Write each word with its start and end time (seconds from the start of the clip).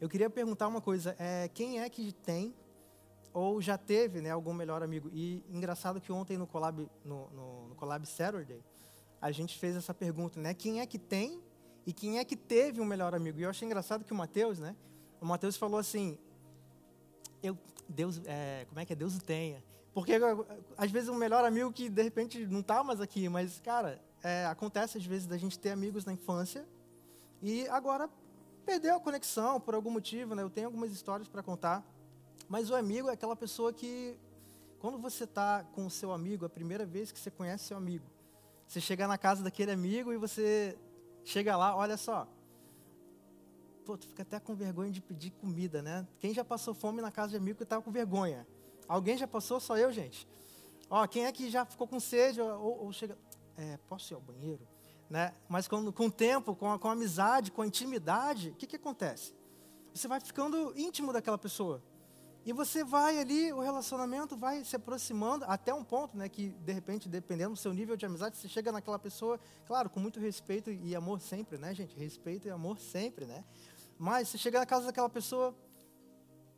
Eu 0.00 0.08
queria 0.08 0.28
perguntar 0.28 0.68
uma 0.68 0.80
coisa: 0.80 1.16
é, 1.18 1.48
quem 1.48 1.80
é 1.80 1.88
que 1.88 2.12
tem 2.12 2.54
ou 3.32 3.60
já 3.60 3.78
teve 3.78 4.20
né, 4.20 4.30
algum 4.30 4.52
melhor 4.52 4.82
amigo? 4.82 5.10
E 5.12 5.44
engraçado 5.48 6.00
que 6.00 6.12
ontem 6.12 6.36
no 6.36 6.46
Collab, 6.46 6.88
no, 7.04 7.30
no, 7.30 7.68
no 7.68 7.74
Collab 7.74 8.06
Saturday, 8.06 8.62
a 9.20 9.30
gente 9.30 9.58
fez 9.58 9.74
essa 9.76 9.94
pergunta, 9.94 10.40
né? 10.40 10.52
Quem 10.54 10.80
é 10.80 10.86
que 10.86 10.98
tem 10.98 11.40
e 11.86 11.92
quem 11.92 12.18
é 12.18 12.24
que 12.24 12.36
teve 12.36 12.80
um 12.80 12.84
melhor 12.84 13.14
amigo? 13.14 13.38
E 13.38 13.42
eu 13.42 13.50
achei 13.50 13.66
engraçado 13.66 14.04
que 14.04 14.12
o 14.12 14.16
Mateus, 14.16 14.58
né? 14.58 14.76
O 15.20 15.26
Mateus 15.26 15.56
falou 15.56 15.78
assim: 15.78 16.18
eu, 17.42 17.56
Deus, 17.88 18.20
é, 18.26 18.66
como 18.68 18.80
é 18.80 18.84
que 18.84 18.92
é? 18.92 18.96
Deus 18.96 19.16
o 19.16 19.20
tenha. 19.20 19.64
Porque 19.94 20.12
às 20.76 20.90
vezes 20.90 21.08
um 21.08 21.14
melhor 21.14 21.42
amigo 21.42 21.72
que 21.72 21.88
de 21.88 22.02
repente 22.02 22.46
não 22.46 22.60
está 22.60 22.84
mais 22.84 23.00
aqui, 23.00 23.30
mas 23.30 23.60
cara, 23.60 23.98
é, 24.22 24.44
acontece 24.44 24.98
às 24.98 25.06
vezes 25.06 25.26
da 25.26 25.38
gente 25.38 25.58
ter 25.58 25.70
amigos 25.70 26.04
na 26.04 26.12
infância 26.12 26.66
e 27.42 27.66
agora 27.68 28.10
perdeu 28.66 28.96
a 28.96 29.00
conexão 29.00 29.60
por 29.60 29.74
algum 29.76 29.90
motivo, 29.90 30.34
né? 30.34 30.42
Eu 30.42 30.50
tenho 30.50 30.66
algumas 30.66 30.90
histórias 30.90 31.28
para 31.28 31.40
contar, 31.40 31.86
mas 32.48 32.68
o 32.68 32.74
amigo 32.74 33.08
é 33.08 33.12
aquela 33.12 33.36
pessoa 33.36 33.72
que 33.72 34.18
quando 34.80 34.98
você 34.98 35.22
está 35.22 35.64
com 35.72 35.86
o 35.86 35.90
seu 35.90 36.12
amigo, 36.12 36.44
a 36.44 36.48
primeira 36.48 36.84
vez 36.84 37.12
que 37.12 37.18
você 37.18 37.30
conhece 37.30 37.64
seu 37.64 37.76
amigo, 37.76 38.04
você 38.66 38.80
chega 38.80 39.06
na 39.06 39.16
casa 39.16 39.44
daquele 39.44 39.70
amigo 39.70 40.12
e 40.12 40.16
você 40.16 40.76
chega 41.24 41.56
lá, 41.56 41.76
olha 41.76 41.96
só, 41.96 42.28
pô, 43.84 43.96
tu 43.96 44.08
fica 44.08 44.22
até 44.22 44.40
com 44.40 44.54
vergonha 44.56 44.90
de 44.90 45.00
pedir 45.00 45.30
comida, 45.30 45.80
né? 45.80 46.06
Quem 46.18 46.34
já 46.34 46.44
passou 46.44 46.74
fome 46.74 47.00
na 47.00 47.12
casa 47.12 47.30
de 47.30 47.36
amigo 47.36 47.58
que 47.58 47.62
estava 47.62 47.80
com 47.80 47.92
vergonha? 47.92 48.44
Alguém 48.88 49.16
já 49.16 49.28
passou? 49.28 49.60
Só 49.60 49.78
eu, 49.78 49.92
gente. 49.92 50.26
Ó, 50.90 51.06
quem 51.06 51.24
é 51.24 51.32
que 51.32 51.48
já 51.48 51.64
ficou 51.64 51.86
com 51.86 52.00
sede 52.00 52.40
ou, 52.40 52.84
ou 52.84 52.92
chega, 52.92 53.16
é, 53.56 53.78
posso 53.88 54.12
ir 54.12 54.16
ao 54.16 54.20
banheiro? 54.20 54.66
Né? 55.08 55.32
Mas 55.48 55.68
com, 55.68 55.92
com 55.92 56.06
o 56.06 56.10
tempo, 56.10 56.54
com 56.54 56.72
a, 56.72 56.78
com 56.78 56.88
a 56.88 56.92
amizade, 56.92 57.52
com 57.52 57.62
a 57.62 57.66
intimidade, 57.66 58.50
o 58.50 58.54
que, 58.54 58.66
que 58.66 58.76
acontece? 58.76 59.32
Você 59.94 60.08
vai 60.08 60.20
ficando 60.20 60.72
íntimo 60.76 61.12
daquela 61.12 61.38
pessoa. 61.38 61.82
E 62.44 62.52
você 62.52 62.84
vai 62.84 63.18
ali, 63.18 63.52
o 63.52 63.60
relacionamento 63.60 64.36
vai 64.36 64.62
se 64.62 64.76
aproximando 64.76 65.44
até 65.48 65.74
um 65.74 65.82
ponto, 65.82 66.16
né, 66.16 66.28
que 66.28 66.50
de 66.50 66.72
repente, 66.72 67.08
dependendo 67.08 67.54
do 67.54 67.58
seu 67.58 67.72
nível 67.72 67.96
de 67.96 68.06
amizade, 68.06 68.36
você 68.36 68.48
chega 68.48 68.70
naquela 68.70 69.00
pessoa, 69.00 69.40
claro, 69.66 69.90
com 69.90 69.98
muito 69.98 70.20
respeito 70.20 70.70
e 70.70 70.94
amor 70.94 71.20
sempre, 71.20 71.58
né, 71.58 71.74
gente? 71.74 71.98
Respeito 71.98 72.46
e 72.46 72.50
amor 72.50 72.78
sempre, 72.78 73.26
né? 73.26 73.44
Mas 73.98 74.28
você 74.28 74.38
chega 74.38 74.60
na 74.60 74.66
casa 74.66 74.86
daquela 74.86 75.08
pessoa, 75.08 75.56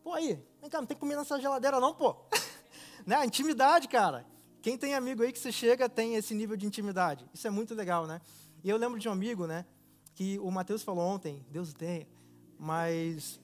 pô, 0.04 0.12
aí, 0.12 0.38
vem 0.60 0.68
cá, 0.68 0.78
não 0.78 0.86
tem 0.86 0.96
comida 0.96 1.20
nessa 1.20 1.40
geladeira 1.40 1.80
não, 1.80 1.94
pô. 1.94 2.16
né? 3.06 3.24
Intimidade, 3.24 3.88
cara. 3.88 4.26
Quem 4.68 4.76
tem 4.76 4.94
amigo 4.94 5.22
aí 5.22 5.32
que 5.32 5.38
você 5.38 5.50
chega 5.50 5.88
tem 5.88 6.16
esse 6.16 6.34
nível 6.34 6.54
de 6.54 6.66
intimidade. 6.66 7.26
Isso 7.32 7.46
é 7.46 7.50
muito 7.50 7.74
legal, 7.74 8.06
né? 8.06 8.20
E 8.62 8.68
eu 8.68 8.76
lembro 8.76 8.98
de 8.98 9.08
um 9.08 9.12
amigo, 9.12 9.46
né, 9.46 9.64
que 10.14 10.38
o 10.40 10.50
Mateus 10.50 10.82
falou 10.82 11.06
ontem, 11.06 11.42
Deus 11.50 11.70
o 11.70 11.74
tenha, 11.74 12.06
mas 12.58 13.40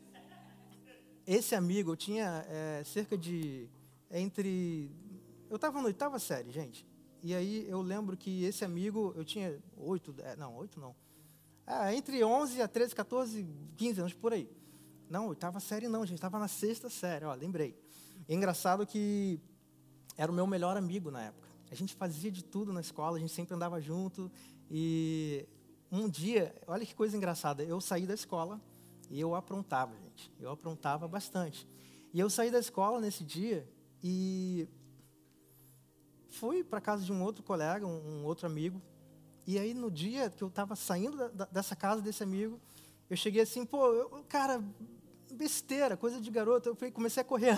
esse 1.26 1.54
amigo, 1.54 1.92
eu 1.92 1.96
tinha 1.96 2.44
é, 2.46 2.82
cerca 2.84 3.16
de. 3.16 3.70
Entre. 4.10 4.90
Eu 5.48 5.56
estava 5.56 5.78
na 5.78 5.86
oitava 5.86 6.18
série, 6.18 6.52
gente. 6.52 6.86
E 7.22 7.34
aí 7.34 7.66
eu 7.70 7.80
lembro 7.80 8.18
que 8.18 8.44
esse 8.44 8.62
amigo, 8.62 9.14
eu 9.16 9.24
tinha 9.24 9.58
oito. 9.78 10.14
É, 10.18 10.36
não, 10.36 10.54
oito 10.56 10.78
não. 10.78 10.94
É, 11.66 11.94
entre 11.94 12.22
11 12.22 12.60
a 12.60 12.68
13, 12.68 12.94
14, 12.94 13.46
15 13.78 14.00
anos 14.00 14.12
por 14.12 14.34
aí. 14.34 14.46
Não, 15.08 15.28
oitava 15.28 15.58
série 15.58 15.88
não, 15.88 16.04
gente. 16.04 16.18
Estava 16.18 16.38
na 16.38 16.48
sexta 16.48 16.90
série, 16.90 17.24
ó, 17.24 17.32
lembrei. 17.32 17.74
Engraçado 18.28 18.86
que 18.86 19.40
era 20.16 20.30
o 20.30 20.34
meu 20.34 20.46
melhor 20.46 20.76
amigo 20.76 21.10
na 21.10 21.22
época. 21.22 21.48
A 21.70 21.74
gente 21.74 21.94
fazia 21.94 22.30
de 22.30 22.44
tudo 22.44 22.72
na 22.72 22.80
escola, 22.80 23.16
a 23.16 23.20
gente 23.20 23.32
sempre 23.32 23.54
andava 23.54 23.80
junto. 23.80 24.30
E 24.70 25.46
um 25.90 26.08
dia, 26.08 26.54
olha 26.66 26.86
que 26.86 26.94
coisa 26.94 27.16
engraçada, 27.16 27.62
eu 27.64 27.80
saí 27.80 28.06
da 28.06 28.14
escola 28.14 28.60
e 29.10 29.20
eu 29.20 29.34
aprontava, 29.34 29.96
gente. 29.96 30.32
Eu 30.40 30.50
aprontava 30.50 31.08
bastante. 31.08 31.68
E 32.12 32.20
eu 32.20 32.30
saí 32.30 32.50
da 32.50 32.58
escola 32.58 33.00
nesse 33.00 33.24
dia 33.24 33.68
e 34.02 34.68
fui 36.28 36.62
para 36.62 36.80
casa 36.80 37.04
de 37.04 37.12
um 37.12 37.22
outro 37.22 37.42
colega, 37.42 37.86
um, 37.86 38.20
um, 38.20 38.24
outro 38.24 38.46
amigo. 38.46 38.80
E 39.46 39.58
aí 39.58 39.74
no 39.74 39.90
dia 39.90 40.30
que 40.30 40.42
eu 40.42 40.48
estava 40.48 40.76
saindo 40.76 41.16
da, 41.16 41.28
da, 41.28 41.44
dessa 41.46 41.74
casa 41.74 42.00
desse 42.00 42.22
amigo, 42.22 42.60
eu 43.10 43.16
cheguei 43.16 43.42
assim, 43.42 43.66
pô, 43.66 43.92
eu, 43.92 44.24
cara, 44.28 44.62
besteira, 45.34 45.96
coisa 45.96 46.20
de 46.20 46.30
garoto. 46.30 46.68
Eu 46.80 46.92
comecei 46.92 47.20
a 47.20 47.24
correr, 47.24 47.56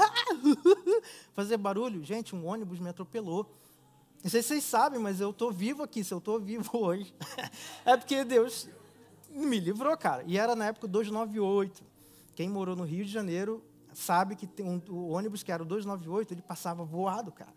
fazer 1.34 1.56
barulho. 1.56 2.02
Gente, 2.04 2.34
um 2.34 2.46
ônibus 2.46 2.78
me 2.78 2.88
atropelou. 2.88 3.48
Não 4.22 4.30
sei 4.30 4.42
se 4.42 4.48
vocês 4.48 4.64
sabem, 4.64 4.98
mas 4.98 5.20
eu 5.20 5.30
estou 5.30 5.52
vivo 5.52 5.82
aqui. 5.82 6.02
Se 6.02 6.12
eu 6.12 6.18
estou 6.18 6.40
vivo 6.40 6.70
hoje, 6.76 7.14
é 7.84 7.96
porque 7.96 8.24
Deus 8.24 8.68
me 9.30 9.60
livrou, 9.60 9.96
cara. 9.96 10.24
E 10.26 10.38
era 10.38 10.56
na 10.56 10.66
época 10.66 10.88
298. 10.88 11.84
Quem 12.34 12.48
morou 12.48 12.74
no 12.74 12.84
Rio 12.84 13.04
de 13.04 13.10
Janeiro 13.10 13.62
sabe 13.94 14.36
que 14.36 14.48
um, 14.62 14.80
o 14.88 15.10
ônibus 15.10 15.42
que 15.42 15.50
era 15.50 15.62
o 15.62 15.66
298, 15.66 16.34
ele 16.34 16.42
passava 16.42 16.84
voado, 16.84 17.32
cara. 17.32 17.54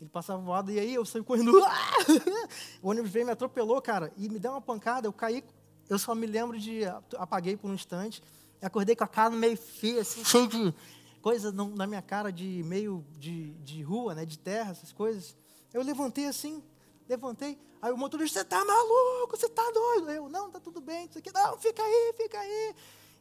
Ele 0.00 0.10
passava 0.10 0.40
voado 0.40 0.70
e 0.70 0.78
aí 0.78 0.94
eu 0.94 1.04
saí 1.04 1.22
correndo. 1.22 1.52
o 2.82 2.90
ônibus 2.90 3.10
veio 3.10 3.26
me 3.26 3.32
atropelou, 3.32 3.80
cara, 3.80 4.12
e 4.16 4.28
me 4.28 4.38
deu 4.38 4.52
uma 4.52 4.60
pancada. 4.60 5.06
Eu 5.06 5.12
caí, 5.12 5.42
eu 5.88 5.98
só 5.98 6.14
me 6.14 6.26
lembro 6.26 6.58
de 6.58 6.82
apaguei 7.16 7.56
por 7.56 7.70
um 7.70 7.74
instante. 7.74 8.22
Acordei 8.60 8.96
com 8.96 9.04
a 9.04 9.08
cara 9.08 9.30
meio 9.30 9.56
feia, 9.56 10.00
assim, 10.00 10.24
cheio 10.24 10.48
de 10.48 10.74
coisa 11.20 11.52
na 11.52 11.86
minha 11.86 12.02
cara 12.02 12.32
de 12.32 12.62
meio 12.64 13.04
de, 13.18 13.50
de 13.58 13.82
rua, 13.82 14.14
né, 14.14 14.24
de 14.24 14.38
terra, 14.38 14.72
essas 14.72 14.92
coisas. 14.92 15.36
Eu 15.72 15.82
levantei 15.82 16.26
assim, 16.26 16.62
levantei. 17.08 17.58
Aí 17.80 17.92
o 17.92 17.96
motorista, 17.96 18.40
você 18.40 18.44
tá 18.44 18.64
maluco, 18.64 19.36
você 19.36 19.48
tá 19.48 19.70
doido? 19.72 20.10
Eu, 20.10 20.28
não, 20.28 20.50
tá 20.50 20.58
tudo 20.58 20.80
bem, 20.80 21.06
isso 21.06 21.18
aqui, 21.18 21.32
não, 21.32 21.56
fica 21.58 21.82
aí, 21.82 22.14
fica 22.16 22.38
aí. 22.38 22.74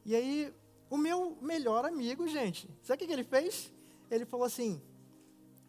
E 0.06 0.16
aí, 0.16 0.54
o 0.90 0.98
meu 0.98 1.38
melhor 1.42 1.86
amigo, 1.86 2.28
gente, 2.28 2.70
sabe 2.82 3.04
o 3.04 3.08
que 3.08 3.14
ele 3.14 3.24
fez? 3.24 3.72
Ele 4.10 4.26
falou 4.26 4.46
assim, 4.46 4.82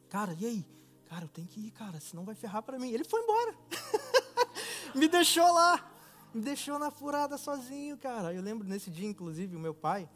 cara, 0.08 0.34
e 0.38 0.46
aí? 0.46 0.66
Cara, 1.08 1.24
eu 1.24 1.28
tenho 1.28 1.48
que 1.48 1.60
ir, 1.66 1.70
cara, 1.70 1.98
senão 2.00 2.24
vai 2.24 2.34
ferrar 2.34 2.62
para 2.62 2.78
mim. 2.78 2.92
Ele 2.92 3.04
foi 3.04 3.22
embora. 3.22 3.56
me 4.94 5.08
deixou 5.08 5.50
lá. 5.52 5.90
Me 6.38 6.44
deixou 6.44 6.78
na 6.78 6.88
furada 6.88 7.36
sozinho, 7.36 7.98
cara. 7.98 8.32
Eu 8.32 8.40
lembro 8.40 8.64
nesse 8.64 8.92
dia, 8.92 9.08
inclusive, 9.08 9.56
o 9.56 9.58
meu 9.58 9.74
pai, 9.74 10.08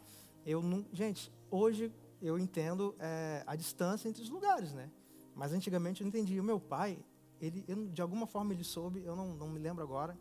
eu 0.45 0.61
não. 0.61 0.85
Gente, 0.93 1.29
hoje 1.51 1.91
eu 2.21 2.39
entendo 2.39 2.95
é, 2.97 3.43
a 3.45 3.57
distância 3.57 4.07
entre 4.07 4.21
os 4.21 4.29
lugares, 4.29 4.71
né? 4.71 4.89
Mas 5.35 5.51
antigamente 5.51 5.99
eu 5.99 6.05
não 6.05 6.09
entendia. 6.09 6.41
O 6.41 6.45
meu 6.45 6.61
pai, 6.61 6.97
ele, 7.41 7.65
eu, 7.67 7.89
de 7.89 8.01
alguma 8.01 8.25
forma 8.25 8.53
ele 8.53 8.63
soube, 8.63 9.03
eu 9.03 9.17
não, 9.17 9.33
não 9.35 9.49
me 9.49 9.59
lembro 9.59 9.83
agora, 9.83 10.17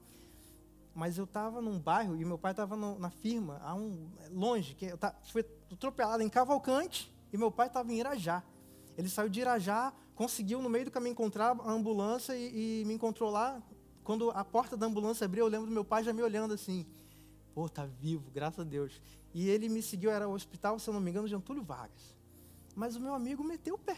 mas 0.93 1.19
eu 1.19 1.23
estava 1.23 1.63
num 1.63 1.79
bairro 1.79 2.17
e 2.17 2.25
meu 2.25 2.37
pai 2.37 2.51
estava 2.51 2.75
na 2.75 3.11
firma, 3.11 3.61
a 3.63 3.73
um, 3.73 4.11
longe, 4.33 4.75
que 4.75 4.87
eu 4.87 4.99
tá, 4.99 5.15
fui 5.31 5.45
atropelado 5.71 6.21
em 6.21 6.29
Cavalcante 6.29 7.15
e 7.33 7.39
meu 7.39 7.53
pai 7.53 7.69
estava 7.69 7.93
em 7.93 8.01
Irajá. 8.01 8.43
Ele 8.99 9.09
saiu 9.09 9.29
de 9.29 9.41
Irajá, 9.41 9.93
conseguiu 10.17 10.61
no 10.61 10.69
meio 10.69 10.87
do 10.87 10.91
caminho 10.91 11.13
encontrar 11.13 11.57
a 11.61 11.71
ambulância 11.71 12.37
e, 12.37 12.81
e 12.81 12.85
me 12.87 12.95
encontrou 12.95 13.31
lá. 13.31 13.63
Quando 14.05 14.31
a 14.31 14.45
porta 14.45 14.77
da 14.77 14.87
ambulância 14.87 15.25
abriu, 15.25 15.45
eu 15.45 15.51
lembro 15.51 15.67
do 15.67 15.73
meu 15.73 15.85
pai 15.85 16.03
já 16.03 16.13
me 16.13 16.23
olhando 16.23 16.55
assim. 16.55 16.87
Pô, 17.55 17.69
tá 17.69 17.87
vivo, 17.87 18.31
graças 18.31 18.61
a 18.61 18.65
Deus. 18.65 19.01
E 19.35 19.49
ele 19.49 19.69
me 19.69 19.83
seguiu, 19.83 20.11
era 20.11 20.29
o 20.29 20.33
hospital, 20.33 20.79
se 20.79 20.89
eu 20.89 20.95
não 20.95 21.01
me 21.01 21.11
engano, 21.11 21.29
de 21.29 21.35
Antúlio 21.35 21.63
Vargas. 21.63 22.17
Mas 22.75 22.97
o 22.97 23.01
meu 23.01 23.15
amigo 23.15 23.45
meteu 23.45 23.75
o 23.75 23.79
pé. 23.79 23.97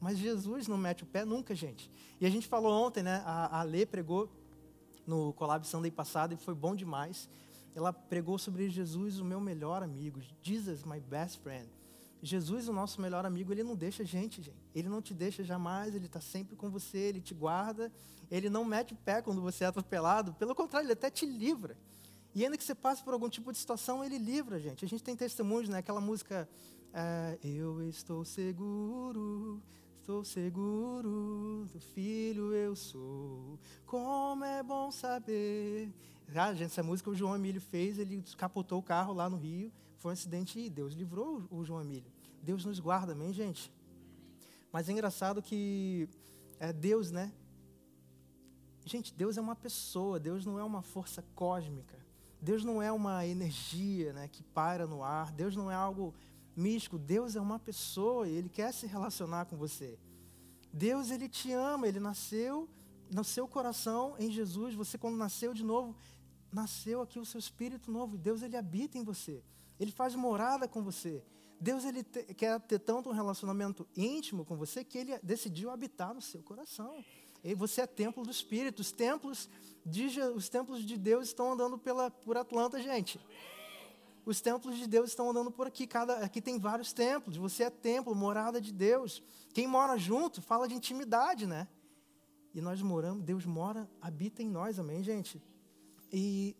Mas 0.00 0.18
Jesus 0.18 0.66
não 0.66 0.76
mete 0.76 1.02
o 1.02 1.06
pé 1.06 1.24
nunca, 1.24 1.54
gente. 1.54 1.90
E 2.20 2.26
a 2.26 2.30
gente 2.30 2.46
falou 2.46 2.72
ontem, 2.72 3.02
né? 3.02 3.22
A, 3.24 3.60
a 3.60 3.62
Lê 3.62 3.86
pregou 3.86 4.30
no 5.06 5.32
Collab 5.34 5.66
Sunday 5.66 5.90
passado 5.90 6.34
e 6.34 6.36
foi 6.36 6.54
bom 6.54 6.74
demais. 6.74 7.28
Ela 7.74 7.92
pregou 7.92 8.38
sobre 8.38 8.68
Jesus, 8.68 9.18
o 9.18 9.24
meu 9.24 9.40
melhor 9.40 9.82
amigo. 9.82 10.20
Jesus, 10.42 10.84
my 10.84 11.00
best 11.00 11.40
friend. 11.40 11.68
Jesus, 12.24 12.68
o 12.68 12.72
nosso 12.72 13.00
melhor 13.00 13.26
amigo, 13.26 13.52
ele 13.52 13.62
não 13.62 13.76
deixa 13.76 14.04
gente, 14.04 14.42
gente. 14.42 14.56
Ele 14.74 14.88
não 14.88 15.02
te 15.02 15.12
deixa 15.12 15.44
jamais, 15.44 15.94
ele 15.94 16.06
está 16.06 16.20
sempre 16.20 16.56
com 16.56 16.70
você, 16.70 16.98
ele 16.98 17.20
te 17.20 17.34
guarda. 17.34 17.92
Ele 18.30 18.48
não 18.48 18.64
mete 18.64 18.94
o 18.94 18.96
pé 18.96 19.20
quando 19.20 19.42
você 19.42 19.64
é 19.64 19.66
atropelado. 19.66 20.32
Pelo 20.34 20.54
contrário, 20.54 20.86
ele 20.86 20.94
até 20.94 21.10
te 21.10 21.26
livra. 21.26 21.76
E 22.34 22.42
ainda 22.44 22.56
que 22.56 22.64
você 22.64 22.74
passe 22.74 23.04
por 23.04 23.12
algum 23.12 23.28
tipo 23.28 23.52
de 23.52 23.58
situação, 23.58 24.02
ele 24.02 24.18
livra, 24.18 24.58
gente. 24.58 24.84
A 24.84 24.88
gente 24.88 25.02
tem 25.02 25.14
testemunhos, 25.14 25.68
né? 25.68 25.78
Aquela 25.78 26.00
música, 26.00 26.48
é, 26.92 27.38
Eu 27.42 27.82
estou 27.82 28.24
seguro 28.24 29.62
Estou 30.04 30.22
seguro 30.22 31.66
do 31.72 31.80
filho 31.80 32.52
eu 32.52 32.76
sou. 32.76 33.58
Como 33.86 34.44
é 34.44 34.62
bom 34.62 34.90
saber. 34.90 35.90
Ah, 36.34 36.52
gente, 36.52 36.66
essa 36.66 36.82
música 36.82 37.08
o 37.08 37.14
João 37.14 37.34
Emílio 37.34 37.58
fez, 37.58 37.98
ele 37.98 38.22
capotou 38.36 38.80
o 38.80 38.82
carro 38.82 39.14
lá 39.14 39.30
no 39.30 39.38
Rio. 39.38 39.72
Foi 39.96 40.10
um 40.10 40.12
acidente 40.12 40.60
e 40.60 40.68
Deus 40.68 40.92
livrou 40.92 41.48
o 41.50 41.64
João 41.64 41.80
Emílio. 41.80 42.12
Deus 42.44 42.64
nos 42.64 42.78
guarda, 42.78 43.12
amém, 43.12 43.32
gente? 43.32 43.72
Mas 44.70 44.88
é 44.88 44.92
engraçado 44.92 45.42
que 45.42 46.08
é 46.60 46.72
Deus, 46.72 47.10
né? 47.10 47.32
Gente, 48.84 49.14
Deus 49.14 49.38
é 49.38 49.40
uma 49.40 49.56
pessoa, 49.56 50.20
Deus 50.20 50.44
não 50.44 50.58
é 50.58 50.64
uma 50.64 50.82
força 50.82 51.24
cósmica. 51.34 51.98
Deus 52.40 52.62
não 52.62 52.82
é 52.82 52.92
uma 52.92 53.26
energia 53.26 54.12
né, 54.12 54.28
que 54.28 54.42
paira 54.42 54.86
no 54.86 55.02
ar. 55.02 55.32
Deus 55.32 55.56
não 55.56 55.70
é 55.70 55.74
algo 55.74 56.14
místico. 56.54 56.98
Deus 56.98 57.34
é 57.34 57.40
uma 57.40 57.58
pessoa 57.58 58.28
e 58.28 58.32
Ele 58.32 58.50
quer 58.50 58.72
se 58.72 58.86
relacionar 58.86 59.46
com 59.46 59.56
você. 59.56 59.98
Deus, 60.70 61.10
Ele 61.10 61.28
te 61.28 61.50
ama, 61.52 61.88
Ele 61.88 61.98
nasceu 61.98 62.68
no 63.10 63.24
seu 63.24 63.48
coração 63.48 64.14
em 64.18 64.30
Jesus. 64.30 64.74
Você, 64.74 64.98
quando 64.98 65.16
nasceu 65.16 65.54
de 65.54 65.64
novo, 65.64 65.96
nasceu 66.52 67.00
aqui 67.00 67.18
o 67.18 67.24
seu 67.24 67.38
espírito 67.38 67.90
novo. 67.90 68.18
Deus 68.18 68.42
ele 68.42 68.56
habita 68.56 68.98
em 68.98 69.02
você. 69.02 69.42
Ele 69.80 69.90
faz 69.90 70.14
morada 70.14 70.68
com 70.68 70.82
você. 70.82 71.24
Deus 71.60 71.84
ele 71.84 72.02
te, 72.02 72.22
quer 72.34 72.60
ter 72.60 72.78
tanto 72.78 73.08
um 73.08 73.12
relacionamento 73.12 73.86
íntimo 73.96 74.44
com 74.44 74.56
você 74.56 74.84
que 74.84 74.98
ele 74.98 75.18
decidiu 75.22 75.70
habitar 75.70 76.14
no 76.14 76.20
seu 76.20 76.42
coração. 76.42 77.04
E 77.42 77.54
você 77.54 77.82
é 77.82 77.86
templo 77.86 78.24
do 78.24 78.30
Espírito. 78.30 78.80
Os 78.80 78.90
templos 78.90 79.48
de, 79.84 80.20
os 80.20 80.48
templos 80.48 80.84
de 80.84 80.96
Deus 80.96 81.28
estão 81.28 81.52
andando 81.52 81.78
pela, 81.78 82.10
por 82.10 82.36
Atlanta, 82.36 82.80
gente. 82.80 83.20
Os 84.24 84.40
templos 84.40 84.78
de 84.78 84.86
Deus 84.86 85.10
estão 85.10 85.30
andando 85.30 85.50
por 85.50 85.66
aqui. 85.66 85.86
Cada, 85.86 86.18
aqui 86.18 86.40
tem 86.40 86.58
vários 86.58 86.92
templos. 86.92 87.36
Você 87.36 87.64
é 87.64 87.70
templo, 87.70 88.14
morada 88.14 88.60
de 88.60 88.72
Deus. 88.72 89.22
Quem 89.52 89.66
mora 89.66 89.98
junto 89.98 90.40
fala 90.40 90.66
de 90.66 90.74
intimidade, 90.74 91.46
né? 91.46 91.68
E 92.54 92.60
nós 92.60 92.80
moramos, 92.80 93.22
Deus 93.24 93.44
mora, 93.44 93.90
habita 94.00 94.42
em 94.42 94.48
nós, 94.48 94.78
amém, 94.78 95.02
gente? 95.02 95.42
E 96.12 96.56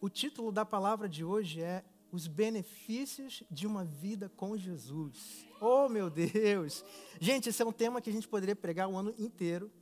o 0.00 0.08
título 0.08 0.52
da 0.52 0.64
palavra 0.64 1.08
de 1.08 1.24
hoje 1.24 1.62
é 1.62 1.82
Os 2.12 2.28
benefícios 2.28 3.42
de 3.50 3.66
uma 3.66 3.84
vida 3.84 4.28
com 4.36 4.56
Jesus. 4.56 5.46
Oh, 5.60 5.88
meu 5.88 6.10
Deus! 6.10 6.84
Gente, 7.18 7.48
esse 7.48 7.62
é 7.62 7.64
um 7.64 7.72
tema 7.72 8.02
que 8.02 8.10
a 8.10 8.12
gente 8.12 8.28
poderia 8.28 8.54
pregar 8.54 8.86
o 8.86 8.96
ano 8.96 9.14
inteiro 9.18 9.72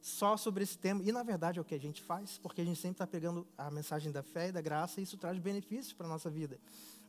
só 0.00 0.36
sobre 0.36 0.64
esse 0.64 0.78
tema. 0.78 1.02
E, 1.02 1.12
na 1.12 1.22
verdade, 1.22 1.58
é 1.58 1.62
o 1.62 1.64
que 1.64 1.74
a 1.74 1.78
gente 1.78 2.02
faz, 2.02 2.38
porque 2.38 2.62
a 2.62 2.64
gente 2.64 2.80
sempre 2.80 2.94
está 2.94 3.06
pegando 3.06 3.46
a 3.56 3.70
mensagem 3.70 4.10
da 4.10 4.22
fé 4.22 4.48
e 4.48 4.52
da 4.52 4.60
graça, 4.60 4.98
e 4.98 5.02
isso 5.02 5.18
traz 5.18 5.38
benefícios 5.38 5.92
para 5.92 6.06
a 6.06 6.08
nossa 6.08 6.30
vida. 6.30 6.58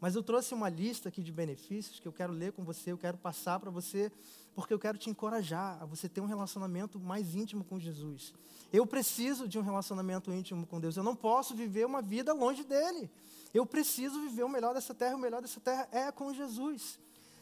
Mas 0.05 0.13
eu 0.13 0.21
trouxe 0.21 0.53
uma 0.53 0.69
lista 0.69 1.09
aqui 1.09 1.23
de 1.23 1.31
benefícios 1.31 1.99
que 1.99 2.07
eu 2.07 2.13
quero 2.13 2.31
ler 2.31 2.51
com 2.51 2.63
você, 2.63 2.91
eu 2.91 2.97
quero 2.97 3.17
passar 3.17 3.59
para 3.59 3.71
você, 3.71 4.11
porque 4.53 4.71
eu 4.71 4.77
quero 4.77 4.99
te 4.99 5.09
encorajar 5.09 5.81
a 5.81 5.85
você 5.87 6.07
ter 6.07 6.21
um 6.21 6.27
relacionamento 6.27 6.99
mais 6.99 7.33
íntimo 7.33 7.63
com 7.63 7.79
Jesus. 7.79 8.31
Eu 8.71 8.85
preciso 8.85 9.47
de 9.47 9.57
um 9.57 9.63
relacionamento 9.63 10.31
íntimo 10.31 10.67
com 10.67 10.79
Deus. 10.79 10.95
Eu 10.95 11.01
não 11.01 11.15
posso 11.15 11.55
viver 11.55 11.87
uma 11.87 12.03
vida 12.03 12.33
longe 12.33 12.63
dele. 12.63 13.09
Eu 13.51 13.65
preciso 13.65 14.21
viver 14.21 14.43
o 14.43 14.47
melhor 14.47 14.75
dessa 14.75 14.93
terra, 14.93 15.15
o 15.15 15.19
melhor 15.19 15.41
dessa 15.41 15.59
terra 15.59 15.89
é 15.91 16.11
com 16.11 16.31
Jesus. 16.31 16.99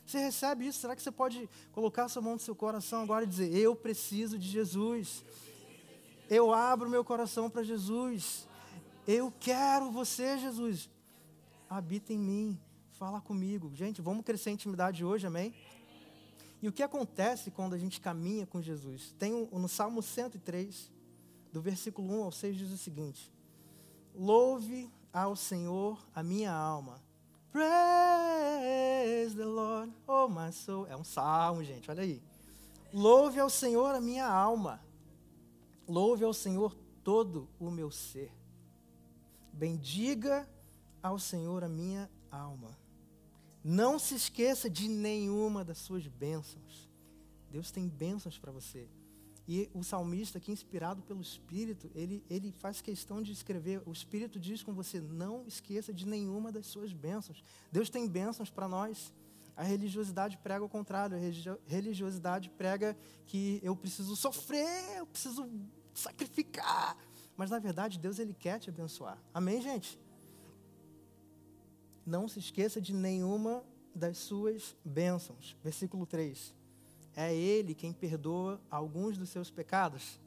Você 0.08 0.20
recebe 0.20 0.66
isso? 0.66 0.80
Será 0.80 0.96
que 0.96 1.02
você 1.02 1.12
pode 1.12 1.50
colocar 1.74 2.08
sua 2.08 2.22
mão 2.22 2.36
no 2.36 2.40
seu 2.40 2.56
coração 2.56 3.02
agora 3.02 3.26
e 3.26 3.28
dizer: 3.28 3.54
Eu 3.54 3.76
preciso 3.76 4.40
de 4.40 4.48
Jesus. 4.48 5.22
Eu 6.30 6.54
abro 6.54 6.90
meu 6.90 7.04
coração 7.04 7.50
para 7.50 7.62
Jesus. 7.62 8.48
Eu 9.06 9.34
quero 9.38 9.92
você, 9.92 10.38
Jesus. 10.38 10.93
Habita 11.74 12.14
em 12.14 12.20
mim. 12.20 12.60
Fala 12.92 13.20
comigo. 13.20 13.74
Gente, 13.74 14.02
vamos 14.02 14.24
crescer 14.24 14.52
em 14.52 14.54
intimidade 14.54 15.04
hoje, 15.04 15.26
amém? 15.26 15.54
E 16.62 16.68
o 16.68 16.72
que 16.72 16.84
acontece 16.84 17.50
quando 17.50 17.74
a 17.74 17.78
gente 17.78 18.00
caminha 18.00 18.46
com 18.46 18.62
Jesus? 18.62 19.14
Tem 19.18 19.34
um, 19.34 19.60
no 19.60 19.68
Salmo 19.68 20.02
103, 20.02 20.92
do 21.52 21.62
versículo 21.62 22.14
1 22.20 22.24
ao 22.26 22.32
6, 22.32 22.56
diz 22.56 22.72
o 22.72 22.78
seguinte: 22.78 23.34
Louve 24.14 24.88
ao 25.12 25.36
Senhor 25.36 26.08
a 26.14 26.22
minha 26.22 26.54
alma. 26.54 27.02
Praise 27.52 29.36
the 29.36 29.44
Lord, 29.44 29.92
oh 30.08 30.28
my 30.28 30.54
soul. 30.54 30.86
É 30.88 30.96
um 30.96 31.04
salmo, 31.04 31.64
gente, 31.64 31.90
olha 31.90 32.04
aí. 32.04 32.22
Louve 32.94 33.40
ao 33.40 33.50
Senhor 33.50 33.96
a 33.96 34.00
minha 34.00 34.28
alma. 34.28 34.80
Louve 35.88 36.24
ao 36.24 36.34
Senhor 36.34 36.76
todo 37.04 37.50
o 37.60 37.72
meu 37.72 37.90
ser. 37.90 38.32
Bendiga 39.52 40.48
ao 41.04 41.20
Senhor 41.20 41.64
a 41.64 41.70
minha 41.70 42.10
alma. 42.32 42.76
Não 43.64 44.00
se 44.00 44.16
esqueça 44.16 44.70
de 44.70 44.88
nenhuma 44.88 45.64
das 45.64 45.78
suas 45.78 46.08
bênçãos. 46.08 46.90
Deus 47.52 47.70
tem 47.70 47.88
bênçãos 47.88 48.40
para 48.40 48.52
você. 48.52 48.90
E 49.48 49.70
o 49.74 49.84
salmista, 49.84 50.38
aqui 50.38 50.52
inspirado 50.52 51.02
pelo 51.04 51.22
Espírito, 51.22 51.92
ele, 51.94 52.24
ele 52.30 52.52
faz 52.52 52.82
questão 52.82 53.22
de 53.22 53.34
escrever: 53.34 53.82
o 53.86 53.92
Espírito 53.92 54.40
diz 54.40 54.64
com 54.64 54.74
você, 54.74 55.02
não 55.02 55.46
esqueça 55.46 55.94
de 55.94 56.08
nenhuma 56.08 56.52
das 56.52 56.66
suas 56.66 56.94
bênçãos. 56.94 57.44
Deus 57.72 57.90
tem 57.90 58.08
bênçãos 58.08 58.50
para 58.50 58.68
nós. 58.68 59.14
A 59.56 59.64
religiosidade 59.64 60.38
prega 60.38 60.64
o 60.64 60.70
contrário. 60.70 61.16
A 61.16 61.70
religiosidade 61.70 62.50
prega 62.50 62.98
que 63.28 63.60
eu 63.62 63.76
preciso 63.76 64.16
sofrer, 64.16 64.98
eu 64.98 65.06
preciso 65.06 65.48
sacrificar. 65.94 66.98
Mas 67.36 67.50
na 67.50 67.60
verdade, 67.60 68.00
Deus 68.00 68.20
ele 68.20 68.34
quer 68.34 68.60
te 68.60 68.70
abençoar. 68.70 69.22
Amém, 69.34 69.62
gente? 69.62 70.00
Não 72.06 72.28
se 72.28 72.40
esqueça 72.40 72.82
de 72.82 72.94
nenhuma 72.94 73.64
das 73.94 74.18
suas 74.18 74.76
bênçãos. 74.84 75.56
Versículo 75.64 76.06
3. 76.06 76.54
É 77.16 77.34
Ele 77.34 77.76
quem 77.76 77.94
perdoa 77.94 78.60
alguns 78.70 79.18
dos 79.18 79.30
seus 79.30 79.50
pecados? 79.50 80.20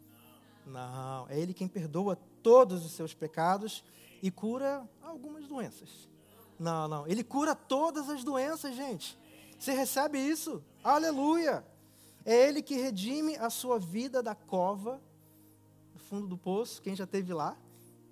Não. 0.64 1.28
É 1.28 1.38
Ele 1.38 1.52
quem 1.52 1.68
perdoa 1.68 2.16
todos 2.42 2.84
os 2.84 2.92
seus 2.92 3.12
pecados 3.12 3.84
e 4.22 4.30
cura 4.30 4.88
algumas 5.02 5.46
doenças. 5.46 6.08
Não, 6.58 6.88
não. 6.88 7.06
Ele 7.06 7.22
cura 7.22 7.54
todas 7.54 8.08
as 8.08 8.24
doenças, 8.24 8.74
gente. 8.74 9.18
Você 9.58 9.72
recebe 9.72 10.18
isso? 10.18 10.62
Aleluia! 10.82 11.64
É 12.24 12.48
Ele 12.48 12.62
que 12.62 12.76
redime 12.76 13.36
a 13.36 13.50
sua 13.50 13.78
vida 13.78 14.22
da 14.22 14.34
cova, 14.34 15.00
do 15.92 15.98
fundo 15.98 16.26
do 16.26 16.36
poço. 16.36 16.82
Quem 16.82 16.96
já 16.96 17.06
teve 17.06 17.32
lá? 17.32 17.56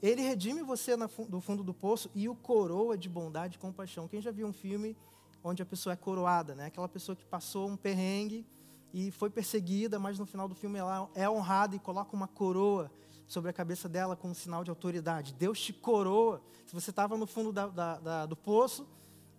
Ele 0.05 0.21
redime 0.21 0.63
você 0.63 0.95
do 1.31 1.41
fundo 1.41 1.65
do 1.65 1.73
poço 1.73 2.11
e 2.15 2.29
o 2.29 2.35
coroa 2.35 2.95
de 2.95 3.09
bondade 3.09 3.57
e 3.57 3.59
compaixão. 3.59 4.07
Quem 4.07 4.21
já 4.21 4.31
viu 4.31 4.47
um 4.47 4.53
filme 4.53 4.95
onde 5.43 5.63
a 5.63 5.65
pessoa 5.65 5.95
é 5.95 5.97
coroada, 5.97 6.55
né? 6.55 6.67
Aquela 6.67 6.87
pessoa 6.87 7.17
que 7.17 7.25
passou 7.25 7.71
um 7.71 7.75
perrengue 7.75 8.47
e 8.93 9.11
foi 9.11 9.31
perseguida, 9.31 9.99
mas 9.99 10.19
no 10.19 10.27
final 10.27 10.47
do 10.47 10.55
filme 10.55 10.79
ela 10.79 11.09
é 11.15 11.27
honrada 11.27 11.75
e 11.75 11.79
coloca 11.79 12.15
uma 12.15 12.29
coroa 12.29 12.93
sobre 13.27 13.49
a 13.49 13.53
cabeça 13.55 13.89
dela 13.89 14.15
com 14.15 14.29
um 14.29 14.35
sinal 14.35 14.63
de 14.63 14.69
autoridade. 14.69 15.33
Deus 15.33 15.59
te 15.59 15.73
coroa. 15.73 16.43
Se 16.67 16.75
você 16.75 16.91
estava 16.91 17.17
no 17.17 17.27
fundo 17.27 17.51
da, 17.51 17.69
da, 17.69 17.99
da, 17.99 18.27
do 18.27 18.37
poço, 18.37 18.87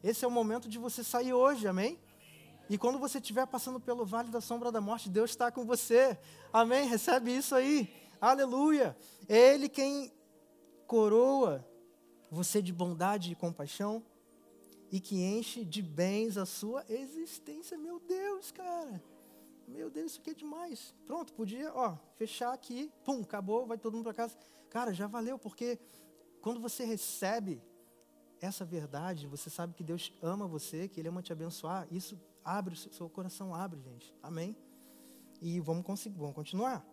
esse 0.03 0.25
é 0.25 0.27
o 0.27 0.31
momento 0.31 0.67
de 0.67 0.79
você 0.79 1.03
sair 1.03 1.31
hoje, 1.31 1.67
amém? 1.67 1.99
E 2.67 2.75
quando 2.75 2.97
você 2.97 3.19
estiver 3.19 3.45
passando 3.45 3.79
pelo 3.79 4.03
vale 4.03 4.31
da 4.31 4.41
sombra 4.41 4.71
da 4.71 4.81
morte, 4.81 5.11
Deus 5.11 5.29
está 5.29 5.51
com 5.51 5.63
você, 5.63 6.17
amém? 6.51 6.87
Recebe 6.87 7.37
isso 7.37 7.53
aí, 7.53 7.87
aleluia. 8.19 8.97
Ele 9.29 9.69
quem 9.69 10.11
coroa 10.87 11.65
você 12.29 12.61
de 12.61 12.73
bondade 12.73 13.31
e 13.31 13.35
compaixão 13.35 14.03
e 14.91 14.99
que 14.99 15.21
enche 15.21 15.65
de 15.65 15.81
bens 15.81 16.37
a 16.37 16.45
sua 16.45 16.83
existência. 16.89 17.77
Meu 17.77 17.99
Deus, 17.99 18.51
cara. 18.51 19.01
Meu 19.67 19.89
Deus, 19.89 20.11
isso 20.11 20.21
aqui 20.21 20.29
é 20.29 20.33
demais. 20.33 20.93
Pronto, 21.05 21.33
podia, 21.33 21.73
ó, 21.73 21.97
fechar 22.17 22.53
aqui, 22.53 22.91
pum, 23.03 23.21
acabou, 23.21 23.65
vai 23.65 23.77
todo 23.77 23.93
mundo 23.93 24.03
para 24.03 24.13
casa. 24.13 24.37
Cara, 24.69 24.93
já 24.93 25.07
valeu, 25.07 25.39
porque 25.39 25.79
quando 26.41 26.59
você 26.59 26.85
recebe 26.85 27.61
essa 28.39 28.63
verdade, 28.63 29.27
você 29.27 29.49
sabe 29.49 29.73
que 29.73 29.83
Deus 29.83 30.13
ama 30.21 30.47
você, 30.47 30.87
que 30.87 30.99
Ele 30.99 31.09
ama 31.09 31.21
te 31.21 31.33
abençoar, 31.33 31.87
isso 31.91 32.19
abre, 32.43 32.75
o 32.75 32.77
seu 32.77 33.09
coração 33.09 33.55
abre, 33.55 33.81
gente. 33.81 34.13
Amém? 34.21 34.55
E 35.41 35.59
vamos 35.59 35.83
vamos 36.15 36.35
continuar. 36.35 36.85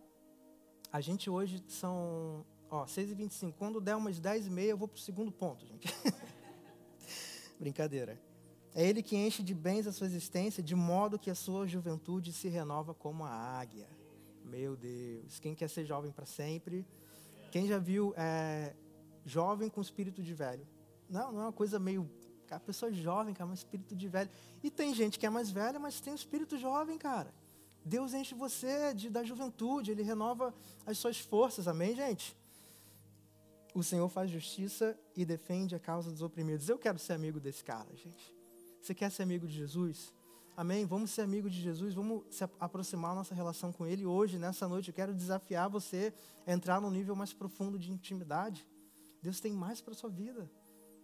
A 0.90 1.00
gente 1.00 1.28
hoje 1.28 1.62
são, 1.68 2.44
ó, 2.72 2.86
6 2.86 3.10
e 3.10 3.14
25 3.14 3.58
Quando 3.58 3.80
der 3.80 3.94
umas 3.94 4.18
10 4.18 4.46
e 4.46 4.50
meia, 4.50 4.70
eu 4.70 4.76
vou 4.76 4.88
para 4.88 4.96
o 4.96 5.00
segundo 5.00 5.30
ponto, 5.30 5.64
gente. 5.66 5.86
Brincadeira. 7.60 8.18
É 8.74 8.88
Ele 8.88 9.02
que 9.02 9.14
enche 9.14 9.42
de 9.42 9.54
bens 9.54 9.86
a 9.86 9.92
sua 9.92 10.06
existência, 10.06 10.62
de 10.62 10.74
modo 10.74 11.18
que 11.18 11.30
a 11.30 11.34
sua 11.34 11.68
juventude 11.68 12.32
se 12.32 12.48
renova 12.48 12.94
como 12.94 13.24
a 13.24 13.30
águia. 13.30 13.86
Meu 14.44 14.74
Deus, 14.74 15.38
quem 15.38 15.54
quer 15.54 15.68
ser 15.68 15.84
jovem 15.84 16.10
para 16.10 16.24
sempre? 16.24 16.86
Quem 17.50 17.68
já 17.68 17.78
viu 17.78 18.14
é, 18.16 18.74
jovem 19.24 19.68
com 19.68 19.80
espírito 19.80 20.22
de 20.22 20.32
velho? 20.32 20.66
Não, 21.08 21.30
não 21.30 21.40
é 21.42 21.44
uma 21.44 21.52
coisa 21.52 21.78
meio. 21.78 22.10
A 22.50 22.58
pessoa 22.58 22.90
é 22.90 22.94
jovem, 22.94 23.34
cara, 23.34 23.48
um 23.48 23.54
espírito 23.54 23.94
de 23.94 24.08
velho. 24.08 24.30
E 24.62 24.70
tem 24.70 24.94
gente 24.94 25.18
que 25.18 25.26
é 25.26 25.30
mais 25.30 25.50
velha, 25.50 25.78
mas 25.78 26.00
tem 26.00 26.12
um 26.12 26.16
espírito 26.16 26.58
jovem, 26.58 26.98
cara. 26.98 27.32
Deus 27.84 28.14
enche 28.14 28.34
você 28.34 28.94
de, 28.94 29.10
da 29.10 29.22
juventude, 29.22 29.90
Ele 29.90 30.02
renova 30.02 30.54
as 30.86 30.98
suas 30.98 31.18
forças, 31.18 31.68
amém, 31.68 31.94
gente? 31.94 32.36
O 33.74 33.82
Senhor 33.82 34.08
faz 34.08 34.30
justiça 34.30 34.98
e 35.16 35.24
defende 35.24 35.74
a 35.74 35.78
causa 35.78 36.10
dos 36.10 36.22
oprimidos. 36.22 36.68
Eu 36.68 36.78
quero 36.78 36.98
ser 36.98 37.14
amigo 37.14 37.40
desse 37.40 37.64
cara, 37.64 37.88
gente. 37.94 38.34
Você 38.80 38.94
quer 38.94 39.10
ser 39.10 39.22
amigo 39.22 39.46
de 39.46 39.54
Jesus? 39.54 40.12
Amém? 40.54 40.84
Vamos 40.84 41.10
ser 41.10 41.22
amigo 41.22 41.48
de 41.48 41.58
Jesus, 41.58 41.94
vamos 41.94 42.24
se 42.28 42.44
aproximar 42.60 43.14
nossa 43.14 43.34
relação 43.34 43.72
com 43.72 43.86
Ele. 43.86 44.04
Hoje, 44.04 44.38
nessa 44.38 44.68
noite, 44.68 44.88
eu 44.88 44.94
quero 44.94 45.14
desafiar 45.14 45.70
você 45.70 46.12
a 46.46 46.52
entrar 46.52 46.80
num 46.80 46.90
nível 46.90 47.16
mais 47.16 47.32
profundo 47.32 47.78
de 47.78 47.90
intimidade. 47.90 48.66
Deus 49.22 49.40
tem 49.40 49.52
mais 49.52 49.80
para 49.80 49.94
a 49.94 49.96
sua 49.96 50.10
vida. 50.10 50.50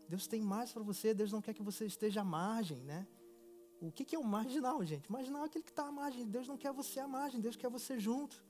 Deus 0.06 0.26
tem 0.26 0.42
mais 0.42 0.70
para 0.70 0.82
você. 0.82 1.14
Deus 1.14 1.32
não 1.32 1.40
quer 1.40 1.54
que 1.54 1.62
você 1.62 1.86
esteja 1.86 2.20
à 2.20 2.24
margem, 2.24 2.78
né? 2.82 3.06
O 3.80 3.90
que, 3.90 4.04
que 4.04 4.16
é 4.16 4.18
o 4.18 4.24
marginal, 4.24 4.84
gente? 4.84 5.10
Marginal 5.10 5.44
é 5.44 5.46
aquele 5.46 5.64
que 5.64 5.70
está 5.70 5.86
à 5.86 5.92
margem. 5.92 6.26
Deus 6.26 6.46
não 6.46 6.56
quer 6.58 6.72
você 6.72 7.00
à 7.00 7.08
margem, 7.08 7.40
Deus 7.40 7.56
quer 7.56 7.70
você 7.70 7.98
junto. 7.98 8.44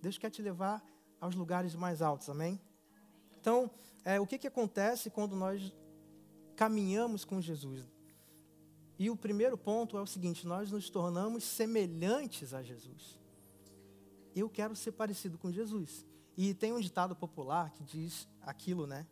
Deus 0.00 0.18
quer 0.18 0.30
te 0.30 0.42
levar 0.42 0.84
aos 1.20 1.34
lugares 1.34 1.74
mais 1.74 2.02
altos, 2.02 2.28
amém? 2.28 2.60
Então, 3.46 3.70
é, 4.04 4.18
o 4.18 4.26
que, 4.26 4.38
que 4.38 4.48
acontece 4.48 5.08
quando 5.08 5.36
nós 5.36 5.72
caminhamos 6.56 7.24
com 7.24 7.40
Jesus? 7.40 7.88
E 8.98 9.08
o 9.08 9.14
primeiro 9.14 9.56
ponto 9.56 9.96
é 9.96 10.00
o 10.00 10.06
seguinte: 10.06 10.44
nós 10.44 10.72
nos 10.72 10.90
tornamos 10.90 11.44
semelhantes 11.44 12.52
a 12.52 12.60
Jesus. 12.60 13.20
Eu 14.34 14.50
quero 14.50 14.74
ser 14.74 14.90
parecido 14.90 15.38
com 15.38 15.52
Jesus. 15.52 16.04
E 16.36 16.54
tem 16.54 16.72
um 16.72 16.80
ditado 16.80 17.14
popular 17.14 17.70
que 17.70 17.84
diz 17.84 18.26
aquilo, 18.42 18.84
né? 18.84 19.06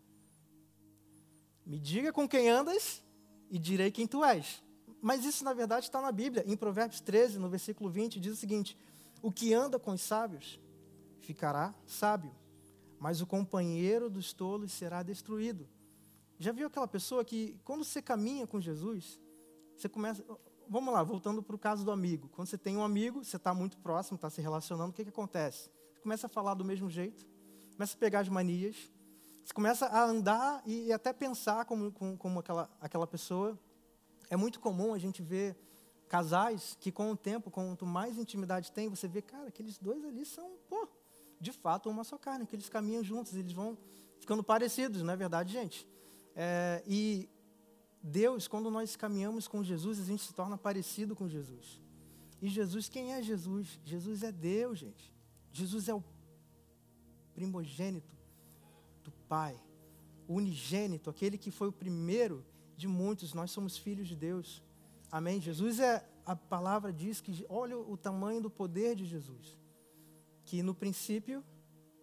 Me 1.65 1.79
diga 1.79 2.13
com 2.13 2.29
quem 2.29 2.51
andas 2.51 3.05
e 3.49 3.57
direi 3.57 3.93
quem 3.93 4.05
tu 4.05 4.25
és. 4.25 4.65
Mas 5.01 5.25
isso, 5.25 5.45
na 5.45 5.53
verdade, 5.53 5.87
está 5.87 6.03
na 6.03 6.11
Bíblia. 6.11 6.43
Em 6.45 6.57
Provérbios 6.57 7.01
13, 7.01 7.39
no 7.39 7.49
versículo 7.49 7.89
20, 7.89 8.19
diz 8.19 8.33
o 8.33 8.37
seguinte: 8.37 8.77
O 9.23 9.31
que 9.31 9.55
anda 9.55 9.79
com 9.79 9.93
os 9.93 10.03
sábios 10.03 10.59
ficará 11.21 11.73
sábio, 11.87 12.35
mas 13.05 13.21
o 13.21 13.27
companheiro 13.27 14.09
dos 14.09 14.33
tolos 14.33 14.73
será 14.73 15.03
destruído. 15.03 15.69
Já 16.39 16.53
viu 16.53 16.69
aquela 16.69 16.89
pessoa 16.89 17.23
que, 17.23 17.55
quando 17.63 17.85
você 17.85 18.01
caminha 18.01 18.47
com 18.47 18.59
Jesus, 18.59 19.21
você 19.77 19.91
começa. 19.91 20.25
Vamos 20.67 20.95
lá, 20.95 21.03
voltando 21.03 21.43
para 21.43 21.55
o 21.55 21.59
caso 21.59 21.85
do 21.85 21.91
amigo. 21.91 22.31
Quando 22.31 22.49
você 22.49 22.57
tem 22.57 22.79
um 22.79 22.83
amigo, 22.83 23.23
você 23.23 23.37
está 23.37 23.53
muito 23.53 23.77
próximo, 23.77 24.15
está 24.15 24.31
se 24.31 24.41
relacionando, 24.41 24.89
o 24.89 24.95
que, 24.95 25.05
que 25.05 25.11
acontece? 25.11 25.69
Você 25.93 26.01
começa 26.01 26.29
a 26.29 26.31
falar 26.31 26.55
do 26.55 26.65
mesmo 26.65 26.89
jeito, 26.89 27.27
começa 27.75 27.95
a 27.95 27.99
pegar 27.99 28.21
as 28.21 28.29
manias, 28.31 28.91
você 29.45 29.53
começa 29.53 29.85
a 29.85 30.03
andar 30.03 30.63
e, 30.65 30.87
e 30.87 30.93
até 30.93 31.13
pensar 31.13 31.67
como, 31.67 31.93
como, 31.93 32.17
como 32.17 32.41
aquela, 32.41 32.71
aquela 32.81 33.07
pessoa. 33.07 33.59
É 34.31 34.37
muito 34.37 34.59
comum 34.61 34.95
a 34.95 34.99
gente 34.99 35.21
ver 35.21 35.55
casais 36.09 36.75
que, 36.81 36.91
com 36.91 37.11
o 37.11 37.17
tempo, 37.19 37.51
quanto 37.51 37.85
mais 37.85 38.17
intimidade 38.17 38.73
tem, 38.73 38.89
você 38.89 39.07
vê, 39.07 39.21
cara, 39.21 39.49
aqueles 39.49 39.77
dois 39.77 40.03
ali 40.07 40.25
são, 40.25 40.53
pô, 40.71 40.89
de 41.45 41.53
fato, 41.53 41.91
uma 41.91 42.05
só 42.05 42.17
carne, 42.17 42.47
que 42.47 42.57
eles 42.57 42.71
caminham 42.71 43.05
juntos, 43.05 43.35
eles 43.35 43.53
vão 43.53 43.77
ficando 44.19 44.43
parecidos, 44.43 45.03
não 45.03 45.13
é 45.13 45.17
verdade, 45.17 45.53
gente? 45.53 45.87
É, 46.35 46.83
e 46.87 47.29
Deus, 48.03 48.49
quando 48.49 48.71
nós 48.71 48.97
caminhamos 48.97 49.47
com 49.47 49.63
Jesus, 49.63 50.01
a 50.01 50.05
gente 50.05 50.23
se 50.23 50.33
torna 50.33 50.57
parecido 50.57 51.15
com 51.15 51.29
Jesus. 51.29 51.81
E 52.41 52.49
Jesus, 52.49 52.89
quem 52.89 53.13
é 53.13 53.23
Jesus? 53.23 53.79
Jesus 53.85 54.23
é 54.23 54.33
Deus, 54.33 54.79
gente. 54.79 55.15
Jesus 55.53 55.87
é 55.87 55.95
o 55.95 56.03
primogênito 57.35 58.15
do 59.03 59.13
Pai, 59.29 59.55
o 60.27 60.35
unigênito, 60.35 61.11
aquele 61.11 61.37
que 61.37 61.51
foi 61.51 61.69
o 61.69 61.73
primeiro 61.73 62.45
de 62.75 62.89
muitos. 62.89 63.35
Nós 63.35 63.51
somos 63.51 63.77
filhos 63.77 64.09
de 64.09 64.17
Deus. 64.17 64.63
Amém? 65.13 65.41
Jesus 65.41 65.79
é, 65.79 66.09
a 66.25 66.35
palavra 66.35 66.91
diz 66.91 67.21
que, 67.21 67.45
olha 67.51 67.79
o 67.79 67.97
tamanho 67.97 68.41
do 68.41 68.51
poder 68.51 68.97
de 68.97 69.05
Jesus. 69.05 69.59
Que 70.45 70.63
no 70.63 70.75
princípio 70.75 71.43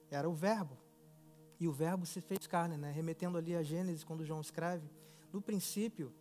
era 0.09 0.29
o 0.29 0.33
Verbo. 0.33 0.77
E 1.59 1.67
o 1.67 1.71
Verbo 1.71 2.05
se 2.05 2.21
fez 2.21 2.47
carne, 2.47 2.75
né? 2.75 2.91
Remetendo 2.91 3.37
ali 3.37 3.55
a 3.55 3.61
Gênesis, 3.61 4.03
quando 4.03 4.25
João 4.25 4.41
escreve. 4.41 4.89
No 5.31 5.41
princípio, 5.41 6.13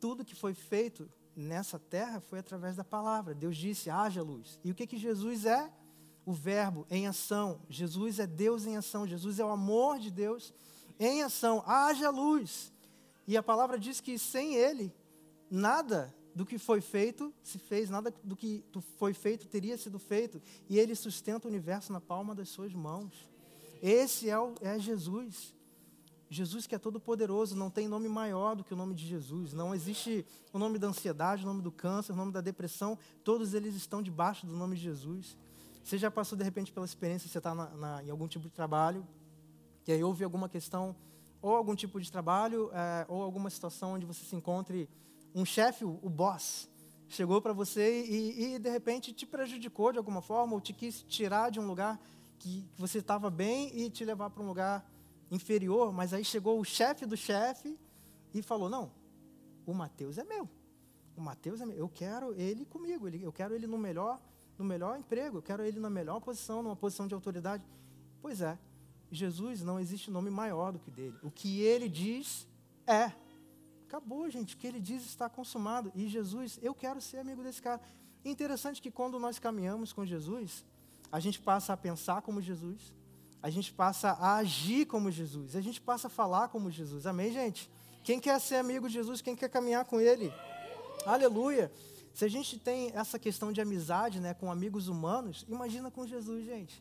tudo 0.00 0.24
que 0.24 0.34
foi 0.34 0.52
feito 0.52 1.08
nessa 1.36 1.78
terra 1.78 2.20
foi 2.20 2.40
através 2.40 2.76
da 2.76 2.84
palavra. 2.84 3.34
Deus 3.34 3.56
disse: 3.56 3.88
haja 3.88 4.22
luz. 4.22 4.58
E 4.64 4.70
o 4.70 4.74
que, 4.74 4.86
que 4.86 4.98
Jesus 4.98 5.46
é? 5.46 5.72
O 6.26 6.32
Verbo 6.32 6.86
em 6.90 7.06
ação. 7.06 7.60
Jesus 7.68 8.18
é 8.18 8.26
Deus 8.26 8.66
em 8.66 8.76
ação. 8.76 9.06
Jesus 9.06 9.38
é 9.38 9.44
o 9.44 9.50
amor 9.50 9.98
de 9.98 10.10
Deus 10.10 10.52
em 10.98 11.22
ação. 11.22 11.62
Haja 11.66 12.10
luz. 12.10 12.72
E 13.26 13.36
a 13.36 13.42
palavra 13.42 13.78
diz 13.78 14.00
que 14.00 14.18
sem 14.18 14.54
Ele, 14.54 14.92
nada 15.50 16.14
do 16.40 16.46
que 16.46 16.56
foi 16.56 16.80
feito 16.80 17.34
se 17.42 17.58
fez, 17.58 17.90
nada 17.90 18.10
do 18.24 18.34
que 18.34 18.64
foi 18.96 19.12
feito 19.12 19.46
teria 19.46 19.76
sido 19.76 19.98
feito. 19.98 20.40
E 20.70 20.78
Ele 20.78 20.94
sustenta 20.94 21.46
o 21.46 21.50
universo 21.50 21.92
na 21.92 22.00
palma 22.00 22.34
das 22.34 22.48
suas 22.48 22.72
mãos. 22.72 23.28
Esse 23.82 24.30
é, 24.30 24.38
o, 24.38 24.54
é 24.62 24.78
Jesus. 24.78 25.54
Jesus 26.30 26.66
que 26.66 26.74
é 26.74 26.78
todo 26.78 26.98
poderoso, 26.98 27.54
não 27.54 27.68
tem 27.68 27.86
nome 27.86 28.08
maior 28.08 28.56
do 28.56 28.64
que 28.64 28.72
o 28.72 28.76
nome 28.76 28.94
de 28.94 29.06
Jesus. 29.06 29.52
Não 29.52 29.74
existe 29.74 30.24
o 30.50 30.58
nome 30.58 30.78
da 30.78 30.86
ansiedade, 30.86 31.42
o 31.42 31.46
nome 31.46 31.60
do 31.60 31.70
câncer, 31.70 32.12
o 32.12 32.16
nome 32.16 32.32
da 32.32 32.40
depressão. 32.40 32.98
Todos 33.22 33.52
eles 33.52 33.74
estão 33.74 34.00
debaixo 34.00 34.46
do 34.46 34.56
nome 34.56 34.76
de 34.76 34.82
Jesus. 34.82 35.36
Você 35.84 35.98
já 35.98 36.10
passou 36.10 36.38
de 36.38 36.44
repente 36.44 36.72
pela 36.72 36.86
experiência, 36.86 37.28
você 37.28 37.36
está 37.36 37.52
em 38.02 38.10
algum 38.10 38.26
tipo 38.26 38.46
de 38.46 38.54
trabalho, 38.54 39.06
e 39.86 39.92
aí 39.92 40.02
houve 40.02 40.24
alguma 40.24 40.48
questão, 40.48 40.96
ou 41.42 41.54
algum 41.54 41.74
tipo 41.74 42.00
de 42.00 42.10
trabalho, 42.10 42.70
é, 42.72 43.04
ou 43.10 43.22
alguma 43.22 43.50
situação 43.50 43.92
onde 43.92 44.06
você 44.06 44.24
se 44.24 44.34
encontre 44.34 44.88
um 45.34 45.44
chefe, 45.44 45.84
o, 45.84 46.08
boss, 46.08 46.68
chegou 47.08 47.40
para 47.40 47.52
você 47.52 48.04
e, 48.04 48.54
e 48.54 48.58
de 48.58 48.70
repente 48.70 49.12
te 49.12 49.26
prejudicou 49.26 49.92
de 49.92 49.98
alguma 49.98 50.20
forma, 50.20 50.54
ou 50.54 50.60
te 50.60 50.72
quis 50.72 51.02
tirar 51.02 51.50
de 51.50 51.60
um 51.60 51.66
lugar 51.66 52.00
que, 52.38 52.68
que 52.74 52.80
você 52.80 52.98
estava 52.98 53.30
bem 53.30 53.70
e 53.76 53.90
te 53.90 54.04
levar 54.04 54.30
para 54.30 54.42
um 54.42 54.46
lugar 54.46 54.84
inferior, 55.30 55.92
mas 55.92 56.12
aí 56.12 56.24
chegou 56.24 56.58
o 56.58 56.64
chefe 56.64 57.06
do 57.06 57.16
chefe 57.16 57.78
e 58.34 58.42
falou: 58.42 58.68
Não, 58.68 58.90
o 59.64 59.72
Mateus 59.72 60.18
é 60.18 60.24
meu. 60.24 60.48
O 61.16 61.20
Mateus 61.20 61.60
é 61.60 61.66
meu. 61.66 61.76
Eu 61.76 61.88
quero 61.88 62.32
ele 62.34 62.64
comigo. 62.64 63.08
eu 63.08 63.32
quero 63.32 63.54
ele 63.54 63.66
no 63.66 63.78
melhor, 63.78 64.20
no 64.58 64.64
melhor 64.64 64.98
emprego. 64.98 65.38
Eu 65.38 65.42
quero 65.42 65.62
ele 65.62 65.78
na 65.78 65.90
melhor 65.90 66.20
posição, 66.20 66.62
numa 66.62 66.76
posição 66.76 67.06
de 67.06 67.14
autoridade. 67.14 67.64
Pois 68.20 68.40
é. 68.40 68.58
Jesus 69.12 69.62
não 69.62 69.80
existe 69.80 70.10
nome 70.10 70.30
maior 70.30 70.72
do 70.72 70.78
que 70.78 70.90
dele. 70.90 71.16
O 71.22 71.30
que 71.30 71.60
ele 71.60 71.88
diz 71.88 72.46
é. 72.86 73.12
Acabou, 73.90 74.30
gente. 74.30 74.56
Que 74.56 74.68
ele 74.68 74.78
diz 74.78 75.04
está 75.04 75.28
consumado. 75.28 75.90
E 75.96 76.06
Jesus, 76.06 76.60
eu 76.62 76.72
quero 76.72 77.00
ser 77.00 77.18
amigo 77.18 77.42
desse 77.42 77.60
cara. 77.60 77.80
Interessante 78.24 78.80
que 78.80 78.88
quando 78.88 79.18
nós 79.18 79.40
caminhamos 79.40 79.92
com 79.92 80.06
Jesus, 80.06 80.64
a 81.10 81.18
gente 81.18 81.40
passa 81.40 81.72
a 81.72 81.76
pensar 81.76 82.22
como 82.22 82.40
Jesus, 82.40 82.94
a 83.42 83.50
gente 83.50 83.72
passa 83.72 84.10
a 84.10 84.36
agir 84.36 84.86
como 84.86 85.10
Jesus, 85.10 85.56
a 85.56 85.60
gente 85.60 85.80
passa 85.80 86.06
a 86.06 86.10
falar 86.10 86.50
como 86.50 86.70
Jesus. 86.70 87.04
Amém, 87.04 87.32
gente? 87.32 87.68
Quem 88.04 88.20
quer 88.20 88.40
ser 88.40 88.56
amigo 88.56 88.86
de 88.86 88.94
Jesus, 88.94 89.20
quem 89.20 89.34
quer 89.34 89.48
caminhar 89.48 89.84
com 89.84 90.00
Ele? 90.00 90.32
Aleluia! 91.04 91.72
Se 92.14 92.24
a 92.24 92.28
gente 92.28 92.60
tem 92.60 92.92
essa 92.94 93.18
questão 93.18 93.52
de 93.52 93.60
amizade 93.60 94.20
né, 94.20 94.34
com 94.34 94.52
amigos 94.52 94.86
humanos, 94.86 95.44
imagina 95.48 95.90
com 95.90 96.06
Jesus, 96.06 96.44
gente. 96.44 96.80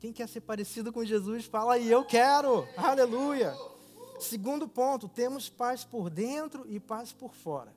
Quem 0.00 0.12
quer 0.12 0.28
ser 0.28 0.42
parecido 0.42 0.92
com 0.92 1.02
Jesus, 1.02 1.46
fala 1.46 1.74
aí, 1.74 1.90
eu 1.90 2.04
quero. 2.04 2.68
Aleluia! 2.76 3.54
Segundo 4.18 4.66
ponto, 4.66 5.08
temos 5.08 5.48
paz 5.48 5.84
por 5.84 6.08
dentro 6.08 6.66
e 6.68 6.80
paz 6.80 7.12
por 7.12 7.34
fora. 7.34 7.74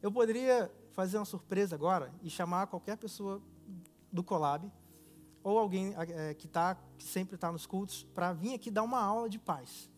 Eu 0.00 0.10
poderia 0.10 0.70
fazer 0.92 1.16
uma 1.16 1.24
surpresa 1.24 1.74
agora 1.74 2.12
e 2.22 2.28
chamar 2.28 2.66
qualquer 2.66 2.96
pessoa 2.96 3.40
do 4.10 4.22
Colab 4.22 4.70
ou 5.42 5.58
alguém 5.58 5.94
é, 5.96 6.34
que, 6.34 6.46
tá, 6.46 6.76
que 6.96 7.04
sempre 7.04 7.34
está 7.34 7.50
nos 7.50 7.66
cultos, 7.66 8.04
para 8.14 8.32
vir 8.32 8.54
aqui 8.54 8.70
dar 8.70 8.82
uma 8.82 9.00
aula 9.00 9.28
de 9.28 9.38
paz. 9.38 9.90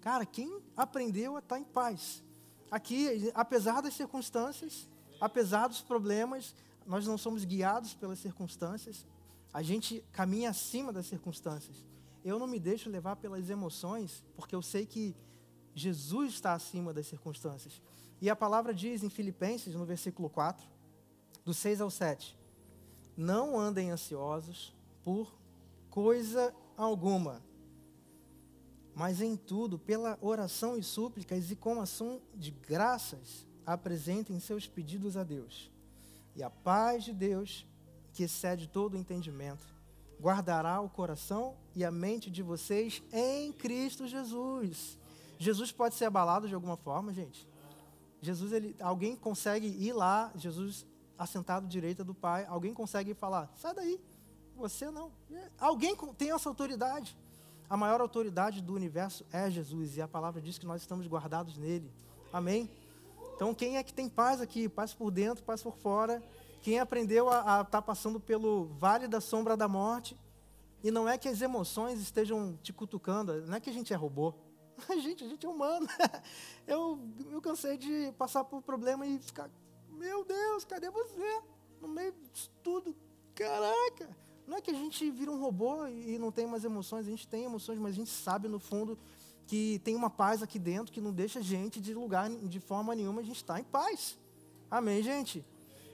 Cara, 0.00 0.26
quem 0.26 0.60
aprendeu 0.76 1.36
a 1.36 1.38
estar 1.38 1.56
tá 1.56 1.60
em 1.60 1.64
paz? 1.64 2.22
Aqui, 2.70 3.30
apesar 3.34 3.80
das 3.80 3.94
circunstâncias, 3.94 4.88
apesar 5.20 5.68
dos 5.68 5.80
problemas, 5.80 6.54
nós 6.86 7.06
não 7.06 7.16
somos 7.16 7.44
guiados 7.44 7.94
pelas 7.94 8.18
circunstâncias, 8.18 9.06
a 9.52 9.62
gente 9.62 10.04
caminha 10.12 10.50
acima 10.50 10.92
das 10.92 11.06
circunstâncias. 11.06 11.86
Eu 12.24 12.38
não 12.38 12.46
me 12.46 12.58
deixo 12.58 12.90
levar 12.90 13.16
pelas 13.16 13.48
emoções, 13.50 14.24
porque 14.34 14.54
eu 14.54 14.62
sei 14.62 14.86
que 14.86 15.16
Jesus 15.74 16.34
está 16.34 16.52
acima 16.52 16.92
das 16.92 17.06
circunstâncias. 17.06 17.80
E 18.20 18.28
a 18.28 18.36
palavra 18.36 18.74
diz 18.74 19.02
em 19.02 19.10
Filipenses, 19.10 19.74
no 19.74 19.84
versículo 19.84 20.28
4, 20.28 20.66
do 21.44 21.54
6 21.54 21.80
ao 21.80 21.90
7, 21.90 22.36
não 23.16 23.58
andem 23.58 23.90
ansiosos 23.90 24.74
por 25.02 25.32
coisa 25.88 26.54
alguma, 26.76 27.42
mas 28.94 29.20
em 29.20 29.36
tudo, 29.36 29.78
pela 29.78 30.18
oração 30.20 30.76
e 30.76 30.82
súplicas 30.82 31.50
e 31.52 31.56
com 31.56 31.80
ação 31.80 32.20
de 32.34 32.50
graças, 32.50 33.46
apresentem 33.64 34.40
seus 34.40 34.66
pedidos 34.66 35.16
a 35.16 35.22
Deus. 35.22 35.70
E 36.34 36.42
a 36.42 36.50
paz 36.50 37.04
de 37.04 37.12
Deus, 37.12 37.64
que 38.12 38.24
excede 38.24 38.68
todo 38.68 38.94
o 38.94 38.96
entendimento, 38.96 39.64
guardará 40.20 40.80
o 40.80 40.88
coração 40.88 41.56
e 41.74 41.84
a 41.84 41.90
mente 41.90 42.30
de 42.30 42.42
vocês 42.42 43.02
em 43.12 43.52
Cristo 43.52 44.06
Jesus. 44.06 44.98
Jesus 45.38 45.70
pode 45.70 45.94
ser 45.94 46.06
abalado 46.06 46.48
de 46.48 46.54
alguma 46.54 46.76
forma, 46.76 47.12
gente? 47.12 47.46
Jesus, 48.20 48.52
ele, 48.52 48.74
alguém 48.80 49.14
consegue 49.14 49.66
ir 49.66 49.92
lá, 49.92 50.32
Jesus 50.34 50.84
assentado 51.16 51.66
à 51.66 51.68
direita 51.68 52.04
do 52.04 52.14
Pai, 52.14 52.44
alguém 52.48 52.74
consegue 52.74 53.14
falar, 53.14 53.50
sai 53.56 53.74
daí, 53.74 54.00
você 54.56 54.90
não. 54.90 55.12
Alguém 55.58 55.96
tem 56.16 56.32
essa 56.32 56.48
autoridade. 56.48 57.16
A 57.70 57.76
maior 57.76 58.00
autoridade 58.00 58.60
do 58.60 58.74
universo 58.74 59.24
é 59.32 59.50
Jesus. 59.50 59.96
E 59.96 60.02
a 60.02 60.08
palavra 60.08 60.40
diz 60.40 60.58
que 60.58 60.66
nós 60.66 60.80
estamos 60.80 61.06
guardados 61.06 61.56
nele. 61.56 61.92
Amém? 62.32 62.68
Então, 63.34 63.54
quem 63.54 63.76
é 63.76 63.82
que 63.82 63.92
tem 63.92 64.08
paz 64.08 64.40
aqui? 64.40 64.68
Paz 64.68 64.92
por 64.92 65.10
dentro, 65.10 65.44
paz 65.44 65.62
por 65.62 65.76
fora. 65.76 66.20
Quem 66.62 66.78
aprendeu 66.78 67.28
a 67.28 67.38
estar 67.38 67.64
tá 67.64 67.82
passando 67.82 68.20
pelo 68.20 68.66
vale 68.78 69.06
da 69.06 69.20
sombra 69.20 69.56
da 69.56 69.68
morte. 69.68 70.18
E 70.82 70.90
não 70.90 71.08
é 71.08 71.18
que 71.18 71.28
as 71.28 71.40
emoções 71.40 72.00
estejam 72.00 72.56
te 72.62 72.72
cutucando. 72.72 73.46
Não 73.46 73.54
é 73.54 73.60
que 73.60 73.70
a 73.70 73.72
gente 73.72 73.92
é 73.92 73.96
robô. 73.96 74.34
A 74.88 74.96
gente, 74.96 75.24
a 75.24 75.28
gente 75.28 75.44
é 75.44 75.48
humano. 75.48 75.88
Eu, 76.64 77.00
cansei 77.42 77.76
de 77.76 78.12
passar 78.16 78.44
por 78.44 78.62
problema 78.62 79.04
e 79.04 79.18
ficar, 79.18 79.50
meu 79.90 80.24
Deus, 80.24 80.64
cadê 80.64 80.88
você? 80.88 81.42
No 81.80 81.88
meio 81.88 82.12
disso 82.32 82.48
tudo. 82.62 82.94
Caraca. 83.34 84.16
Não 84.46 84.56
é 84.56 84.60
que 84.60 84.70
a 84.70 84.74
gente 84.74 85.10
vira 85.10 85.32
um 85.32 85.40
robô 85.40 85.84
e 85.86 86.16
não 86.16 86.30
tem 86.30 86.46
mais 86.46 86.64
emoções, 86.64 87.06
a 87.06 87.10
gente 87.10 87.26
tem 87.26 87.44
emoções, 87.44 87.78
mas 87.78 87.92
a 87.92 87.96
gente 87.96 88.10
sabe 88.10 88.46
no 88.48 88.60
fundo 88.60 88.96
que 89.46 89.80
tem 89.80 89.96
uma 89.96 90.08
paz 90.08 90.42
aqui 90.42 90.58
dentro 90.58 90.92
que 90.92 91.00
não 91.00 91.12
deixa 91.12 91.40
a 91.40 91.42
gente 91.42 91.80
de 91.80 91.92
lugar 91.92 92.30
de 92.30 92.60
forma 92.60 92.94
nenhuma, 92.94 93.20
a 93.20 93.24
gente 93.24 93.36
está 93.36 93.58
em 93.58 93.64
paz. 93.64 94.18
Amém, 94.70 95.02
gente? 95.02 95.44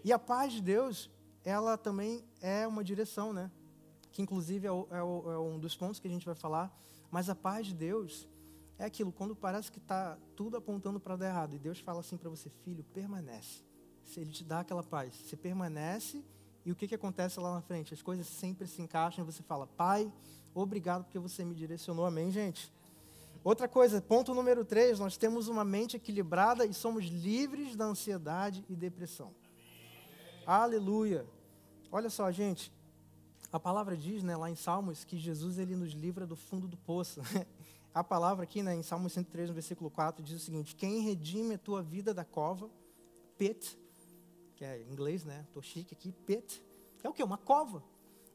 E 0.04 0.12
a 0.12 0.18
paz 0.18 0.52
de 0.52 0.60
Deus, 0.62 1.10
ela 1.42 1.76
também 1.76 2.22
é 2.40 2.66
uma 2.68 2.84
direção, 2.84 3.32
né? 3.32 3.50
Que 4.12 4.22
inclusive 4.22 4.66
é, 4.66 4.70
o, 4.70 4.86
é, 4.90 5.02
o, 5.02 5.32
é 5.32 5.38
um 5.38 5.58
dos 5.58 5.74
pontos 5.74 5.98
que 5.98 6.06
a 6.06 6.10
gente 6.10 6.26
vai 6.26 6.34
falar. 6.34 6.70
Mas 7.10 7.28
a 7.28 7.34
paz 7.34 7.66
de 7.66 7.74
Deus, 7.74 8.28
É 8.76 8.84
aquilo, 8.86 9.12
quando 9.12 9.36
parece 9.36 9.70
que 9.70 9.78
está 9.78 10.18
tudo 10.34 10.56
apontando 10.56 10.98
para 10.98 11.16
dar 11.16 11.28
errado, 11.28 11.54
e 11.54 11.58
Deus 11.58 11.78
fala 11.78 12.00
assim 12.00 12.16
para 12.16 12.28
você, 12.28 12.50
filho, 12.64 12.82
permanece. 12.92 13.62
Ele 14.16 14.30
te 14.30 14.44
dá 14.44 14.60
aquela 14.60 14.82
paz, 14.82 15.14
você 15.14 15.36
permanece, 15.36 16.24
e 16.64 16.72
o 16.72 16.74
que, 16.74 16.88
que 16.88 16.94
acontece 16.94 17.38
lá 17.38 17.54
na 17.54 17.60
frente? 17.60 17.94
As 17.94 18.02
coisas 18.02 18.26
sempre 18.26 18.66
se 18.66 18.82
encaixam, 18.82 19.24
e 19.24 19.26
você 19.26 19.42
fala, 19.42 19.66
pai, 19.66 20.12
obrigado 20.52 21.04
porque 21.04 21.18
você 21.18 21.44
me 21.44 21.54
direcionou, 21.54 22.04
amém, 22.04 22.30
gente? 22.30 22.72
Outra 23.44 23.68
coisa, 23.68 24.00
ponto 24.00 24.34
número 24.34 24.64
três, 24.64 24.98
nós 24.98 25.16
temos 25.16 25.48
uma 25.48 25.64
mente 25.64 25.96
equilibrada 25.96 26.66
e 26.66 26.74
somos 26.74 27.04
livres 27.04 27.76
da 27.76 27.84
ansiedade 27.84 28.64
e 28.68 28.74
depressão. 28.74 29.32
Aleluia. 30.46 31.26
Olha 31.90 32.10
só, 32.10 32.30
gente, 32.30 32.70
a 33.50 33.58
palavra 33.58 33.96
diz, 33.96 34.22
né, 34.22 34.36
lá 34.36 34.50
em 34.50 34.54
Salmos, 34.54 35.02
que 35.02 35.16
Jesus 35.16 35.58
ele 35.58 35.74
nos 35.74 35.92
livra 35.92 36.26
do 36.26 36.36
fundo 36.36 36.68
do 36.68 36.76
poço. 36.76 37.20
A 37.94 38.02
palavra 38.02 38.42
aqui, 38.42 38.60
né, 38.60 38.74
em 38.74 38.82
Salmos 38.82 39.12
103, 39.12 39.50
no 39.50 39.54
versículo 39.54 39.88
4, 39.88 40.20
diz 40.20 40.42
o 40.42 40.44
seguinte: 40.44 40.74
Quem 40.74 41.00
redime 41.02 41.54
a 41.54 41.58
tua 41.58 41.80
vida 41.80 42.12
da 42.12 42.24
cova, 42.24 42.68
pit, 43.38 43.78
que 44.56 44.64
é 44.64 44.82
em 44.82 44.90
inglês, 44.90 45.24
né? 45.24 45.46
Tô 45.52 45.62
chique 45.62 45.94
aqui, 45.94 46.10
pit, 46.10 46.60
é 47.04 47.08
o 47.08 47.12
que? 47.12 47.22
Uma 47.22 47.38
cova. 47.38 47.84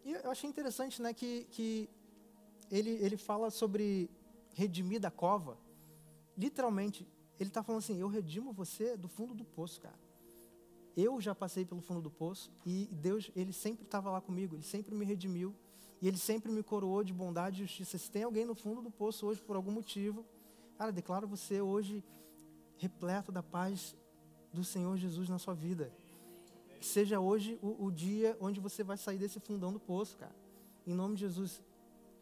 E 0.06 0.14
eu 0.14 0.32
achei 0.32 0.50
interessante, 0.50 1.02
né, 1.02 1.14
que, 1.14 1.44
que 1.52 1.90
ele, 2.72 2.92
ele 2.92 3.18
fala 3.18 3.52
sobre 3.52 4.10
redimir 4.54 5.02
da 5.02 5.12
cova. 5.12 5.58
Literalmente, 6.38 7.06
ele 7.38 7.50
está 7.50 7.62
falando 7.62 7.80
assim: 7.80 8.00
Eu 8.00 8.08
redimo 8.08 8.54
você 8.54 8.96
do 8.96 9.10
fundo 9.10 9.34
do 9.34 9.44
poço, 9.44 9.82
cara. 9.82 10.00
Eu 10.96 11.22
já 11.22 11.34
passei 11.34 11.66
pelo 11.66 11.82
fundo 11.82 12.02
do 12.02 12.10
poço 12.10 12.52
e 12.66 12.88
Deus, 12.92 13.32
ele 13.36 13.54
sempre 13.54 13.86
estava 13.86 14.10
lá 14.10 14.20
comigo, 14.20 14.56
ele 14.56 14.64
sempre 14.64 14.94
me 14.96 15.06
redimiu 15.06 15.56
e 16.02 16.08
ele 16.08 16.18
sempre 16.18 16.52
me 16.52 16.64
coroou 16.64 17.04
de 17.04 17.14
bondade 17.14 17.58
e 17.58 17.66
justiça. 17.66 17.98
Se 17.98 18.10
tem 18.10 18.24
alguém 18.24 18.46
no 18.46 18.56
fundo 18.56 18.82
do 18.82 18.92
poço 18.92 19.26
hoje 19.26 19.42
por 19.42 19.56
algum 19.56 19.72
motivo, 19.72 20.26
cara, 20.78 20.92
declaro 20.92 21.28
você 21.28 21.62
hoje 21.62 22.04
repleto 22.78 23.32
da 23.32 23.44
paz 23.44 23.96
do 24.54 24.64
Senhor 24.64 24.98
Jesus 24.98 25.30
na 25.30 25.38
sua 25.38 25.54
vida. 25.54 25.92
Que 26.80 26.86
seja 26.86 27.20
hoje 27.20 27.60
o, 27.62 27.86
o, 27.86 27.92
dia 27.92 28.38
onde 28.40 28.60
você 28.60 28.84
vai 28.84 28.98
sair 28.98 29.18
desse 29.18 29.40
fundão 29.40 29.72
do 29.72 29.80
poço, 29.80 30.18
cara. 30.18 30.36
Em 30.88 30.94
nome 30.94 31.16
de 31.16 31.22
Jesus. 31.22 31.62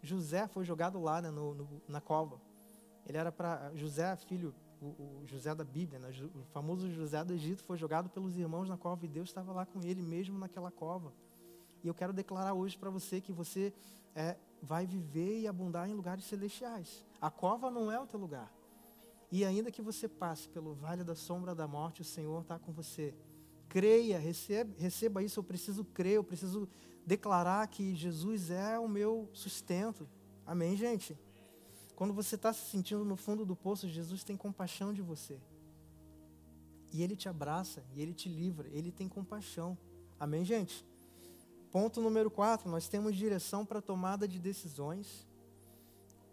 José 0.02 0.48
foi 0.48 0.66
jogado 0.66 1.00
lá 1.00 1.22
né, 1.22 1.30
no, 1.30 1.54
no, 1.54 1.82
na 1.88 2.02
cova. 2.02 2.42
Ele 3.06 3.18
era 3.18 3.32
para. 3.32 3.72
José, 3.76 4.16
filho 4.16 4.54
o, 4.82 5.24
José 5.26 5.54
da 5.54 5.64
Bíblia, 5.64 6.00
né? 6.00 6.12
o 6.36 6.44
famoso 6.52 6.90
José 6.92 7.24
do 7.24 7.34
Egito, 7.34 7.64
foi 7.64 7.78
jogado 7.78 8.10
pelos 8.10 8.38
irmãos 8.38 8.70
na 8.70 8.78
cova 8.78 9.06
e 9.06 9.08
Deus 9.08 9.30
estava 9.30 9.52
lá 9.52 9.66
com 9.66 9.82
ele 9.82 10.02
mesmo 10.02 10.38
naquela 10.38 10.72
cova. 10.72 11.14
E 11.84 11.88
eu 11.88 11.94
quero 11.94 12.14
declarar 12.14 12.54
hoje 12.54 12.78
para 12.78 12.90
você 12.90 13.22
que 13.22 13.32
você 13.32 13.74
é, 14.16 14.36
vai 14.62 14.86
viver 14.86 15.42
e 15.42 15.48
abundar 15.48 15.90
em 15.90 15.94
lugares 15.94 16.26
celestiais. 16.26 17.06
A 17.22 17.30
cova 17.30 17.70
não 17.70 17.92
é 17.92 18.00
o 18.00 18.08
teu 18.08 18.20
lugar. 18.20 18.52
E 19.32 19.44
ainda 19.44 19.72
que 19.72 19.82
você 19.82 20.08
passe 20.08 20.48
pelo 20.50 20.74
vale 20.74 21.04
da 21.04 21.16
sombra 21.16 21.54
da 21.54 21.68
morte, 21.68 22.02
o 22.02 22.06
Senhor 22.06 22.42
está 22.42 22.58
com 22.58 22.72
você. 22.72 23.14
Creia, 23.68 24.18
receba, 24.18 24.74
receba 24.78 25.22
isso. 25.22 25.40
Eu 25.40 25.44
preciso 25.44 25.84
crer, 25.84 26.16
eu 26.16 26.24
preciso 26.24 26.68
declarar 27.06 27.68
que 27.68 27.94
Jesus 27.94 28.50
é 28.50 28.80
o 28.80 28.88
meu 28.88 29.30
sustento. 29.34 30.08
Amém, 30.46 30.78
gente? 30.78 31.18
Quando 31.98 32.14
você 32.14 32.36
está 32.36 32.54
se 32.54 32.70
sentindo 32.70 33.04
no 33.04 33.16
fundo 33.16 33.44
do 33.44 33.56
poço, 33.56 33.88
Jesus 33.88 34.24
tem 34.24 34.38
compaixão 34.38 34.94
de 34.94 35.02
você. 35.02 35.42
E 36.94 37.02
Ele 37.02 37.16
te 37.16 37.28
abraça, 37.28 37.84
e 37.96 38.00
Ele 38.00 38.14
te 38.14 38.30
livra, 38.30 38.70
Ele 38.70 38.92
tem 38.92 39.10
compaixão. 39.10 39.76
Amém, 40.20 40.46
gente? 40.46 40.86
Ponto 41.72 42.00
número 42.00 42.30
4, 42.30 42.70
nós 42.70 42.88
temos 42.88 43.16
direção 43.16 43.66
para 43.66 43.82
tomada 43.82 44.28
de 44.28 44.38
decisões 44.38 45.28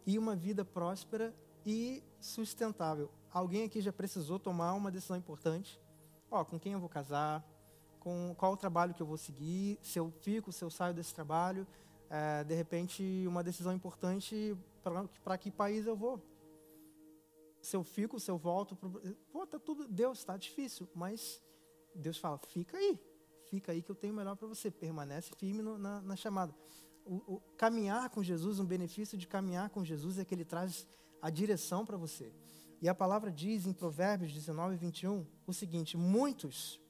e 0.05 0.19
uma 0.19 0.37
vida 0.37 0.67
próspera 0.67 1.35
e 1.65 2.03
sustentável. 2.21 3.11
Alguém 3.33 3.65
aqui 3.65 3.81
já 3.81 3.91
precisou 3.91 4.39
tomar 4.39 4.75
uma 4.75 4.91
decisão 4.91 5.17
importante? 5.17 5.81
Ó, 6.31 6.45
com 6.45 6.61
quem 6.61 6.75
eu 6.75 6.79
vou 6.79 6.91
casar? 6.91 7.43
Com 8.01 8.35
qual 8.37 8.53
o 8.53 8.57
trabalho 8.59 8.93
que 8.93 9.01
eu 9.01 9.07
vou 9.07 9.17
seguir? 9.17 9.79
Se 9.81 9.99
eu 9.99 10.13
fico, 10.21 10.53
se 10.53 10.63
eu 10.63 10.69
saio 10.69 10.93
desse 10.93 11.15
trabalho? 11.15 11.67
É, 12.17 12.45
de 12.45 12.55
repente, 12.55 13.25
uma 13.27 13.43
decisão 13.43 13.73
importante 13.73 14.57
para 15.25 15.37
que 15.37 15.51
país 15.51 15.85
eu 15.85 15.97
vou? 15.97 16.23
Se 17.61 17.75
eu 17.75 17.83
fico, 17.83 18.21
se 18.21 18.31
eu 18.31 18.39
volto, 18.39 18.77
pro... 18.77 18.89
pô, 19.33 19.45
tá 19.45 19.59
tudo, 19.59 19.89
Deus, 19.89 20.19
está 20.19 20.37
difícil, 20.37 20.89
mas 20.95 21.43
Deus 21.93 22.17
fala, 22.17 22.39
fica 22.39 22.77
aí, 22.77 23.01
fica 23.51 23.73
aí 23.73 23.83
que 23.83 23.91
eu 23.91 23.97
tenho 23.97 24.13
o 24.13 24.17
melhor 24.17 24.37
para 24.37 24.47
você, 24.47 24.71
permanece 24.71 25.33
firme 25.37 25.61
no, 25.61 25.77
na, 25.77 26.01
na, 26.03 26.15
chamada. 26.15 26.55
O, 27.05 27.17
o, 27.35 27.41
caminhar 27.57 28.09
com 28.11 28.23
Jesus, 28.23 28.61
um 28.61 28.65
benefício 28.65 29.19
de 29.19 29.27
caminhar 29.27 29.71
com 29.71 29.85
Jesus 29.85 30.17
é 30.17 30.25
que 30.25 30.37
ele 30.37 30.45
traz 30.45 30.87
a 31.21 31.31
direção 31.31 31.85
para 31.85 31.97
você. 31.97 32.33
E 32.81 32.89
a 32.89 32.95
palavra 32.95 33.33
diz 33.33 33.67
em 33.67 33.73
Provérbios 33.73 34.33
19, 34.33 34.77
21 34.77 35.27
o 35.49 35.53
seguinte: 35.53 35.97
muitos 35.97 36.81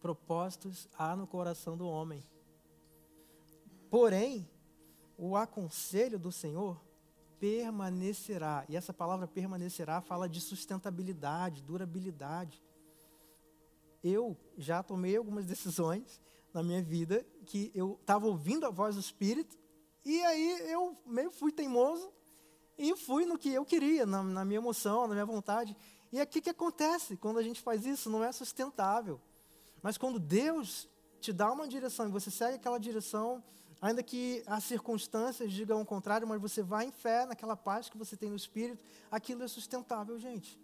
propósitos 0.00 0.88
há 0.98 1.14
no 1.14 1.28
coração 1.28 1.76
do 1.76 1.86
homem, 1.86 2.20
porém, 3.92 4.48
o 5.18 5.36
aconselho 5.36 6.18
do 6.18 6.32
Senhor 6.32 6.82
permanecerá. 7.38 8.64
E 8.66 8.74
essa 8.74 8.90
palavra 8.90 9.28
permanecerá 9.28 10.00
fala 10.00 10.26
de 10.26 10.40
sustentabilidade, 10.40 11.62
durabilidade. 11.62 12.64
Eu 14.02 14.34
já 14.56 14.82
tomei 14.82 15.14
algumas 15.14 15.44
decisões 15.44 16.22
na 16.54 16.62
minha 16.62 16.82
vida 16.82 17.22
que 17.44 17.70
eu 17.74 17.98
estava 18.00 18.26
ouvindo 18.26 18.64
a 18.64 18.70
voz 18.70 18.94
do 18.94 19.00
Espírito 19.02 19.58
e 20.06 20.22
aí 20.22 20.70
eu 20.70 20.96
meio 21.04 21.30
fui 21.30 21.52
teimoso 21.52 22.10
e 22.78 22.96
fui 22.96 23.26
no 23.26 23.36
que 23.36 23.52
eu 23.52 23.62
queria, 23.62 24.06
na, 24.06 24.22
na 24.22 24.42
minha 24.42 24.58
emoção, 24.58 25.06
na 25.06 25.12
minha 25.12 25.26
vontade. 25.26 25.76
E 26.10 26.18
aqui 26.18 26.40
que 26.40 26.48
acontece 26.48 27.14
quando 27.18 27.38
a 27.38 27.42
gente 27.42 27.60
faz 27.60 27.84
isso? 27.84 28.08
Não 28.08 28.24
é 28.24 28.32
sustentável. 28.32 29.20
Mas 29.82 29.98
quando 29.98 30.18
Deus 30.18 30.88
te 31.20 31.30
dá 31.30 31.52
uma 31.52 31.68
direção 31.68 32.08
e 32.08 32.10
você 32.10 32.30
segue 32.30 32.56
aquela 32.56 32.78
direção, 32.78 33.44
Ainda 33.82 34.00
que 34.00 34.44
as 34.46 34.62
circunstâncias 34.62 35.50
digam 35.50 35.80
o 35.80 35.84
contrário, 35.84 36.26
mas 36.26 36.40
você 36.40 36.62
vai 36.62 36.86
em 36.86 36.92
fé 36.92 37.26
naquela 37.26 37.56
paz 37.56 37.88
que 37.88 37.98
você 37.98 38.16
tem 38.16 38.30
no 38.30 38.36
espírito, 38.36 38.80
aquilo 39.10 39.42
é 39.42 39.48
sustentável, 39.48 40.16
gente. 40.20 40.56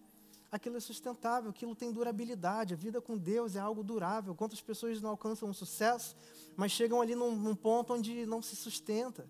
Aquilo 0.53 0.77
é 0.77 0.81
sustentável, 0.81 1.51
aquilo 1.51 1.75
tem 1.75 1.93
durabilidade. 1.93 2.75
A 2.75 2.77
vida 2.77 3.01
com 3.01 3.19
Deus 3.19 3.57
é 3.57 3.59
algo 3.59 3.83
durável. 3.83 4.37
Quantas 4.37 4.61
pessoas 4.61 5.01
não 5.01 5.11
alcançam 5.11 5.49
um 5.49 5.53
sucesso, 5.53 6.17
mas 6.57 6.71
chegam 6.71 7.01
ali 7.01 7.17
num, 7.17 7.35
num 7.35 7.57
ponto 7.57 7.93
onde 7.93 8.25
não 8.25 8.41
se 8.41 8.55
sustenta? 8.55 9.29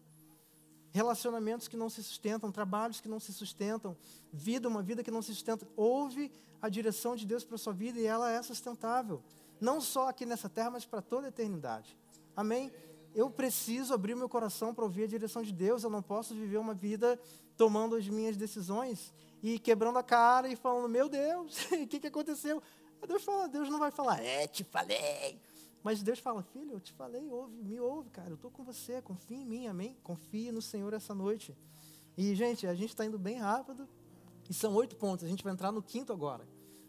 Relacionamentos 0.93 1.67
que 1.67 1.77
não 1.77 1.89
se 1.89 2.03
sustentam, 2.03 2.53
trabalhos 2.53 3.01
que 3.01 3.09
não 3.09 3.19
se 3.19 3.33
sustentam, 3.33 3.97
vida, 4.31 4.69
uma 4.69 4.83
vida 4.83 5.03
que 5.03 5.11
não 5.11 5.23
se 5.23 5.35
sustenta. 5.35 5.67
Ouve 5.75 6.31
a 6.61 6.69
direção 6.69 7.17
de 7.17 7.27
Deus 7.27 7.43
para 7.43 7.55
a 7.55 7.59
sua 7.59 7.73
vida 7.73 7.99
e 7.99 8.05
ela 8.05 8.31
é 8.31 8.43
sustentável. 8.43 9.23
Não 9.59 9.81
só 9.81 10.11
aqui 10.11 10.27
nessa 10.27 10.49
terra, 10.49 10.73
mas 10.73 10.85
para 10.85 11.01
toda 11.01 11.27
a 11.27 11.31
eternidade. 11.31 11.97
Amém? 12.37 12.71
Eu 13.19 13.29
preciso 13.29 13.93
abrir 13.93 14.15
meu 14.15 14.29
coração 14.29 14.73
para 14.73 14.85
ouvir 14.85 15.03
a 15.03 15.07
direção 15.09 15.43
de 15.43 15.53
Deus. 15.53 15.83
Eu 15.83 15.91
não 15.91 16.01
posso 16.01 16.35
viver 16.35 16.57
uma 16.57 16.73
vida 16.73 17.19
tomando 17.57 17.97
as 17.97 18.09
minhas 18.09 18.37
decisões 18.37 19.13
e 19.43 19.59
quebrando 19.59 19.99
a 19.99 20.05
cara 20.05 20.49
e 20.49 20.55
falando: 20.55 20.89
Meu 20.89 21.09
Deus, 21.09 21.67
o 21.73 21.87
que, 21.89 21.99
que 21.99 22.07
aconteceu? 22.07 22.63
Deus 23.09 23.25
fala, 23.25 23.49
Deus 23.49 23.69
não 23.69 23.81
vai 23.81 23.91
falar, 23.91 24.23
é, 24.23 24.47
te 24.47 24.63
falei. 24.63 25.41
Mas 25.83 26.01
Deus 26.01 26.21
fala, 26.21 26.45
filho, 26.45 26.75
eu 26.75 26.81
te 26.81 26.93
falei, 26.93 27.29
ouve, 27.29 27.57
me 27.63 27.81
ouve, 27.81 28.11
cara, 28.11 28.31
eu 28.31 28.35
estou 28.35 28.51
com 28.51 28.63
você, 28.65 29.03
confia 29.03 29.37
em 29.37 29.45
mim, 29.45 29.67
amém? 29.67 29.97
Confie 30.03 30.53
no 30.53 30.61
Senhor 30.61 30.93
essa 30.93 31.15
noite. 31.15 31.57
E, 32.17 32.35
gente, 32.35 32.67
a 32.67 32.75
gente 32.75 32.91
está 32.91 33.05
indo 33.05 33.19
bem 33.19 33.39
rápido, 33.39 33.89
e 34.51 34.55
são 34.55 34.75
oito 34.75 34.97
pontos, 34.97 35.25
a 35.25 35.29
gente 35.29 35.45
vai 35.45 35.53
entrar 35.53 35.71
no 35.71 35.83
quinto 35.83 36.13
agora. 36.13 36.47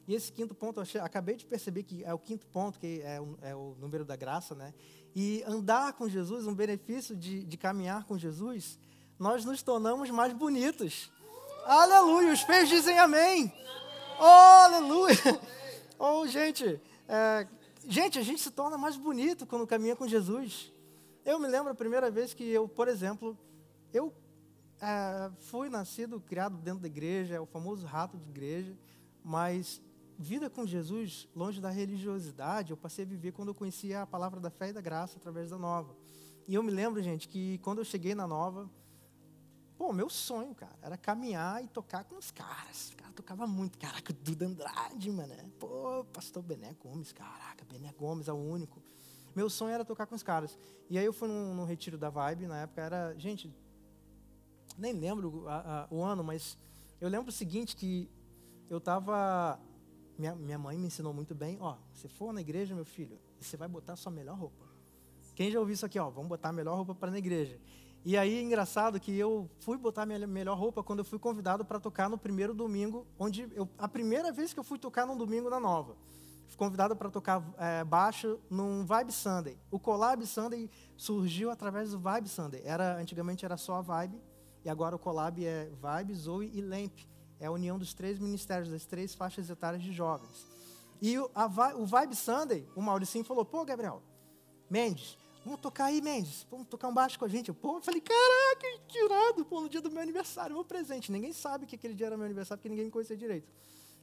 E 0.10 0.16
esse 0.16 0.32
quinto 0.32 0.56
ponto, 0.56 0.80
eu 0.80 0.82
achei, 0.82 1.00
acabei 1.00 1.36
de 1.36 1.46
perceber 1.46 1.84
que 1.84 2.04
é 2.04 2.12
o 2.12 2.18
quinto 2.18 2.48
ponto, 2.48 2.80
que 2.80 3.00
é 3.04 3.22
o, 3.22 3.38
é 3.44 3.56
o 3.56 3.76
número 3.80 4.04
da 4.04 4.16
graça, 4.16 4.56
né? 4.56 4.74
E 5.16 5.44
andar 5.46 5.94
com 5.94 6.08
Jesus, 6.08 6.46
um 6.46 6.54
benefício 6.54 7.16
de, 7.16 7.44
de 7.44 7.58
caminhar 7.58 8.06
com 8.06 8.18
Jesus, 8.18 8.78
nós 9.18 9.44
nos 9.44 9.62
tornamos 9.62 10.10
mais 10.10 10.34
bonitos. 10.34 11.12
Aleluia! 11.66 12.34
Os 12.34 12.44
pés 12.44 12.70
dizem 12.70 12.98
amém. 12.98 13.54
Oh, 14.20 14.24
aleluia! 14.24 15.16
Oh, 15.98 16.26
gente, 16.26 16.82
é, 17.08 17.46
gente, 17.86 18.18
a 18.18 18.22
gente 18.22 18.40
se 18.40 18.52
torna 18.52 18.78
mais 18.78 18.96
bonito 18.96 19.46
quando 19.46 19.68
caminha 19.68 19.96
com 19.96 20.08
Jesus. 20.08 20.72
Eu 21.26 21.38
me 21.38 21.48
lembro 21.48 21.72
a 21.72 21.76
primeira 21.76 22.10
vez 22.10 22.34
que 22.34 22.44
eu, 22.44 22.68
por 22.68 22.88
exemplo, 22.88 23.38
eu 23.94 24.14
é, 24.82 25.30
fui 25.40 25.70
nascido, 25.70 26.22
criado 26.22 26.56
dentro 26.58 26.80
da 26.80 26.88
igreja, 26.88 27.36
é 27.36 27.40
o 27.40 27.46
famoso 27.46 27.86
rato 27.86 28.18
de 28.18 28.30
igreja, 28.30 28.78
mas 29.24 29.82
vida 30.20 30.50
com 30.50 30.68
Jesus, 30.68 31.30
longe 31.34 31.62
da 31.62 31.70
religiosidade, 31.70 32.72
eu 32.72 32.78
passei 32.78 33.06
a 33.06 33.08
viver 33.08 33.32
quando 33.32 33.48
eu 33.48 33.56
conhecia 33.56 34.02
a 34.02 34.06
palavra 34.06 34.42
da 34.42 34.50
fé 34.50 34.70
e 34.70 34.74
da 34.74 34.82
graça 34.82 35.18
através 35.18 35.50
da 35.50 35.58
nova. 35.58 35.96
E 36.46 36.54
eu 36.54 36.62
me 36.62 36.72
lembro, 36.72 37.02
gente, 37.02 37.26
que 37.26 37.58
quando 37.60 37.78
eu 37.78 37.86
cheguei 37.86 38.14
na 38.14 38.28
nova, 38.28 38.70
pô, 39.78 39.94
meu 39.94 40.10
sonho, 40.10 40.54
cara, 40.54 40.78
era 40.82 40.98
caminhar 40.98 41.64
e 41.64 41.70
tocar 41.70 42.04
com 42.04 42.18
os 42.18 42.32
caras. 42.32 42.92
O 42.92 42.98
cara 42.98 43.14
tocava 43.14 43.48
muito. 43.48 43.78
Caraca, 43.78 44.12
Duda 44.12 44.46
Andrade, 44.46 45.10
mano. 45.10 45.34
Pô, 45.58 46.04
pastor 46.12 46.44
Bené 46.44 46.74
Gomes, 46.74 47.14
caraca, 47.14 47.64
Bené 47.64 47.94
Gomes 47.94 48.28
é 48.28 48.34
o 48.34 48.36
único. 48.36 48.84
Meu 49.34 49.50
sonho 49.50 49.74
era 49.74 49.86
tocar 49.86 50.06
com 50.06 50.16
os 50.16 50.24
caras. 50.24 50.58
E 50.90 50.98
aí 50.98 51.06
eu 51.06 51.14
fui 51.14 51.30
num, 51.30 51.56
num 51.56 51.64
retiro 51.64 51.98
da 51.98 52.10
Vibe, 52.10 52.46
na 52.46 52.64
época 52.64 52.82
era, 52.82 53.16
gente, 53.18 53.56
nem 54.78 54.92
lembro 54.92 55.48
a, 55.48 55.84
a, 55.84 55.88
o 55.90 56.04
ano, 56.04 56.24
mas 56.26 56.58
Eu 57.00 57.08
lembro 57.08 57.30
o 57.30 57.32
seguinte, 57.32 57.78
que 57.78 58.10
eu 58.70 58.80
estava... 58.80 59.58
Minha, 60.20 60.36
minha 60.36 60.60
mãe 60.60 60.78
me 60.78 60.88
ensinou 60.88 61.14
muito 61.14 61.34
bem, 61.34 61.58
ó, 61.62 61.78
se 61.94 62.10
for 62.10 62.34
na 62.34 62.42
igreja, 62.42 62.76
meu 62.76 62.84
filho, 62.84 63.18
você 63.40 63.56
vai 63.56 63.70
botar 63.70 63.94
a 63.94 63.96
sua 63.96 64.12
melhor 64.12 64.38
roupa. 64.38 64.66
Quem 65.34 65.50
já 65.50 65.58
ouviu 65.58 65.74
isso 65.74 65.86
aqui, 65.86 65.98
ó, 65.98 66.10
vamos 66.10 66.28
botar 66.28 66.50
a 66.50 66.52
melhor 66.52 66.76
roupa 66.76 66.94
para 66.94 67.10
na 67.10 67.18
igreja. 67.18 67.58
E 68.04 68.18
aí, 68.18 68.44
engraçado 68.44 69.00
que 69.00 69.18
eu 69.18 69.50
fui 69.60 69.78
botar 69.78 70.06
minha 70.06 70.28
melhor 70.28 70.58
roupa 70.58 70.84
quando 70.84 71.00
eu 71.00 71.06
fui 71.06 71.18
convidado 71.18 71.64
para 71.64 71.80
tocar 71.80 72.10
no 72.10 72.18
primeiro 72.18 72.54
domingo, 72.54 73.08
onde 73.18 73.48
eu, 73.56 73.70
a 73.78 73.88
primeira 73.88 74.30
vez 74.30 74.52
que 74.52 74.60
eu 74.60 74.64
fui 74.64 74.78
tocar 74.78 75.08
num 75.08 75.16
domingo 75.16 75.50
na 75.50 75.58
Nova. 75.58 75.96
Fui 76.50 76.58
convidado 76.58 76.98
para 76.98 77.10
tocar 77.10 77.42
é, 77.58 77.86
baixo 77.86 78.42
num 78.50 78.84
Vibe 78.84 79.14
Sunday. 79.14 79.58
O 79.72 79.80
Collab 79.80 80.26
Sunday 80.26 80.70
surgiu 80.98 81.50
através 81.50 81.92
do 81.92 82.00
Vibe 82.00 82.28
Sunday. 82.28 82.62
Era, 82.66 82.98
antigamente 82.98 83.46
era 83.46 83.56
só 83.56 83.76
a 83.76 83.82
Vibe, 83.82 84.22
e 84.66 84.70
agora 84.70 84.98
o 84.98 85.00
Collab 85.00 85.46
é 85.46 85.72
Vibe, 85.80 86.14
Zoe 86.14 86.52
e 86.54 86.60
Lamp. 86.60 87.08
É 87.40 87.48
a 87.48 87.52
união 87.52 87.78
dos 87.78 87.94
três 87.94 88.20
ministérios, 88.20 88.70
das 88.70 88.86
três 88.86 89.16
faixas 89.16 89.50
etárias 89.50 89.82
de 89.82 89.94
jovens. 89.94 90.48
E 91.02 91.18
o, 91.18 91.30
a, 91.34 91.46
o 91.76 91.86
Vibe 91.86 92.16
Sunday, 92.16 92.68
o 92.76 92.82
Mauricinho 92.82 93.24
falou, 93.24 93.46
pô, 93.46 93.64
Gabriel, 93.64 94.02
Mendes, 94.70 95.18
vamos 95.46 95.62
tocar 95.62 95.86
aí, 95.86 96.02
Mendes, 96.02 96.46
vamos 96.52 96.68
tocar 96.68 96.90
um 96.90 96.94
baixo 96.94 97.18
com 97.18 97.26
a 97.26 97.30
gente. 97.30 97.54
Pô, 97.54 97.78
eu 97.78 97.82
falei, 97.82 98.02
caraca, 98.02 98.84
que 98.88 98.98
irado, 99.06 99.46
pô, 99.46 99.62
no 99.62 99.70
dia 99.70 99.82
do 99.82 99.90
meu 99.90 100.02
aniversário, 100.02 100.54
meu 100.56 100.66
presente. 100.66 101.12
Ninguém 101.12 101.32
sabe 101.32 101.66
que 101.66 101.76
aquele 101.76 101.94
dia 101.94 102.08
era 102.08 102.18
meu 102.18 102.26
aniversário, 102.26 102.60
porque 102.60 102.70
ninguém 102.70 102.86
me 102.86 102.92
conhecia 102.92 103.16
direito. 103.16 103.50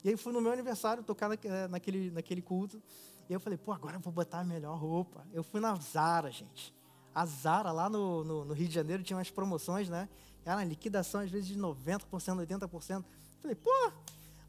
E 0.03 0.09
aí 0.09 0.17
fui 0.17 0.33
no 0.33 0.41
meu 0.41 0.53
aniversário 0.53 1.03
tocar 1.03 1.31
eh, 1.33 1.69
naquele, 1.69 2.11
naquele 2.11 2.41
culto. 2.41 2.83
E 3.29 3.33
eu 3.33 3.41
falei, 3.41 3.59
pô, 3.59 3.73
agora 3.73 3.97
eu 3.97 4.01
vou 4.01 4.13
botar 4.13 4.41
a 4.41 4.45
melhor 4.45 4.79
roupa. 4.79 5.27
Eu 5.33 5.43
fui 5.43 5.61
na 5.61 5.75
Zara, 5.75 6.31
gente. 6.31 6.73
A 7.15 7.27
Zara, 7.27 7.73
lá 7.73 7.91
no, 7.91 8.23
no, 8.23 8.45
no 8.45 8.55
Rio 8.55 8.69
de 8.69 8.75
Janeiro, 8.75 9.03
tinha 9.03 9.17
umas 9.17 9.31
promoções, 9.31 9.89
né? 9.89 10.09
Era 10.45 10.63
liquidação, 10.63 11.23
às 11.23 11.31
vezes, 11.31 11.49
de 11.49 11.59
90%, 11.59 12.07
80%. 12.09 13.05
Falei, 13.41 13.57
pô, 13.57 13.93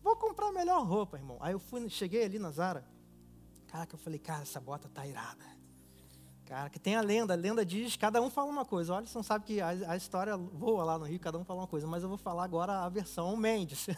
vou 0.01 0.15
comprar 0.15 0.47
a 0.47 0.51
melhor 0.51 0.85
roupa, 0.85 1.17
irmão. 1.17 1.37
Aí 1.39 1.53
eu 1.53 1.59
fui, 1.59 1.89
cheguei 1.89 2.23
ali 2.23 2.39
na 2.39 2.51
Zara. 2.51 2.85
Caraca, 3.67 3.95
eu 3.95 3.99
falei, 3.99 4.19
cara, 4.19 4.43
essa 4.43 4.59
bota 4.59 4.87
tá 4.89 5.05
irada. 5.05 5.43
Cara, 6.45 6.69
que 6.69 6.79
tem 6.79 6.95
a 6.95 7.01
lenda, 7.01 7.33
a 7.33 7.35
lenda 7.35 7.65
diz, 7.65 7.97
cada 7.97 8.21
um 8.21 8.29
fala 8.29 8.49
uma 8.49 8.63
coisa. 8.63 8.93
Olha, 8.93 9.05
você 9.05 9.17
não 9.17 9.23
sabe 9.23 9.43
que 9.43 9.59
a, 9.59 9.69
a 9.69 9.97
história 9.97 10.37
voa 10.37 10.85
lá 10.85 10.97
no 10.97 11.05
Rio, 11.05 11.19
cada 11.19 11.37
um 11.37 11.43
fala 11.43 11.61
uma 11.61 11.67
coisa. 11.67 11.85
Mas 11.85 12.03
eu 12.03 12.09
vou 12.09 12.17
falar 12.17 12.45
agora 12.45 12.85
a 12.85 12.89
versão 12.89 13.35
Mendes. 13.35 13.87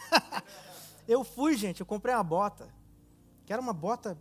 Eu 1.08 1.24
fui, 1.24 1.56
gente, 1.56 1.80
eu 1.80 1.86
comprei 1.86 2.14
uma 2.14 2.22
bota, 2.22 2.72
que 3.44 3.52
era 3.52 3.60
uma 3.60 3.72
bota 3.72 4.16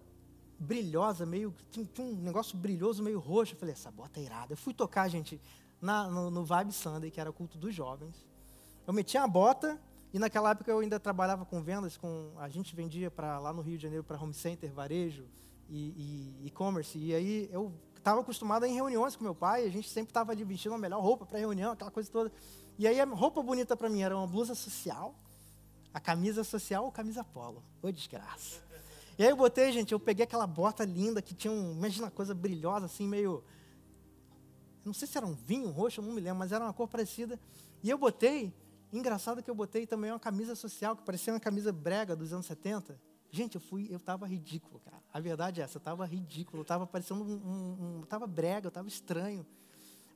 brilhosa, 0.58 1.24
meio. 1.24 1.54
Tinha 1.70 1.88
um 2.00 2.16
negócio 2.16 2.58
brilhoso, 2.58 3.04
meio 3.04 3.20
roxo. 3.20 3.54
Eu 3.54 3.60
falei, 3.60 3.74
essa 3.74 3.92
bota 3.92 4.20
é 4.20 4.24
irada. 4.24 4.54
Eu 4.54 4.58
fui 4.58 4.74
tocar, 4.74 5.08
gente, 5.08 5.40
na, 5.80 6.08
no, 6.10 6.32
no 6.32 6.44
Vibe 6.44 6.72
Sunday, 6.72 7.12
que 7.12 7.22
era 7.22 7.30
o 7.30 7.34
culto 7.34 7.60
dos 7.60 7.76
jovens. 7.76 8.28
Eu 8.88 8.94
meti 8.94 9.20
a 9.20 9.28
bota, 9.28 9.80
e 10.14 10.20
naquela 10.20 10.52
época 10.52 10.72
eu 10.72 10.80
ainda 10.80 11.00
trabalhava 11.00 11.46
com 11.46 11.62
vendas, 11.62 11.98
com 11.98 12.34
a 12.38 12.50
gente 12.50 12.76
vendia 12.76 13.12
para 13.12 13.40
lá 13.40 13.54
no 13.54 13.62
Rio 13.62 13.78
de 13.78 13.84
Janeiro 13.84 14.04
para 14.04 14.22
home 14.22 14.34
center, 14.34 14.72
varejo 14.72 15.26
e 15.70 16.36
e-commerce. 16.46 16.98
E, 16.98 17.10
e, 17.10 17.16
aí 17.16 17.50
eu 17.52 17.72
estava 17.96 18.22
acostumado 18.22 18.66
em 18.66 18.74
reuniões 18.74 19.16
com 19.16 19.24
meu 19.24 19.36
pai, 19.36 19.66
a 19.66 19.70
gente 19.70 19.88
sempre 19.90 20.10
estava 20.10 20.32
ali 20.32 20.44
vestindo 20.44 20.74
a 20.74 20.78
melhor 20.78 21.02
roupa 21.02 21.26
para 21.26 21.38
reunião, 21.38 21.74
aquela 21.74 21.92
coisa 21.92 22.10
toda. 22.12 22.32
E 22.78 22.88
aí 22.88 23.00
a 23.00 23.06
roupa 23.06 23.44
bonita 23.44 23.76
para 23.78 23.90
mim 23.90 24.02
era 24.02 24.18
uma 24.18 24.26
blusa 24.26 24.56
social, 24.56 25.14
a 25.94 26.00
camisa 26.00 26.44
social 26.44 26.86
ou 26.86 26.92
camisa 26.92 27.24
polo. 27.24 27.64
Ô 27.82 27.92
desgraça. 27.92 28.62
E 29.18 29.24
aí 29.24 29.30
eu 29.30 29.36
botei, 29.36 29.72
gente, 29.72 29.92
eu 29.92 30.00
peguei 30.00 30.24
aquela 30.24 30.48
bota 30.48 30.86
linda 30.86 31.22
que 31.22 31.36
tinha 31.36 31.52
um, 31.52 31.74
imagina 31.74 32.06
uma 32.06 32.12
coisa 32.12 32.34
brilhosa, 32.34 32.86
assim, 32.86 33.06
meio. 33.06 33.44
Não 34.86 34.94
sei 34.94 35.08
se 35.08 35.18
era 35.18 35.28
um 35.28 35.34
vinho 35.34 35.70
roxo, 35.70 36.02
não 36.02 36.14
me 36.14 36.22
lembro, 36.22 36.40
mas 36.40 36.54
era 36.54 36.64
uma 36.64 36.74
cor 36.74 36.88
parecida. 36.88 37.38
E 37.84 37.90
eu 37.90 37.98
botei, 37.98 38.54
engraçado 38.98 39.44
que 39.44 39.50
eu 39.50 39.56
botei 39.56 39.86
também 39.86 40.12
uma 40.12 40.20
camisa 40.20 40.56
social, 40.56 40.96
que 40.96 41.04
parecia 41.04 41.34
uma 41.34 41.40
camisa 41.40 41.72
brega 41.72 42.16
dos 42.16 42.34
anos 42.34 42.46
70. 42.46 43.00
Gente, 43.32 43.56
eu 43.56 43.62
fui, 43.62 43.88
eu 43.92 43.98
estava 43.98 44.26
ridículo, 44.26 44.80
cara. 44.80 45.02
A 45.14 45.20
verdade 45.20 45.62
é 45.62 45.64
essa, 45.64 45.78
eu 45.78 45.80
estava 45.80 46.06
ridículo, 46.06 46.60
eu 46.60 46.64
estava 46.64 46.88
parecendo 46.88 47.24
um, 47.24 47.34
um, 47.34 47.98
um 47.98 48.04
estava 48.04 48.26
brega, 48.26 48.68
eu 48.68 48.70
estava 48.70 48.88
estranho. 48.88 49.46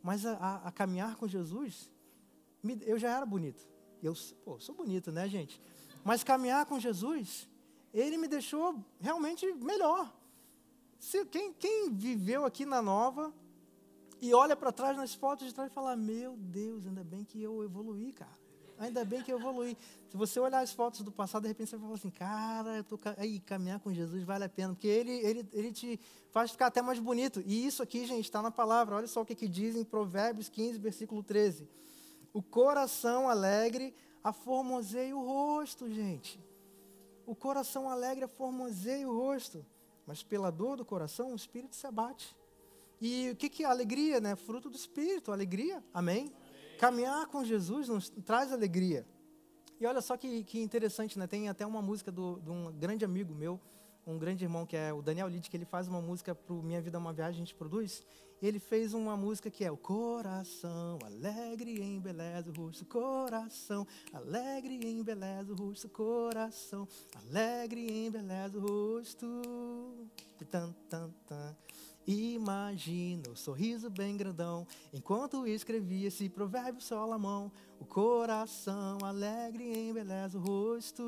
Mas 0.01 0.25
a, 0.25 0.33
a, 0.33 0.67
a, 0.67 0.71
caminhar 0.71 1.15
com 1.15 1.27
Jesus, 1.27 1.89
me, 2.61 2.77
eu 2.81 2.97
já 2.97 3.15
era 3.15 3.25
bonito. 3.25 3.67
Eu 4.01 4.13
pô, 4.43 4.59
sou 4.59 4.75
bonito, 4.75 5.11
né, 5.11 5.29
gente? 5.29 5.61
Mas 6.03 6.23
caminhar 6.23 6.65
com 6.65 6.79
Jesus, 6.79 7.47
ele 7.93 8.17
me 8.17 8.27
deixou 8.27 8.83
realmente 8.99 9.45
melhor. 9.53 10.11
Se, 10.99 11.23
quem, 11.25 11.53
quem 11.53 11.93
viveu 11.93 12.43
aqui 12.45 12.65
na 12.65 12.81
Nova 12.81 13.33
e 14.19 14.33
olha 14.33 14.55
para 14.55 14.71
trás 14.71 14.97
nas 14.97 15.13
fotos 15.13 15.47
de 15.47 15.53
trás 15.53 15.69
e 15.69 15.73
fala: 15.73 15.95
Meu 15.95 16.35
Deus, 16.35 16.87
ainda 16.87 17.03
bem 17.03 17.23
que 17.23 17.41
eu 17.41 17.63
evoluí, 17.63 18.11
cara. 18.11 18.42
Ainda 18.79 19.05
bem 19.05 19.21
que 19.21 19.31
eu 19.31 19.39
evoluí. 19.39 19.77
Se 20.09 20.17
você 20.17 20.39
olhar 20.39 20.59
as 20.59 20.71
fotos 20.71 21.01
do 21.01 21.11
passado, 21.11 21.43
de 21.43 21.47
repente 21.47 21.69
você 21.69 21.77
vai 21.77 21.85
falar 21.85 21.95
assim: 21.95 22.09
Cara, 22.09 22.77
eu 22.77 22.83
tô, 22.83 22.99
aí, 23.17 23.39
caminhar 23.39 23.79
com 23.79 23.93
Jesus 23.93 24.23
vale 24.23 24.43
a 24.43 24.49
pena, 24.49 24.73
porque 24.73 24.87
ele, 24.87 25.11
ele, 25.11 25.47
ele 25.53 25.71
te 25.71 25.99
faz 26.31 26.51
ficar 26.51 26.67
até 26.67 26.81
mais 26.81 26.99
bonito. 26.99 27.41
E 27.45 27.65
isso 27.65 27.81
aqui, 27.83 28.05
gente, 28.05 28.25
está 28.25 28.41
na 28.41 28.51
palavra. 28.51 28.95
Olha 28.95 29.07
só 29.07 29.21
o 29.21 29.25
que, 29.25 29.35
que 29.35 29.47
diz 29.47 29.75
em 29.75 29.83
Provérbios 29.83 30.49
15, 30.49 30.77
versículo 30.79 31.23
13. 31.23 31.67
O 32.33 32.41
coração 32.41 33.29
alegre 33.29 33.93
aformoseia 34.23 35.15
o 35.15 35.25
rosto, 35.25 35.89
gente. 35.89 36.39
O 37.25 37.35
coração 37.35 37.89
alegre 37.89 38.25
aformoseia 38.25 39.07
o 39.07 39.15
rosto. 39.15 39.65
Mas 40.05 40.23
pela 40.23 40.51
dor 40.51 40.77
do 40.77 40.85
coração, 40.85 41.31
o 41.31 41.35
espírito 41.35 41.75
se 41.75 41.87
abate. 41.87 42.35
E 42.99 43.29
o 43.31 43.35
que, 43.35 43.49
que 43.49 43.63
é 43.63 43.67
alegria, 43.67 44.19
né? 44.19 44.35
Fruto 44.35 44.69
do 44.69 44.75
espírito, 44.75 45.31
alegria. 45.31 45.83
Amém? 45.93 46.31
Caminhar 46.79 47.27
com 47.27 47.43
Jesus 47.43 47.87
nos 47.87 48.09
traz 48.09 48.51
alegria. 48.51 49.05
E 49.79 49.85
olha 49.85 50.01
só 50.01 50.15
que, 50.15 50.43
que 50.43 50.61
interessante, 50.61 51.17
né? 51.19 51.27
Tem 51.27 51.49
até 51.49 51.65
uma 51.65 51.81
música 51.81 52.11
do, 52.11 52.39
de 52.39 52.49
um 52.49 52.71
grande 52.71 53.03
amigo 53.03 53.33
meu, 53.33 53.59
um 54.05 54.17
grande 54.17 54.43
irmão 54.43 54.65
que 54.65 54.75
é 54.75 54.93
o 54.93 55.01
Daniel 55.01 55.27
Lid, 55.27 55.49
que 55.49 55.55
ele 55.57 55.65
faz 55.65 55.87
uma 55.87 56.01
música 56.01 56.35
para 56.35 56.55
Minha 56.55 56.81
Vida 56.81 56.97
é 56.97 56.99
uma 56.99 57.13
Viagem, 57.13 57.35
a 57.35 57.45
gente 57.45 57.55
produz. 57.55 58.05
Ele 58.41 58.59
fez 58.59 58.93
uma 58.93 59.15
música 59.15 59.49
que 59.49 59.63
é 59.63 59.71
o 59.71 59.77
coração 59.77 60.99
alegre 61.05 61.81
embeleza 61.81 62.51
o 62.51 62.53
rosto, 62.53 62.85
coração 62.85 63.87
alegre 64.11 64.75
embeleza 64.85 65.53
o 65.53 65.55
rosto, 65.55 65.87
coração 65.87 66.85
alegre 67.15 68.05
embeleza 68.05 68.57
o 68.57 68.61
rosto. 68.61 69.25
Tan, 70.51 70.73
tan, 70.89 71.09
tan. 71.25 71.55
Imagina 72.05 73.29
o 73.29 73.35
sorriso 73.35 73.89
bem 73.89 74.17
grandão, 74.17 74.67
enquanto 74.91 75.47
escrevia 75.47 76.09
esse 76.09 76.27
provérbio 76.27 76.81
Solomão. 76.81 77.51
O 77.79 77.85
coração 77.85 78.97
alegre 79.03 79.89
embeleza 79.89 80.37
o 80.37 80.41
rosto. 80.41 81.03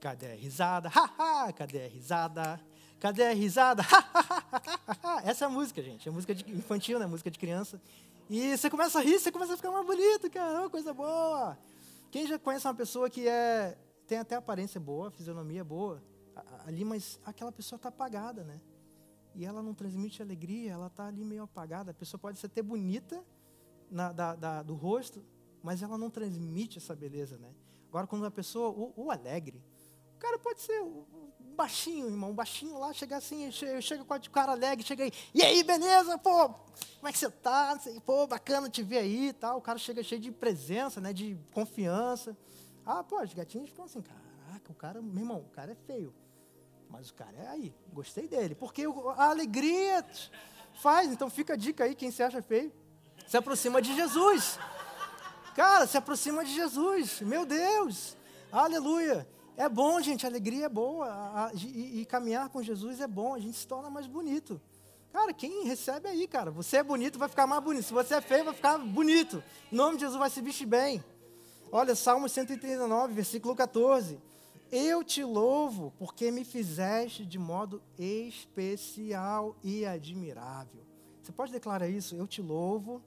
Cadê 0.00 0.32
a 0.32 0.34
risada? 0.34 0.90
Cadê 1.56 1.84
a 1.84 1.88
risada? 1.88 2.60
Cadê 3.00 3.24
a 3.24 3.32
risada? 3.32 3.82
Essa 5.24 5.44
é 5.44 5.46
a 5.46 5.50
música, 5.50 5.82
gente. 5.82 6.08
É 6.08 6.12
música 6.12 6.32
infantil, 6.32 6.98
né? 6.98 7.06
Música 7.06 7.30
de 7.30 7.38
criança. 7.38 7.80
E 8.28 8.56
você 8.56 8.68
começa 8.68 8.98
a 8.98 9.02
rir, 9.02 9.18
você 9.18 9.32
começa 9.32 9.54
a 9.54 9.56
ficar 9.56 9.70
mais 9.70 9.86
bonito, 9.86 10.30
cara. 10.30 10.68
Coisa 10.68 10.92
boa. 10.92 11.58
Quem 12.10 12.26
já 12.26 12.38
conhece 12.38 12.66
uma 12.66 12.74
pessoa 12.74 13.08
que 13.08 13.26
é 13.26 13.76
tem 14.06 14.18
até 14.18 14.34
aparência 14.34 14.78
boa, 14.78 15.10
fisionomia 15.10 15.64
boa, 15.64 16.02
ali, 16.66 16.84
mas 16.84 17.18
aquela 17.24 17.50
pessoa 17.50 17.76
está 17.76 17.88
apagada, 17.88 18.44
né? 18.44 18.60
E 19.34 19.44
ela 19.44 19.62
não 19.62 19.74
transmite 19.74 20.22
alegria, 20.22 20.72
ela 20.72 20.88
está 20.88 21.06
ali 21.06 21.24
meio 21.24 21.42
apagada. 21.42 21.90
A 21.90 21.94
pessoa 21.94 22.18
pode 22.18 22.38
ser 22.38 22.46
até 22.46 22.62
bonita 22.62 23.24
na, 23.90 24.12
da, 24.12 24.34
da, 24.34 24.62
do 24.62 24.74
rosto, 24.74 25.24
mas 25.62 25.82
ela 25.82 25.96
não 25.96 26.10
transmite 26.10 26.78
essa 26.78 26.94
beleza, 26.94 27.38
né? 27.38 27.52
Agora, 27.88 28.06
quando 28.06 28.22
uma 28.22 28.30
pessoa, 28.30 28.70
o, 28.70 28.92
o 28.96 29.10
alegre, 29.10 29.62
cara 30.22 30.38
pode 30.38 30.60
ser 30.60 30.80
um 30.80 31.04
baixinho, 31.56 32.06
irmão, 32.06 32.30
um 32.30 32.34
baixinho 32.34 32.78
lá, 32.78 32.92
chega 32.92 33.16
assim, 33.16 33.50
chega 33.50 34.04
com 34.04 34.14
o 34.14 34.30
cara 34.30 34.52
alegre, 34.52 34.86
chega 34.86 35.02
aí, 35.02 35.12
e 35.34 35.42
aí, 35.42 35.64
beleza, 35.64 36.16
pô, 36.16 36.48
como 36.48 37.08
é 37.08 37.12
que 37.12 37.18
você 37.18 37.28
tá? 37.28 37.76
Pô, 38.06 38.24
bacana 38.28 38.70
te 38.70 38.84
ver 38.84 38.98
aí 38.98 39.28
e 39.28 39.32
tal. 39.32 39.58
O 39.58 39.60
cara 39.60 39.78
chega 39.78 40.00
cheio 40.02 40.20
de 40.20 40.30
presença, 40.30 41.00
né, 41.00 41.12
de 41.12 41.36
confiança. 41.52 42.36
Ah, 42.86 43.02
pô, 43.02 43.20
os 43.20 43.34
gatinhos 43.34 43.68
ficam 43.68 43.84
assim, 43.84 44.00
caraca, 44.00 44.70
o 44.70 44.74
cara, 44.76 45.02
meu 45.02 45.22
irmão, 45.22 45.40
o 45.40 45.50
cara 45.50 45.72
é 45.72 45.74
feio. 45.74 46.14
Mas 46.92 47.08
o 47.08 47.14
cara 47.14 47.34
é 47.38 47.48
aí, 47.48 47.74
gostei 47.90 48.28
dele. 48.28 48.54
Porque 48.54 48.84
a 49.16 49.30
alegria 49.30 50.04
faz, 50.74 51.10
então 51.10 51.30
fica 51.30 51.54
a 51.54 51.56
dica 51.56 51.84
aí, 51.84 51.94
quem 51.94 52.10
se 52.10 52.22
acha 52.22 52.42
feio, 52.42 52.70
se 53.26 53.34
aproxima 53.34 53.80
de 53.80 53.94
Jesus. 53.94 54.58
Cara, 55.56 55.86
se 55.86 55.96
aproxima 55.96 56.44
de 56.44 56.54
Jesus. 56.54 57.22
Meu 57.22 57.46
Deus, 57.46 58.14
aleluia. 58.52 59.26
É 59.56 59.70
bom, 59.70 60.02
gente, 60.02 60.26
a 60.26 60.28
alegria 60.28 60.66
é 60.66 60.68
boa. 60.68 61.50
E, 61.54 62.02
e, 62.02 62.04
caminhar 62.04 62.50
com 62.50 62.62
Jesus 62.62 63.00
é 63.00 63.06
bom, 63.06 63.34
a 63.34 63.38
gente 63.38 63.56
se 63.56 63.66
torna 63.66 63.88
mais 63.88 64.06
bonito. 64.06 64.60
Cara, 65.10 65.32
quem 65.32 65.64
recebe 65.64 66.08
aí, 66.08 66.28
cara? 66.28 66.50
Você 66.50 66.76
é 66.76 66.82
bonito, 66.82 67.18
vai 67.18 67.28
ficar 67.28 67.46
mais 67.46 67.62
bonito. 67.62 67.84
Se 67.84 67.92
você 67.92 68.16
é 68.16 68.20
feio, 68.20 68.44
vai 68.44 68.54
ficar 68.54 68.76
bonito. 68.76 69.42
Em 69.72 69.76
nome 69.76 69.96
de 69.96 70.02
Jesus, 70.02 70.18
vai 70.18 70.28
se 70.28 70.42
vestir 70.42 70.66
bem. 70.66 71.02
Olha, 71.70 71.94
Salmo 71.94 72.28
139, 72.28 73.14
versículo 73.14 73.56
14. 73.56 74.20
Eu 74.74 75.04
te 75.04 75.22
louvo 75.22 75.92
porque 75.98 76.30
me 76.30 76.46
fizeste 76.46 77.26
de 77.26 77.38
modo 77.38 77.82
especial 77.98 79.54
e 79.62 79.84
admirável. 79.84 80.82
Você 81.22 81.30
pode 81.30 81.52
declarar 81.52 81.90
isso? 81.90 82.16
Eu 82.16 82.26
te 82.26 82.40
louvo 82.40 83.02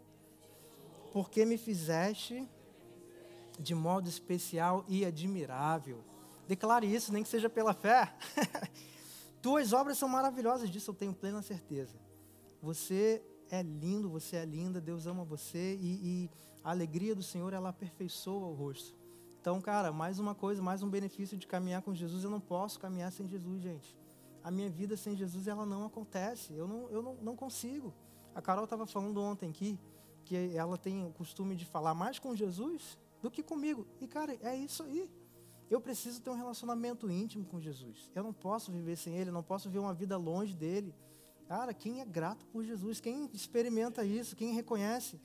porque 1.11 1.43
me 1.43 1.57
fizeste 1.57 2.47
de 3.59 3.73
modo 3.73 4.07
especial 4.07 4.85
e 4.87 5.03
admirável. 5.03 6.03
Declare 6.47 6.85
isso, 6.85 7.11
nem 7.11 7.23
que 7.23 7.29
seja 7.29 7.49
pela 7.49 7.73
fé. 7.73 8.13
Tuas 9.41 9.73
obras 9.73 9.97
são 9.97 10.07
maravilhosas, 10.07 10.69
disso 10.69 10.91
eu 10.91 10.95
tenho 10.95 11.15
plena 11.15 11.41
certeza. 11.41 11.97
Você 12.61 13.23
é 13.49 13.63
lindo, 13.63 14.07
você 14.07 14.35
é 14.35 14.45
linda, 14.45 14.79
Deus 14.79 15.07
ama 15.07 15.23
você 15.23 15.75
e, 15.81 16.27
e 16.27 16.29
a 16.63 16.69
alegria 16.69 17.15
do 17.15 17.23
Senhor, 17.23 17.53
ela 17.53 17.69
aperfeiçoa 17.69 18.45
o 18.45 18.53
rosto. 18.53 19.04
Então, 19.45 19.61
cara, 19.61 19.91
mais 19.91 20.17
uma 20.17 20.33
coisa, 20.33 20.59
mais 20.59 20.81
um 20.81 20.89
benefício 20.89 21.37
de 21.37 21.45
caminhar 21.45 21.83
com 21.83 21.93
Jesus. 21.93 22.23
Eu 22.23 22.31
não 22.31 22.39
posso 22.39 22.79
caminhar 22.79 23.11
sem 23.11 23.27
Jesus, 23.27 23.61
gente. 23.61 23.95
A 24.43 24.49
minha 24.49 24.71
vida 24.71 24.97
sem 24.97 25.15
Jesus, 25.15 25.47
ela 25.47 25.67
não 25.67 25.85
acontece. 25.85 26.51
Eu 26.55 26.67
não, 26.67 26.89
eu 26.89 26.99
não, 27.03 27.13
não 27.21 27.35
consigo. 27.35 27.93
A 28.33 28.41
Carol 28.41 28.63
estava 28.63 28.87
falando 28.87 29.21
ontem 29.21 29.51
aqui 29.51 29.79
que 30.23 30.35
ela 30.57 30.79
tem 30.79 31.05
o 31.05 31.11
costume 31.11 31.55
de 31.55 31.63
falar 31.63 31.93
mais 31.93 32.17
com 32.17 32.35
Jesus 32.35 32.97
do 33.21 33.29
que 33.29 33.43
comigo. 33.43 33.85
E, 34.01 34.07
cara, 34.07 34.35
é 34.41 34.55
isso 34.55 34.81
aí. 34.81 35.07
Eu 35.69 35.79
preciso 35.79 36.19
ter 36.23 36.31
um 36.31 36.35
relacionamento 36.35 37.07
íntimo 37.07 37.45
com 37.45 37.59
Jesus. 37.59 38.09
Eu 38.15 38.23
não 38.23 38.33
posso 38.33 38.71
viver 38.71 38.95
sem 38.95 39.15
Ele, 39.15 39.29
não 39.29 39.43
posso 39.43 39.69
viver 39.69 39.77
uma 39.77 39.93
vida 39.93 40.17
longe 40.17 40.55
dele. 40.55 40.91
Cara, 41.47 41.71
quem 41.71 42.01
é 42.01 42.05
grato 42.05 42.47
por 42.47 42.63
Jesus, 42.63 42.99
quem 42.99 43.29
experimenta 43.31 44.03
isso, 44.03 44.35
quem 44.35 44.55
reconhece, 44.55 45.21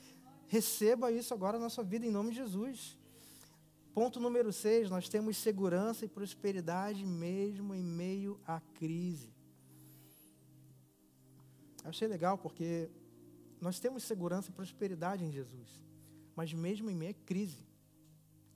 receba 0.46 1.10
isso 1.10 1.32
agora 1.32 1.58
na 1.58 1.70
sua 1.70 1.84
vida 1.84 2.04
em 2.04 2.10
nome 2.10 2.32
de 2.32 2.36
Jesus. 2.36 2.99
Ponto 3.92 4.20
número 4.20 4.52
6, 4.52 4.88
nós 4.88 5.08
temos 5.08 5.36
segurança 5.36 6.04
e 6.04 6.08
prosperidade 6.08 7.04
mesmo 7.04 7.74
em 7.74 7.82
meio 7.82 8.40
à 8.46 8.60
crise. 8.60 9.28
Achei 11.84 12.06
legal 12.06 12.38
porque 12.38 12.88
nós 13.60 13.80
temos 13.80 14.04
segurança 14.04 14.50
e 14.50 14.52
prosperidade 14.52 15.24
em 15.24 15.32
Jesus, 15.32 15.80
mas 16.36 16.52
mesmo 16.52 16.88
em 16.88 16.94
meio 16.94 17.10
à 17.10 17.26
crise. 17.26 17.66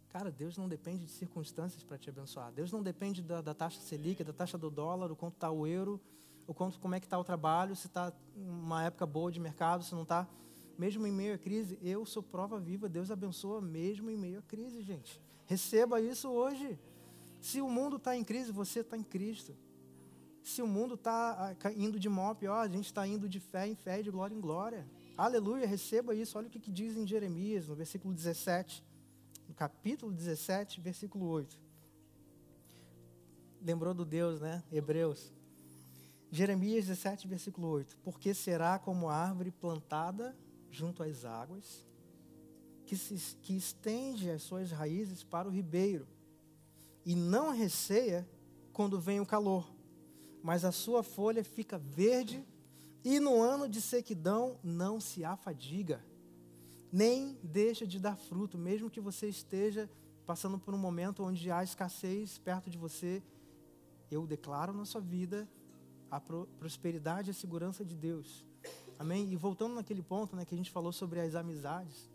Cara, 0.09 0.31
Deus 0.31 0.57
não 0.57 0.69
depende 0.69 1.05
de 1.07 1.11
circunstâncias 1.11 1.83
para 1.83 1.99
te 1.99 2.09
abençoar. 2.09 2.53
Deus 2.53 2.71
não 2.71 2.81
depende 2.81 3.21
da, 3.21 3.41
da 3.41 3.53
taxa 3.53 3.81
Selic, 3.81 4.23
da 4.23 4.33
taxa 4.33 4.57
do 4.57 4.71
dólar, 4.71 5.11
o 5.11 5.17
quanto 5.17 5.35
está 5.35 5.51
o 5.51 5.67
euro, 5.67 6.01
o 6.47 6.55
quanto, 6.55 6.79
como 6.79 6.95
é 6.95 7.01
que 7.01 7.07
está 7.07 7.19
o 7.19 7.25
trabalho, 7.25 7.75
se 7.75 7.89
está 7.89 8.13
uma 8.37 8.85
época 8.85 9.05
boa 9.05 9.33
de 9.33 9.41
mercado, 9.41 9.83
se 9.83 9.93
não 9.93 10.03
está. 10.03 10.29
Mesmo 10.79 11.05
em 11.05 11.13
meio 11.13 11.35
à 11.35 11.39
crise, 11.39 11.77
eu 11.83 12.07
sou 12.07 12.23
prova 12.23 12.61
viva. 12.61 12.89
Deus 12.89 13.11
abençoa 13.11 13.61
mesmo 13.61 14.09
em 14.09 14.17
meio 14.17 14.39
à 14.39 14.43
crise, 14.43 14.83
gente. 14.83 15.24
Receba 15.47 16.01
isso 16.01 16.29
hoje. 16.31 16.79
Se 17.41 17.61
o 17.61 17.69
mundo 17.69 17.97
está 17.97 18.17
em 18.17 18.25
crise, 18.25 18.51
você 18.51 18.81
está 18.81 18.97
em 18.97 19.03
Cristo. 19.03 19.55
Se 20.43 20.63
o 20.63 20.67
mundo 20.67 20.95
está 20.95 21.57
ah, 21.65 21.73
indo 21.73 21.99
de 21.99 22.09
mal 22.09 22.31
a 22.31 22.35
pior, 22.35 22.61
a 22.61 22.69
gente 22.69 22.87
está 22.87 23.07
indo 23.07 23.29
de 23.29 23.41
fé 23.41 23.67
em 23.67 23.75
fé, 23.75 24.03
de 24.03 24.11
glória 24.11 24.35
em 24.35 24.41
glória. 24.41 24.87
Aleluia, 25.17 25.67
receba 25.67 26.15
isso. 26.15 26.37
Olha 26.37 26.49
o 26.49 26.51
que, 26.51 26.59
que 26.59 26.73
diz 26.73 26.97
em 26.97 27.07
Jeremias, 27.07 27.69
no 27.69 27.75
versículo 27.75 28.13
17 28.15 28.85
no 29.49 29.55
capítulo 29.55 30.13
17, 30.13 30.81
versículo 30.81 31.27
8. 31.27 31.59
Lembrou 33.63 33.95
do 33.95 34.05
Deus, 34.05 34.41
né? 34.41 34.63
Hebreus. 34.71 35.33
Jeremias 36.31 36.87
17, 36.87 37.29
versículo 37.29 37.69
8. 37.69 37.97
Porque 38.03 38.35
será 38.35 38.79
como 38.79 39.09
árvore 39.09 39.51
plantada 39.51 40.37
junto 40.71 41.03
às 41.03 41.25
águas, 41.25 41.87
que, 42.87 42.97
se, 42.97 43.37
que 43.43 43.57
estende 43.57 44.31
as 44.31 44.43
suas 44.43 44.71
raízes 44.71 45.23
para 45.23 45.49
o 45.49 45.51
ribeiro, 45.51 46.07
e 47.05 47.15
não 47.15 47.51
receia 47.51 48.29
quando 48.73 49.01
vem 49.01 49.21
o 49.21 49.27
calor, 49.27 49.71
mas 50.43 50.65
a 50.65 50.73
sua 50.73 51.03
folha 51.03 51.45
fica 51.45 51.79
verde, 51.79 52.45
e 53.05 53.21
no 53.21 53.43
ano 53.43 53.69
de 53.69 53.81
sequidão 53.81 54.59
não 54.63 55.01
se 55.01 55.25
afadiga 55.25 56.03
nem 56.95 57.37
deixa 57.43 57.85
de 57.85 57.99
dar 57.99 58.15
fruto, 58.15 58.57
mesmo 58.57 58.89
que 58.89 59.01
você 59.01 59.27
esteja 59.29 59.91
passando 60.25 60.61
por 60.61 60.73
um 60.73 60.79
momento 60.79 61.25
onde 61.25 61.51
há 61.51 61.61
escassez 61.65 62.39
perto 62.39 62.71
de 62.71 62.79
você. 62.79 63.21
Eu 64.09 64.25
declaro 64.29 64.73
na 64.73 64.85
sua 64.85 65.01
vida 65.01 65.49
a 66.09 66.21
prosperidade 66.21 67.31
e 67.31 67.33
a 67.33 67.35
segurança 67.35 67.85
de 67.85 67.97
Deus. 67.97 68.47
Amém? 68.97 69.33
E 69.33 69.35
voltando 69.35 69.75
naquele 69.75 70.03
ponto 70.03 70.37
né, 70.37 70.45
que 70.45 70.55
a 70.55 70.57
gente 70.57 70.71
falou 70.71 70.93
sobre 70.93 71.19
as 71.19 71.35
amizades. 71.35 72.09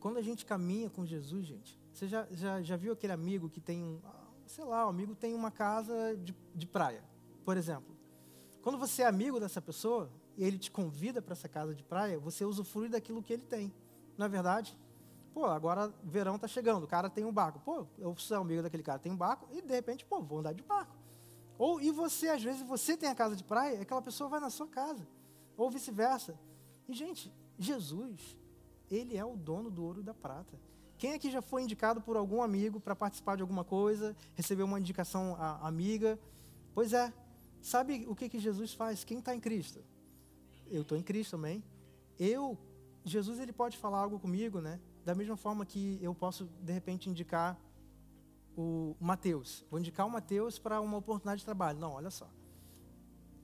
Quando 0.00 0.18
a 0.18 0.22
gente 0.22 0.46
caminha 0.46 0.88
com 0.88 1.04
Jesus, 1.04 1.46
gente, 1.46 1.78
você 1.92 2.06
já, 2.06 2.26
já, 2.30 2.62
já 2.62 2.76
viu 2.76 2.92
aquele 2.92 3.12
amigo 3.12 3.48
que 3.48 3.60
tem 3.60 3.82
um, 3.82 4.00
sei 4.46 4.64
lá, 4.64 4.86
o 4.86 4.88
amigo 4.88 5.14
tem 5.14 5.34
uma 5.34 5.50
casa 5.50 6.16
de, 6.16 6.34
de 6.54 6.66
praia, 6.66 7.02
por 7.44 7.56
exemplo. 7.56 7.96
Quando 8.62 8.78
você 8.78 9.02
é 9.02 9.06
amigo 9.06 9.38
dessa 9.38 9.60
pessoa, 9.60 10.10
e 10.36 10.44
ele 10.44 10.58
te 10.58 10.70
convida 10.70 11.20
para 11.20 11.32
essa 11.32 11.48
casa 11.48 11.74
de 11.74 11.82
praia, 11.82 12.18
você 12.18 12.44
usufrui 12.44 12.88
daquilo 12.88 13.22
que 13.22 13.32
ele 13.32 13.42
tem. 13.42 13.72
Não 14.16 14.26
é 14.26 14.28
verdade? 14.28 14.78
Pô, 15.34 15.46
agora 15.46 15.92
verão 16.02 16.36
está 16.36 16.46
chegando, 16.46 16.84
o 16.84 16.86
cara 16.86 17.10
tem 17.10 17.24
um 17.24 17.32
barco. 17.32 17.58
Pô, 17.60 17.86
eu 17.98 18.16
sou 18.16 18.38
amigo 18.38 18.62
daquele 18.62 18.82
cara, 18.82 18.98
tem 18.98 19.10
um 19.10 19.16
barco, 19.16 19.48
e 19.50 19.60
de 19.60 19.74
repente, 19.74 20.04
pô, 20.04 20.20
vou 20.20 20.38
andar 20.38 20.52
de 20.52 20.62
barco. 20.62 20.96
Ou, 21.58 21.80
e 21.80 21.90
você, 21.90 22.28
às 22.28 22.42
vezes, 22.42 22.62
você 22.62 22.96
tem 22.96 23.08
a 23.08 23.14
casa 23.14 23.34
de 23.34 23.42
praia, 23.42 23.82
aquela 23.82 24.00
pessoa 24.00 24.30
vai 24.30 24.38
na 24.38 24.48
sua 24.48 24.68
casa. 24.68 25.06
Ou 25.56 25.68
vice-versa. 25.68 26.38
E, 26.88 26.94
gente, 26.94 27.32
Jesus, 27.58 28.36
ele 28.90 29.16
é 29.16 29.24
o 29.24 29.36
dono 29.36 29.70
do 29.70 29.84
ouro 29.84 30.00
e 30.00 30.02
da 30.02 30.14
prata. 30.14 30.58
Quem 30.96 31.14
aqui 31.14 31.30
já 31.30 31.40
foi 31.40 31.62
indicado 31.62 32.00
por 32.00 32.16
algum 32.16 32.42
amigo 32.42 32.80
para 32.80 32.96
participar 32.96 33.36
de 33.36 33.42
alguma 33.42 33.64
coisa, 33.64 34.16
recebeu 34.34 34.66
uma 34.66 34.80
indicação 34.80 35.36
amiga? 35.62 36.18
Pois 36.74 36.92
é, 36.92 37.12
sabe 37.60 38.04
o 38.08 38.14
que, 38.14 38.28
que 38.28 38.38
Jesus 38.38 38.72
faz? 38.72 39.04
Quem 39.04 39.20
está 39.20 39.34
em 39.34 39.40
Cristo? 39.40 39.80
eu 40.70 40.82
estou 40.82 40.96
em 40.96 41.02
Cristo 41.02 41.32
também. 41.32 41.62
Eu, 42.18 42.58
Jesus, 43.04 43.38
ele 43.38 43.52
pode 43.52 43.76
falar 43.76 43.98
algo 43.98 44.18
comigo, 44.18 44.60
né? 44.60 44.80
Da 45.04 45.14
mesma 45.14 45.36
forma 45.36 45.64
que 45.64 45.98
eu 46.02 46.14
posso, 46.14 46.46
de 46.60 46.72
repente, 46.72 47.08
indicar 47.08 47.58
o 48.56 48.96
Mateus. 49.00 49.64
Vou 49.70 49.78
indicar 49.80 50.06
o 50.06 50.10
Mateus 50.10 50.58
para 50.58 50.80
uma 50.80 50.98
oportunidade 50.98 51.40
de 51.40 51.44
trabalho. 51.44 51.78
Não, 51.78 51.92
olha 51.92 52.10
só. 52.10 52.28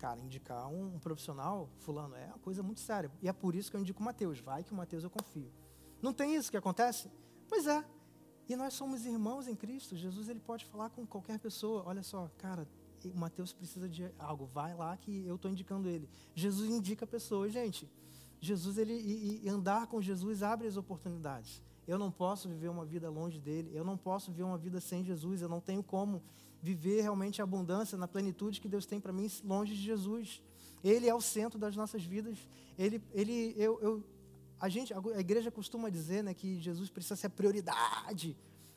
Cara, 0.05 0.21
indicar 0.21 0.69
um, 0.69 0.97
um, 0.97 0.99
profissional, 0.99 1.67
fulano, 1.79 2.15
é 2.15 2.27
uma 2.27 2.39
coisa 2.41 2.63
muito 2.63 2.79
séria. 2.79 3.11
E 3.23 3.29
é 3.29 3.33
por 3.33 3.55
isso 3.55 3.71
que 3.71 3.77
eu 3.79 3.81
indico 3.81 4.03
o 4.03 4.05
Mateus. 4.05 4.39
Vai 4.39 4.63
que 4.63 4.71
o 4.71 4.77
Mateus 4.77 5.03
eu 5.03 5.09
confio. 5.09 5.51
Não 6.03 6.13
tem 6.13 6.37
isso 6.37 6.51
que 6.51 6.59
acontece? 6.59 7.11
Pois 7.49 7.67
é. 7.67 7.83
E 8.47 8.55
nós 8.55 8.75
somos 8.75 9.07
irmãos 9.07 9.49
em 9.49 9.57
Cristo. 9.57 9.97
Jesus, 9.97 10.29
ele 10.29 10.41
pode 10.41 10.67
falar 10.67 10.91
com 10.91 11.07
qualquer 11.07 11.39
pessoa. 11.39 11.85
Olha 11.87 12.03
só, 12.03 12.31
cara, 12.37 12.69
o 13.03 13.17
Mateus 13.17 13.55
precisa 13.55 13.89
de 13.89 14.13
algo, 14.19 14.45
vai 14.45 14.75
lá 14.75 14.95
que 14.95 15.27
eu 15.27 15.37
estou 15.37 15.51
indicando 15.51 15.89
ele. 15.89 16.07
Jesus 16.35 16.69
indica 16.69 17.07
pessoas, 17.07 17.51
gente. 17.51 17.91
Jesus, 18.39 18.77
ele, 18.77 18.93
e, 18.93 19.41
e 19.43 19.49
andar 19.49 19.87
com 19.87 20.03
Jesus 20.03 20.43
abre 20.43 20.67
as 20.67 20.77
oportunidades. 20.77 21.63
Eu 21.89 21.99
não 21.99 22.11
posso 22.11 22.47
viver 22.47 22.69
uma 22.69 22.85
vida 22.85 23.09
longe 23.09 23.41
dele, 23.41 23.71
eu 23.73 23.83
não 23.85 23.97
posso 23.97 24.31
viver 24.31 24.43
uma 24.43 24.59
vida 24.59 24.83
sem 24.83 25.03
Jesus, 25.03 25.41
eu 25.41 25.49
não 25.49 25.63
tenho 25.63 25.83
como 25.83 26.23
viver 26.65 27.03
realmente 27.03 27.43
a 27.43 27.45
abundância, 27.45 27.99
na 27.99 28.09
plenitude 28.09 28.59
que 28.59 28.69
Deus 28.71 28.87
tem 28.87 28.99
para 28.99 29.13
mim 29.13 29.31
longe 29.45 29.75
de 29.75 29.83
Jesus. 29.83 30.43
Ele 30.83 31.07
é 31.07 31.15
o 31.15 31.21
centro 31.21 31.59
das 31.59 31.77
nossas 31.77 32.03
vidas. 32.03 32.39
Ele, 32.79 33.03
ele, 33.13 33.55
eu, 33.59 33.79
eu, 33.83 34.05
a 34.59 34.71
gente, 34.71 34.95
a 34.95 35.21
igreja 35.21 35.51
costuma 35.51 35.91
dizer, 35.91 36.25
né, 36.25 36.33
que 36.33 36.59
Jesus 36.59 36.89
precisa 36.89 37.17
ser 37.17 37.27
a 37.27 37.31
prioridade. 37.31 38.35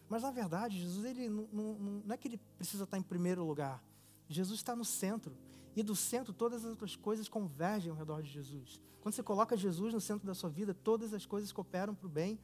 Mas 0.10 0.22
na 0.22 0.32
verdade, 0.32 0.78
Jesus 0.78 1.06
ele 1.06 1.30
não, 1.30 1.48
não, 1.52 1.74
não 2.06 2.14
é 2.14 2.18
que 2.18 2.28
ele 2.28 2.40
precisa 2.58 2.84
estar 2.84 2.98
em 2.98 3.02
primeiro 3.02 3.46
lugar. 3.46 3.82
Jesus 4.28 4.60
está 4.60 4.76
no 4.76 4.84
centro. 4.84 5.34
E 5.74 5.82
do 5.82 5.96
centro, 5.96 6.34
todas 6.34 6.66
as 6.66 6.72
outras 6.72 6.96
coisas 6.98 7.30
convergem 7.30 7.90
ao 7.90 7.98
redor 7.98 8.22
de 8.22 8.30
Jesus. 8.30 8.82
Quando 9.00 9.16
você 9.16 9.24
coloca 9.24 9.56
Jesus 9.56 9.94
no 9.94 10.02
centro 10.02 10.28
da 10.28 10.34
sua 10.34 10.50
vida, 10.50 10.74
todas 10.74 11.14
as 11.14 11.26
coisas 11.26 11.54
cooperam 11.54 11.96
para 11.96 12.08
o 12.08 12.10
bem. 12.10 12.38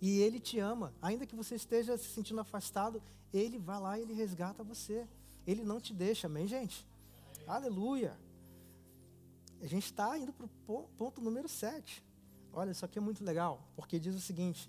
E 0.00 0.20
Ele 0.20 0.38
te 0.38 0.60
ama. 0.60 0.94
Ainda 1.02 1.26
que 1.26 1.34
você 1.34 1.56
esteja 1.56 1.96
se 1.98 2.10
sentindo 2.10 2.40
afastado, 2.40 3.02
Ele 3.32 3.58
vai 3.58 3.80
lá 3.80 3.98
e 3.98 4.02
Ele 4.02 4.12
resgata 4.12 4.62
você. 4.62 5.06
Ele 5.46 5.64
não 5.64 5.80
te 5.80 5.92
deixa, 5.92 6.26
amém, 6.26 6.46
gente? 6.46 6.86
Amém. 7.34 7.48
Aleluia. 7.48 8.18
A 9.60 9.66
gente 9.66 9.86
está 9.86 10.16
indo 10.18 10.32
para 10.32 10.46
o 10.46 10.88
ponto 10.98 11.20
número 11.20 11.48
7. 11.48 12.04
Olha, 12.52 12.70
isso 12.70 12.84
aqui 12.84 12.98
é 12.98 13.02
muito 13.02 13.24
legal, 13.24 13.66
porque 13.74 13.98
diz 13.98 14.14
o 14.14 14.20
seguinte: 14.20 14.68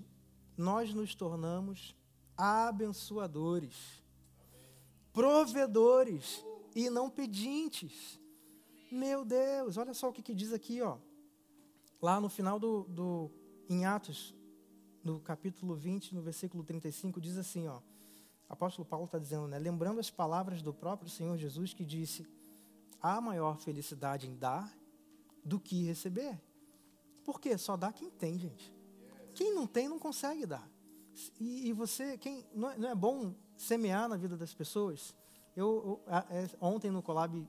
nós 0.58 0.94
nos 0.94 1.14
tornamos 1.16 1.96
abençoadores 2.38 4.04
provedores 5.14 6.44
e 6.76 6.90
não 6.90 7.10
pedintes. 7.10 8.20
Meu 8.92 9.24
Deus, 9.24 9.78
olha 9.78 9.94
só 9.94 10.10
o 10.10 10.14
que, 10.14 10.24
que 10.24 10.34
diz 10.34 10.52
aqui, 10.52 10.82
ó. 10.82 10.98
Lá 12.02 12.20
no 12.20 12.30
final 12.30 12.60
do, 12.60 12.84
do 12.86 13.32
em 13.70 13.86
Atos, 13.86 14.36
no 15.04 15.20
capítulo 15.20 15.76
20, 15.76 16.16
no 16.16 16.22
versículo 16.22 16.64
35, 16.64 17.22
diz 17.22 17.38
assim, 17.38 17.68
ó. 17.68 17.80
Apóstolo 18.50 18.86
Paulo 18.86 19.06
está 19.06 19.18
dizendo, 19.18 19.48
né? 19.48 19.58
Lembrando 19.58 20.00
as 20.00 20.10
palavras 20.10 20.62
do 20.62 20.74
próprio 20.74 21.10
Senhor 21.10 21.38
Jesus 21.38 21.74
que 21.74 21.86
disse: 21.86 22.28
há 23.02 23.20
maior 23.20 23.58
felicidade 23.58 24.28
em 24.28 24.36
dar 24.36 24.72
do 25.44 25.60
que 25.60 25.84
receber. 25.84 26.40
Por 27.24 27.40
quê? 27.40 27.58
Só 27.58 27.76
dá 27.76 27.92
quem 27.92 28.10
tem, 28.10 28.38
gente. 28.38 28.74
Quem 29.34 29.54
não 29.54 29.66
tem 29.66 29.88
não 29.88 29.98
consegue 29.98 30.46
dar. 30.46 30.70
E, 31.40 31.70
e 31.70 31.74
você, 31.74 32.18
quem 32.18 32.46
não 32.54 32.72
é, 32.72 32.78
não 32.78 32.90
é 32.90 32.96
bom 32.96 33.34
semear 33.58 34.08
na 34.08 34.18
vida 34.18 34.38
das 34.38 34.54
pessoas. 34.54 35.16
Eu, 35.56 36.02
eu 36.08 36.14
é, 36.30 36.50
ontem 36.60 36.92
no 36.92 37.02
Collab 37.02 37.48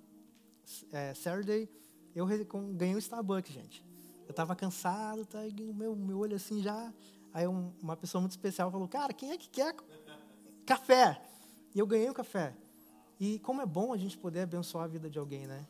é, 0.92 1.14
Saturday, 1.14 1.68
eu 2.14 2.26
ganhei 2.74 2.94
um 2.94 2.98
Starbucks, 2.98 3.52
gente. 3.52 3.84
Eu 4.26 4.30
estava 4.30 4.54
cansado, 4.56 5.26
tá, 5.26 5.38
meu, 5.74 5.94
meu 5.94 6.18
olho 6.18 6.36
assim 6.36 6.62
já 6.62 6.92
Aí 7.34 7.48
um, 7.48 7.72
uma 7.82 7.96
pessoa 7.96 8.20
muito 8.20 8.30
especial 8.30 8.70
falou, 8.70 8.86
cara, 8.86 9.12
quem 9.12 9.32
é 9.32 9.36
que 9.36 9.48
quer 9.50 9.74
café? 10.64 11.20
E 11.74 11.78
eu 11.78 11.86
ganhei 11.86 12.08
um 12.08 12.14
café. 12.14 12.54
E 13.18 13.38
como 13.40 13.60
é 13.60 13.66
bom 13.66 13.92
a 13.92 13.96
gente 13.96 14.16
poder 14.18 14.40
abençoar 14.40 14.84
a 14.84 14.88
vida 14.88 15.08
de 15.08 15.18
alguém, 15.18 15.46
né? 15.46 15.66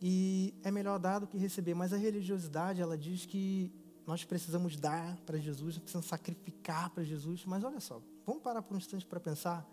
E 0.00 0.54
é 0.62 0.70
melhor 0.70 0.98
dar 0.98 1.18
do 1.18 1.26
que 1.26 1.36
receber. 1.36 1.74
Mas 1.74 1.92
a 1.92 1.96
religiosidade, 1.96 2.80
ela 2.80 2.96
diz 2.96 3.26
que 3.26 3.72
nós 4.06 4.24
precisamos 4.24 4.76
dar 4.76 5.16
para 5.26 5.38
Jesus, 5.38 5.76
precisamos 5.78 6.06
sacrificar 6.06 6.90
para 6.90 7.02
Jesus. 7.02 7.44
Mas 7.44 7.64
olha 7.64 7.80
só, 7.80 8.00
vamos 8.24 8.42
parar 8.42 8.62
por 8.62 8.74
um 8.74 8.78
instante 8.78 9.04
para 9.04 9.20
pensar. 9.20 9.68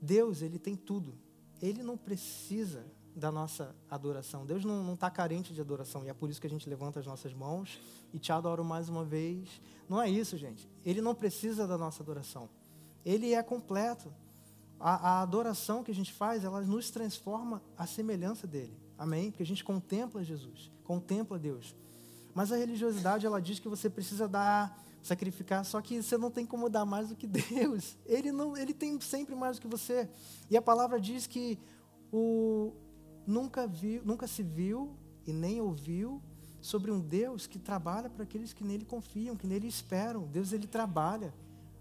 Deus, 0.00 0.42
ele 0.42 0.58
tem 0.58 0.76
tudo. 0.76 1.14
Ele 1.60 1.82
não 1.82 1.96
precisa 1.96 2.84
da 3.14 3.30
nossa 3.30 3.74
adoração. 3.90 4.44
Deus 4.44 4.64
não 4.64 4.94
está 4.94 5.10
carente 5.10 5.52
de 5.52 5.60
adoração. 5.60 6.04
E 6.04 6.08
é 6.08 6.14
por 6.14 6.28
isso 6.28 6.40
que 6.40 6.46
a 6.46 6.50
gente 6.50 6.68
levanta 6.68 7.00
as 7.00 7.06
nossas 7.06 7.32
mãos 7.32 7.80
e 8.12 8.18
te 8.18 8.32
adoro 8.32 8.64
mais 8.64 8.88
uma 8.88 9.04
vez. 9.04 9.60
Não 9.88 10.00
é 10.00 10.10
isso, 10.10 10.36
gente. 10.36 10.68
Ele 10.84 11.00
não 11.00 11.14
precisa 11.14 11.66
da 11.66 11.78
nossa 11.78 12.02
adoração. 12.02 12.48
Ele 13.04 13.34
é 13.34 13.42
completo. 13.42 14.12
A, 14.78 15.10
a 15.10 15.22
adoração 15.22 15.82
que 15.82 15.90
a 15.90 15.94
gente 15.94 16.12
faz, 16.12 16.44
ela 16.44 16.60
nos 16.60 16.90
transforma 16.90 17.62
à 17.76 17.86
semelhança 17.86 18.46
dele. 18.46 18.76
Amém? 18.98 19.30
Porque 19.30 19.42
a 19.42 19.46
gente 19.46 19.64
contempla 19.64 20.22
Jesus, 20.22 20.70
contempla 20.82 21.38
Deus. 21.38 21.74
Mas 22.34 22.50
a 22.50 22.56
religiosidade, 22.56 23.24
ela 23.24 23.40
diz 23.40 23.58
que 23.58 23.68
você 23.68 23.88
precisa 23.88 24.26
dar, 24.26 24.76
sacrificar, 25.02 25.64
só 25.64 25.80
que 25.80 26.02
você 26.02 26.18
não 26.18 26.30
tem 26.30 26.44
como 26.44 26.68
dar 26.68 26.84
mais 26.84 27.08
do 27.08 27.16
que 27.16 27.26
Deus. 27.28 27.96
Ele 28.04 28.32
não, 28.32 28.56
ele 28.56 28.74
tem 28.74 29.00
sempre 29.00 29.34
mais 29.34 29.56
do 29.56 29.62
que 29.62 29.68
você. 29.68 30.08
E 30.50 30.56
a 30.56 30.62
palavra 30.62 31.00
diz 31.00 31.26
que 31.26 31.58
o, 32.12 32.72
nunca, 33.26 33.66
viu, 33.66 34.02
nunca 34.04 34.26
se 34.26 34.42
viu 34.42 34.96
e 35.26 35.32
nem 35.32 35.60
ouviu 35.60 36.22
sobre 36.60 36.90
um 36.90 36.98
Deus 36.98 37.46
que 37.46 37.58
trabalha 37.58 38.08
para 38.08 38.24
aqueles 38.24 38.52
que 38.52 38.64
nele 38.64 38.84
confiam, 38.84 39.36
que 39.36 39.46
nele 39.46 39.68
esperam. 39.68 40.26
Deus 40.26 40.52
ele 40.52 40.66
trabalha. 40.66 41.34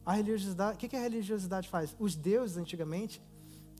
A 0.05 0.13
religiosidade, 0.13 0.75
o 0.75 0.77
que, 0.77 0.87
que 0.89 0.95
a 0.95 0.99
religiosidade 0.99 1.69
faz? 1.69 1.95
Os 1.97 2.15
deuses 2.15 2.57
antigamente, 2.57 3.21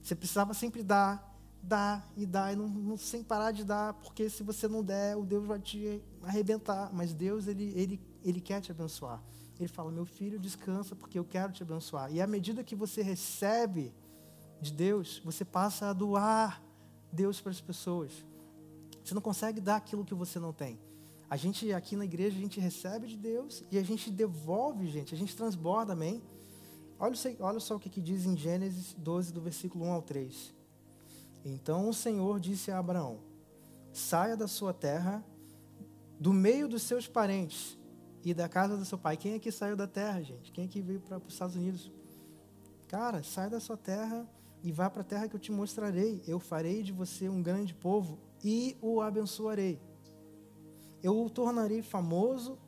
você 0.02 0.14
precisava 0.14 0.54
sempre 0.54 0.82
dar, 0.82 1.34
dar 1.62 2.10
e 2.16 2.24
dar, 2.24 2.52
e 2.52 2.56
não, 2.56 2.68
não, 2.68 2.96
sem 2.96 3.22
parar 3.22 3.52
de 3.52 3.64
dar, 3.64 3.94
porque 3.94 4.30
se 4.30 4.42
você 4.42 4.66
não 4.68 4.82
der, 4.82 5.16
o 5.16 5.24
Deus 5.24 5.46
vai 5.46 5.58
te 5.58 6.02
arrebentar. 6.22 6.90
Mas 6.92 7.12
Deus 7.12 7.46
ele, 7.46 7.72
ele, 7.76 8.00
ele 8.22 8.40
quer 8.40 8.60
te 8.60 8.70
abençoar. 8.70 9.22
Ele 9.58 9.68
fala: 9.68 9.90
meu 9.90 10.04
filho, 10.04 10.38
descansa, 10.38 10.96
porque 10.96 11.18
eu 11.18 11.24
quero 11.24 11.52
te 11.52 11.62
abençoar. 11.62 12.12
E 12.12 12.20
à 12.20 12.26
medida 12.26 12.64
que 12.64 12.74
você 12.74 13.02
recebe 13.02 13.92
de 14.60 14.72
Deus, 14.72 15.20
você 15.24 15.44
passa 15.44 15.90
a 15.90 15.92
doar 15.92 16.62
Deus 17.12 17.40
para 17.40 17.52
as 17.52 17.60
pessoas. 17.60 18.24
Você 19.04 19.14
não 19.14 19.22
consegue 19.22 19.60
dar 19.60 19.76
aquilo 19.76 20.04
que 20.04 20.14
você 20.14 20.38
não 20.38 20.52
tem. 20.52 20.78
A 21.28 21.36
gente 21.36 21.72
aqui 21.72 21.96
na 21.96 22.04
igreja, 22.04 22.36
a 22.36 22.40
gente 22.40 22.60
recebe 22.60 23.06
de 23.06 23.16
Deus 23.16 23.64
e 23.70 23.78
a 23.78 23.82
gente 23.82 24.10
devolve, 24.10 24.86
gente, 24.86 25.14
a 25.14 25.18
gente 25.18 25.34
transborda, 25.36 25.92
amém? 25.92 26.22
Olha, 26.98 27.14
olha 27.40 27.60
só 27.60 27.76
o 27.76 27.80
que, 27.80 27.90
que 27.90 28.00
diz 28.00 28.24
em 28.24 28.36
Gênesis 28.36 28.94
12, 28.94 29.32
do 29.32 29.40
versículo 29.40 29.84
1 29.86 29.92
ao 29.92 30.02
3. 30.02 30.54
Então 31.44 31.88
o 31.88 31.94
Senhor 31.94 32.38
disse 32.40 32.70
a 32.70 32.78
Abraão: 32.78 33.20
Saia 33.92 34.36
da 34.36 34.48
sua 34.48 34.72
terra, 34.72 35.24
do 36.18 36.32
meio 36.32 36.68
dos 36.68 36.82
seus 36.82 37.06
parentes 37.06 37.78
e 38.24 38.32
da 38.32 38.48
casa 38.48 38.76
do 38.76 38.84
seu 38.84 38.96
pai. 38.96 39.16
Quem 39.16 39.34
aqui 39.34 39.50
saiu 39.52 39.76
da 39.76 39.86
terra, 39.86 40.22
gente? 40.22 40.52
Quem 40.52 40.64
aqui 40.64 40.80
veio 40.80 41.00
para 41.00 41.18
os 41.18 41.32
Estados 41.32 41.56
Unidos? 41.56 41.92
Cara, 42.88 43.22
sai 43.22 43.50
da 43.50 43.60
sua 43.60 43.76
terra 43.76 44.26
e 44.62 44.72
vá 44.72 44.88
para 44.88 45.02
a 45.02 45.04
terra 45.04 45.28
que 45.28 45.36
eu 45.36 45.40
te 45.40 45.52
mostrarei. 45.52 46.22
Eu 46.26 46.38
farei 46.38 46.82
de 46.82 46.92
você 46.92 47.28
um 47.28 47.42
grande 47.42 47.74
povo 47.74 48.18
e 48.42 48.76
o 48.80 49.00
abençoarei. 49.00 49.80
Eu 51.04 51.22
o 51.22 51.28
tornarei 51.28 51.82
famoso 51.82 52.58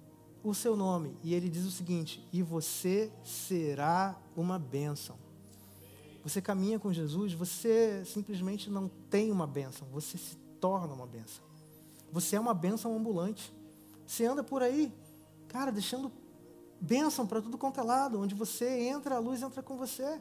o 0.44 0.54
seu 0.54 0.76
nome. 0.76 1.16
E 1.24 1.32
ele 1.32 1.48
diz 1.48 1.64
o 1.64 1.70
seguinte: 1.70 2.22
e 2.30 2.42
você 2.42 3.10
será 3.24 4.14
uma 4.36 4.58
bênção. 4.58 5.16
Você 6.22 6.42
caminha 6.42 6.78
com 6.78 6.92
Jesus, 6.92 7.32
você 7.32 8.04
simplesmente 8.04 8.68
não 8.68 8.90
tem 9.08 9.32
uma 9.32 9.46
bênção, 9.46 9.88
você 9.90 10.18
se 10.18 10.36
torna 10.60 10.92
uma 10.92 11.06
bênção. 11.06 11.42
Você 12.12 12.36
é 12.36 12.40
uma 12.40 12.52
bênção 12.52 12.94
ambulante. 12.94 13.52
Você 14.06 14.26
anda 14.26 14.44
por 14.44 14.62
aí, 14.62 14.92
cara, 15.48 15.72
deixando 15.72 16.12
bênção 16.80 17.26
para 17.26 17.40
tudo 17.40 17.56
quanto 17.56 17.80
é 17.80 17.82
lado. 17.82 18.20
Onde 18.20 18.34
você 18.34 18.68
entra, 18.82 19.16
a 19.16 19.18
luz 19.18 19.42
entra 19.42 19.62
com 19.62 19.78
você. 19.78 20.20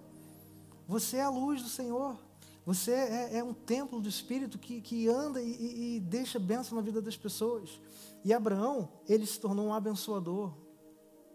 Você 0.88 1.18
é 1.18 1.24
a 1.24 1.30
luz 1.30 1.62
do 1.62 1.70
Senhor. 1.70 2.18
Você 2.66 2.92
é, 2.92 3.38
é 3.38 3.44
um 3.44 3.54
templo 3.54 4.02
do 4.02 4.10
Espírito 4.10 4.58
que, 4.58 4.82
que 4.82 5.08
anda 5.08 5.40
e, 5.42 5.98
e, 5.98 6.00
deixa 6.00 6.40
bênção 6.40 6.76
na 6.76 6.82
vida 6.82 7.00
das 7.00 7.16
pessoas. 7.16 7.80
E 8.24 8.34
Abraão, 8.34 8.90
ele 9.08 9.26
se 9.26 9.40
tornou 9.40 9.68
um 9.68 9.74
abençoador. 9.74 10.52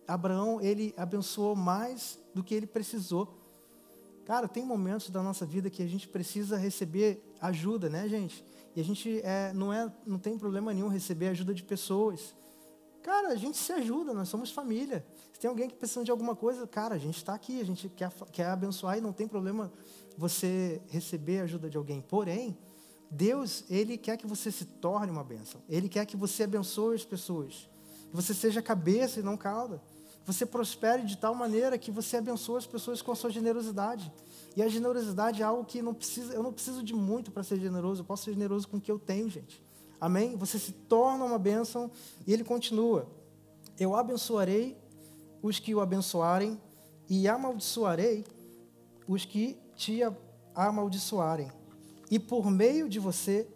Abraão, 0.09 0.61
ele 0.61 0.93
abençoou 0.97 1.55
mais 1.55 2.19
do 2.35 2.43
que 2.43 2.53
ele 2.53 2.67
precisou. 2.67 3.39
Cara, 4.25 4.49
tem 4.49 4.67
momentos 4.67 5.09
da 5.09 5.23
nossa 5.23 5.47
vida 5.47 5.71
que 5.71 5.85
a 5.85 5.87
gente 5.87 6.09
precisa 6.09 6.57
receber 6.57 7.23
ajuda, 7.41 7.89
né, 7.89 8.09
gente? 8.09 8.45
E 8.75 8.81
a 8.81 8.85
gente 8.85 9.21
é, 9.23 9.53
não, 9.53 9.73
é, 9.73 9.93
não 10.05 10.19
tem 10.19 10.37
problema 10.37 10.75
nenhum 10.75 10.89
receber 10.89 11.29
ajuda 11.29 11.55
de 11.55 11.63
pessoas. 11.63 12.35
Cara, 13.03 13.29
a 13.29 13.37
gente 13.37 13.57
se 13.57 13.73
ajuda, 13.73 14.13
nós 14.13 14.29
somos 14.29 14.51
família. 14.51 15.07
Se 15.33 15.41
tem 15.41 15.49
alguém 15.49 15.69
que 15.69 15.77
precisa 15.77 16.05
de 16.05 16.11
alguma 16.11 16.37
coisa, 16.37 16.67
cara, 16.67 16.97
a 16.97 16.99
gente 16.99 17.17
está 17.17 17.35
aqui, 17.35 17.61
a 17.61 17.65
gente 17.65 17.89
quer, 17.89 18.13
quer 18.31 18.47
abençoar 18.47 18.99
e 18.99 19.01
não 19.01 19.13
tem 19.13 19.27
problema 19.27 19.73
você 20.17 20.81
receber 20.89 21.41
a 21.41 21.45
ajuda 21.45 21.69
de 21.69 21.77
alguém. 21.77 22.01
Porém, 22.01 22.57
Deus, 23.11 23.65
Ele 23.69 23.97
quer 23.97 24.17
que 24.17 24.27
você 24.27 24.51
se 24.51 24.65
torne 24.65 25.11
uma 25.11 25.25
bênção. 25.25 25.61
Ele 25.69 25.89
quer 25.89 26.07
que 26.07 26.17
você 26.17 26.45
abençoe 26.45 26.95
as 26.95 27.05
pessoas. 27.05 27.69
Que 28.09 28.17
você 28.17 28.33
seja 28.33 28.63
cabeça 28.63 29.21
e 29.21 29.23
não 29.23 29.37
cauda. 29.37 29.83
Você 30.25 30.47
prospere 30.47 31.03
de 31.03 31.17
tal 31.17 31.35
maneira 31.35 31.77
que 31.79 31.91
você 31.91 32.19
abençoe 32.19 32.59
as 32.59 32.67
pessoas 32.67 33.03
com 33.03 33.11
a 33.11 33.17
sua 33.17 33.31
generosidade. 33.31 34.13
E 34.57 34.63
a 34.63 34.69
generosidade 34.69 35.43
é 35.43 35.45
algo 35.45 35.65
que 35.65 35.83
não 35.83 35.95
precisa, 35.95 36.35
eu 36.35 36.43
não 36.43 36.53
preciso 36.53 36.83
de 36.83 36.95
muito 36.95 37.31
para 37.31 37.43
ser 37.43 37.59
generoso. 37.59 38.03
Eu 38.03 38.05
posso 38.05 38.25
ser 38.25 38.33
generoso 38.33 38.69
com 38.69 38.77
o 38.77 38.81
que 38.81 38.91
eu 38.91 38.99
tenho, 38.99 39.29
gente. 39.29 39.63
Amém? 40.01 40.37
Você 40.37 40.59
se 40.59 40.73
torna 40.73 41.25
uma 41.25 41.39
bênção 41.39 41.91
e 42.27 42.33
ele 42.33 42.45
continua. 42.45 43.09
Eu 43.79 43.97
abençoarei 43.97 44.77
os 45.43 45.59
que 45.59 45.75
o 45.75 45.81
abençoarem 45.81 46.61
e 47.09 47.27
amaldiçoarei 47.27 48.25
os 49.07 49.25
que 49.25 49.59
te 49.81 50.03
amaldiçoarem. 50.55 51.51
E 52.11 52.19
por 52.19 52.51
meio 52.51 52.87
de 52.87 52.99
você, 52.99 53.49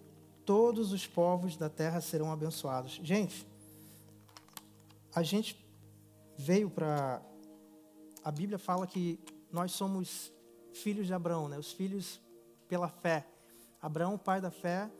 todos 0.46 0.90
os 0.90 1.06
povos 1.06 1.54
da 1.54 1.68
terra 1.68 2.00
serão 2.00 2.32
abençoados. 2.32 2.98
Gente, 3.02 3.46
a 5.14 5.22
gente 5.22 5.62
veio 6.38 6.70
para. 6.70 7.20
A 8.24 8.30
Bíblia 8.30 8.58
fala 8.58 8.86
que 8.86 9.20
nós 9.52 9.72
somos 9.72 10.32
filhos 10.72 11.06
de 11.06 11.12
Abraão, 11.12 11.46
né? 11.46 11.58
os 11.58 11.72
filhos 11.72 12.18
pela 12.66 12.88
fé. 12.88 13.26
Abraão, 13.82 14.16
pai 14.16 14.40
da 14.40 14.50
fé, 14.50 14.90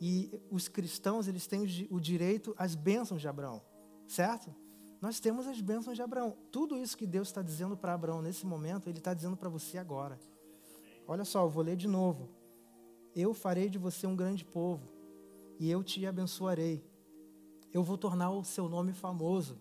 e 0.00 0.42
os 0.50 0.66
cristãos, 0.66 1.28
eles 1.28 1.46
têm 1.46 1.62
o 1.90 2.00
direito 2.00 2.56
às 2.58 2.74
bênçãos 2.74 3.20
de 3.20 3.28
Abraão, 3.28 3.62
certo? 4.08 4.52
Nós 5.00 5.20
temos 5.20 5.46
as 5.46 5.60
bênçãos 5.60 5.94
de 5.94 6.02
Abraão. 6.02 6.36
Tudo 6.50 6.76
isso 6.76 6.96
que 6.96 7.06
Deus 7.06 7.28
está 7.28 7.40
dizendo 7.40 7.76
para 7.76 7.94
Abraão 7.94 8.20
nesse 8.20 8.44
momento, 8.44 8.88
Ele 8.88 8.98
está 8.98 9.14
dizendo 9.14 9.36
para 9.36 9.48
você 9.48 9.78
agora. 9.78 10.18
Olha 11.12 11.26
só, 11.26 11.42
eu 11.44 11.50
vou 11.50 11.62
ler 11.62 11.76
de 11.76 11.86
novo. 11.86 12.30
Eu 13.14 13.34
farei 13.34 13.68
de 13.68 13.76
você 13.76 14.06
um 14.06 14.16
grande 14.16 14.46
povo, 14.46 14.88
e 15.58 15.70
eu 15.70 15.84
te 15.84 16.06
abençoarei. 16.06 16.82
Eu 17.70 17.82
vou 17.82 17.98
tornar 17.98 18.30
o 18.30 18.42
seu 18.42 18.66
nome 18.66 18.94
famoso, 18.94 19.58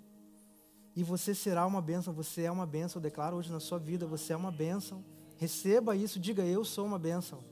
e 0.95 1.03
você 1.03 1.35
será 1.35 1.65
uma 1.65 1.81
bênção. 1.81 2.13
Você 2.13 2.43
é 2.43 2.51
uma 2.51 2.65
bênção. 2.65 2.99
Eu 2.99 3.03
declaro 3.03 3.35
hoje 3.35 3.51
na 3.51 3.59
sua 3.59 3.77
vida: 3.77 4.07
você 4.07 4.31
é 4.31 4.37
uma 4.37 4.49
bênção. 4.49 5.03
Receba 5.35 5.93
isso, 5.93 6.21
diga: 6.21 6.41
Eu 6.41 6.63
sou 6.63 6.85
uma 6.85 6.97
bênção. 6.97 7.43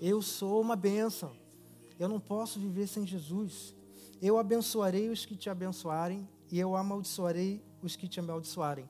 Eu 0.00 0.22
sou 0.22 0.58
uma 0.58 0.74
bênção. 0.74 1.36
Eu 1.98 2.08
não 2.08 2.18
posso 2.18 2.58
viver 2.58 2.86
sem 2.86 3.06
Jesus. 3.06 3.76
Eu 4.22 4.38
abençoarei 4.38 5.10
os 5.10 5.26
que 5.26 5.36
te 5.36 5.50
abençoarem 5.50 6.26
e 6.50 6.58
eu 6.58 6.74
amaldiçoarei 6.74 7.62
os 7.82 7.94
que 7.94 8.08
te 8.08 8.18
amaldiçoarem. 8.18 8.88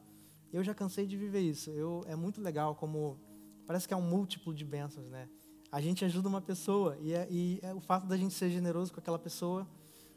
Eu 0.53 0.63
já 0.63 0.73
cansei 0.73 1.09
de 1.09 1.17
viver 1.17 1.41
isso. 1.41 1.71
Eu, 1.71 2.05
é 2.07 2.15
muito 2.15 2.41
legal 2.41 2.77
como 2.77 3.19
parece 3.67 3.87
que 3.89 3.95
é 3.95 3.97
um 3.97 4.03
múltiplo 4.03 4.55
de 4.55 4.65
bênçãos, 4.65 5.09
né? 5.09 5.29
A 5.71 5.81
gente 5.81 6.05
ajuda 6.05 6.29
uma 6.29 6.41
pessoa 6.41 6.97
e, 7.01 7.13
é, 7.13 7.27
e 7.31 7.59
é 7.63 7.75
o 7.75 7.81
fato 7.81 8.07
da 8.07 8.17
gente 8.17 8.33
ser 8.35 8.51
generoso 8.51 8.93
com 8.93 9.01
aquela 9.01 9.19
pessoa, 9.19 9.67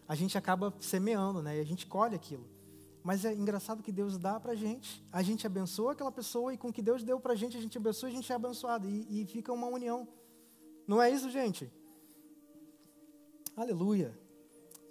a 0.07 0.15
gente 0.15 0.37
acaba 0.37 0.73
semeando, 0.79 1.41
né? 1.41 1.57
E 1.57 1.59
a 1.59 1.65
gente 1.65 1.87
colhe 1.87 2.15
aquilo. 2.15 2.47
Mas 3.03 3.25
é 3.25 3.33
engraçado 3.33 3.81
que 3.81 3.91
Deus 3.91 4.17
dá 4.17 4.39
para 4.39 4.53
gente, 4.53 5.03
a 5.11 5.23
gente 5.23 5.47
abençoa 5.47 5.93
aquela 5.93 6.11
pessoa 6.11 6.53
e 6.53 6.57
com 6.57 6.69
o 6.69 6.73
que 6.73 6.81
Deus 6.81 7.03
deu 7.03 7.19
para 7.19 7.35
gente, 7.35 7.57
a 7.57 7.61
gente 7.61 7.77
abençoa 7.77 8.09
e 8.09 8.11
a 8.11 8.15
gente 8.15 8.31
é 8.31 8.35
abençoado. 8.35 8.89
E, 8.89 9.21
e 9.21 9.25
fica 9.25 9.51
uma 9.51 9.67
união. 9.67 10.07
Não 10.85 11.01
é 11.01 11.09
isso, 11.09 11.29
gente? 11.29 11.71
Aleluia. 13.55 14.17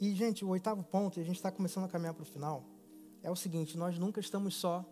E, 0.00 0.14
gente, 0.14 0.44
o 0.44 0.48
oitavo 0.48 0.82
ponto, 0.82 1.18
e 1.18 1.22
a 1.22 1.24
gente 1.24 1.36
está 1.36 1.50
começando 1.50 1.84
a 1.84 1.88
caminhar 1.88 2.14
para 2.14 2.22
o 2.22 2.26
final, 2.26 2.64
é 3.22 3.30
o 3.30 3.36
seguinte: 3.36 3.78
nós 3.78 3.98
nunca 3.98 4.20
estamos 4.20 4.54
só, 4.54 4.84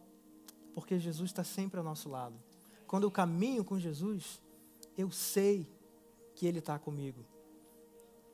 porque 0.73 0.99
Jesus 0.99 1.31
está 1.31 1.45
sempre 1.45 1.79
ao 1.79 1.85
nosso 1.85 2.09
lado. 2.09 2.37
Quando 2.87 3.05
eu 3.05 3.11
caminho 3.11 3.65
com 3.65 3.79
Jesus, 3.79 4.41
eu 4.97 5.11
sei 5.11 5.69
que 6.35 6.47
Ele 6.47 6.59
está 6.59 6.79
comigo. 6.79 7.25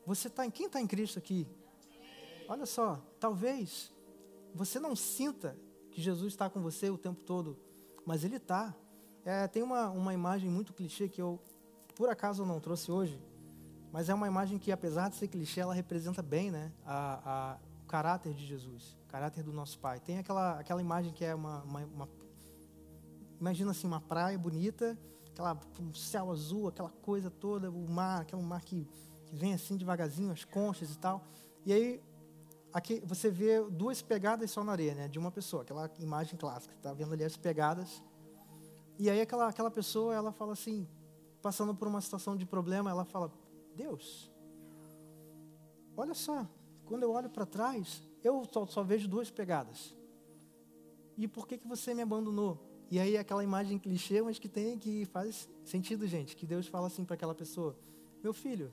Você 0.06 0.28
está 0.28 0.44
em 0.46 0.50
quem 0.50 0.66
está 0.66 0.80
em 0.80 0.86
Cristo 0.86 1.18
aqui? 1.18 1.46
Olha 2.48 2.66
só, 2.66 3.00
talvez 3.18 3.92
você 4.54 4.80
não 4.80 4.96
sinta 4.96 5.56
que 5.90 6.00
Jesus 6.00 6.32
está 6.32 6.50
com 6.50 6.60
você 6.60 6.90
o 6.90 6.98
tempo 6.98 7.22
todo, 7.22 7.56
mas 8.04 8.24
Ele 8.24 8.36
está. 8.36 8.74
É, 9.24 9.46
tem 9.46 9.62
uma, 9.62 9.88
uma 9.90 10.14
imagem 10.14 10.50
muito 10.50 10.72
clichê 10.72 11.08
que 11.08 11.20
eu, 11.20 11.38
por 11.94 12.08
acaso, 12.08 12.44
não 12.44 12.58
trouxe 12.58 12.90
hoje, 12.90 13.20
mas 13.92 14.08
é 14.08 14.14
uma 14.14 14.26
imagem 14.26 14.58
que, 14.58 14.72
apesar 14.72 15.08
de 15.10 15.16
ser 15.16 15.28
clichê, 15.28 15.60
ela 15.60 15.74
representa 15.74 16.22
bem 16.22 16.50
né, 16.50 16.72
a, 16.84 17.20
a, 17.24 17.58
o 17.82 17.86
caráter 17.86 18.32
de 18.32 18.46
Jesus, 18.46 18.96
o 19.04 19.08
caráter 19.08 19.42
do 19.42 19.52
nosso 19.52 19.78
Pai. 19.78 20.00
Tem 20.00 20.18
aquela, 20.18 20.58
aquela 20.58 20.80
imagem 20.80 21.12
que 21.12 21.24
é 21.24 21.34
uma, 21.34 21.62
uma, 21.62 21.80
uma 21.84 22.06
imagina 23.40 23.70
assim, 23.70 23.86
uma 23.86 24.00
praia 24.00 24.38
bonita, 24.38 24.98
aquela, 25.30 25.58
um 25.80 25.94
céu 25.94 26.30
azul, 26.30 26.68
aquela 26.68 26.90
coisa 26.90 27.30
toda, 27.30 27.70
o 27.70 27.88
mar, 27.88 28.20
aquele 28.20 28.42
mar 28.42 28.62
que, 28.62 28.86
que 29.26 29.34
vem 29.34 29.54
assim 29.54 29.76
devagarzinho, 29.76 30.30
as 30.30 30.44
conchas 30.44 30.92
e 30.92 30.98
tal. 30.98 31.24
E 31.64 31.72
aí 31.72 32.02
aqui 32.72 33.00
você 33.04 33.30
vê 33.30 33.62
duas 33.70 34.02
pegadas 34.02 34.50
só 34.50 34.62
na 34.62 34.72
areia, 34.72 34.94
né, 34.94 35.08
de 35.08 35.18
uma 35.18 35.30
pessoa, 35.30 35.62
aquela 35.62 35.90
imagem 35.98 36.38
clássica, 36.38 36.74
está 36.74 36.92
vendo 36.92 37.12
ali 37.14 37.24
as 37.24 37.36
pegadas. 37.36 38.02
E 38.98 39.08
aí 39.08 39.20
aquela, 39.20 39.48
aquela 39.48 39.70
pessoa, 39.70 40.14
ela 40.14 40.30
fala 40.30 40.52
assim, 40.52 40.86
passando 41.40 41.74
por 41.74 41.88
uma 41.88 42.00
situação 42.00 42.36
de 42.36 42.44
problema, 42.44 42.90
ela 42.90 43.04
fala, 43.04 43.32
Deus, 43.74 44.30
olha 45.96 46.12
só, 46.12 46.46
quando 46.84 47.04
eu 47.04 47.12
olho 47.12 47.30
para 47.30 47.46
trás, 47.46 48.02
eu 48.22 48.44
só, 48.52 48.66
só, 48.66 48.82
vejo 48.82 49.08
duas 49.08 49.30
pegadas. 49.30 49.96
E 51.16 51.26
por 51.26 51.46
que, 51.46 51.56
que 51.56 51.66
você 51.66 51.94
me 51.94 52.02
abandonou? 52.02 52.69
E 52.90 52.98
aí 52.98 53.16
aquela 53.16 53.44
imagem 53.44 53.78
clichê, 53.78 54.20
mas 54.20 54.38
que 54.38 54.48
tem 54.48 54.78
que 54.78 55.04
faz 55.06 55.48
sentido, 55.64 56.06
gente, 56.06 56.34
que 56.34 56.46
Deus 56.46 56.66
fala 56.66 56.88
assim 56.88 57.04
para 57.04 57.14
aquela 57.14 57.34
pessoa: 57.34 57.76
"Meu 58.22 58.32
filho, 58.32 58.72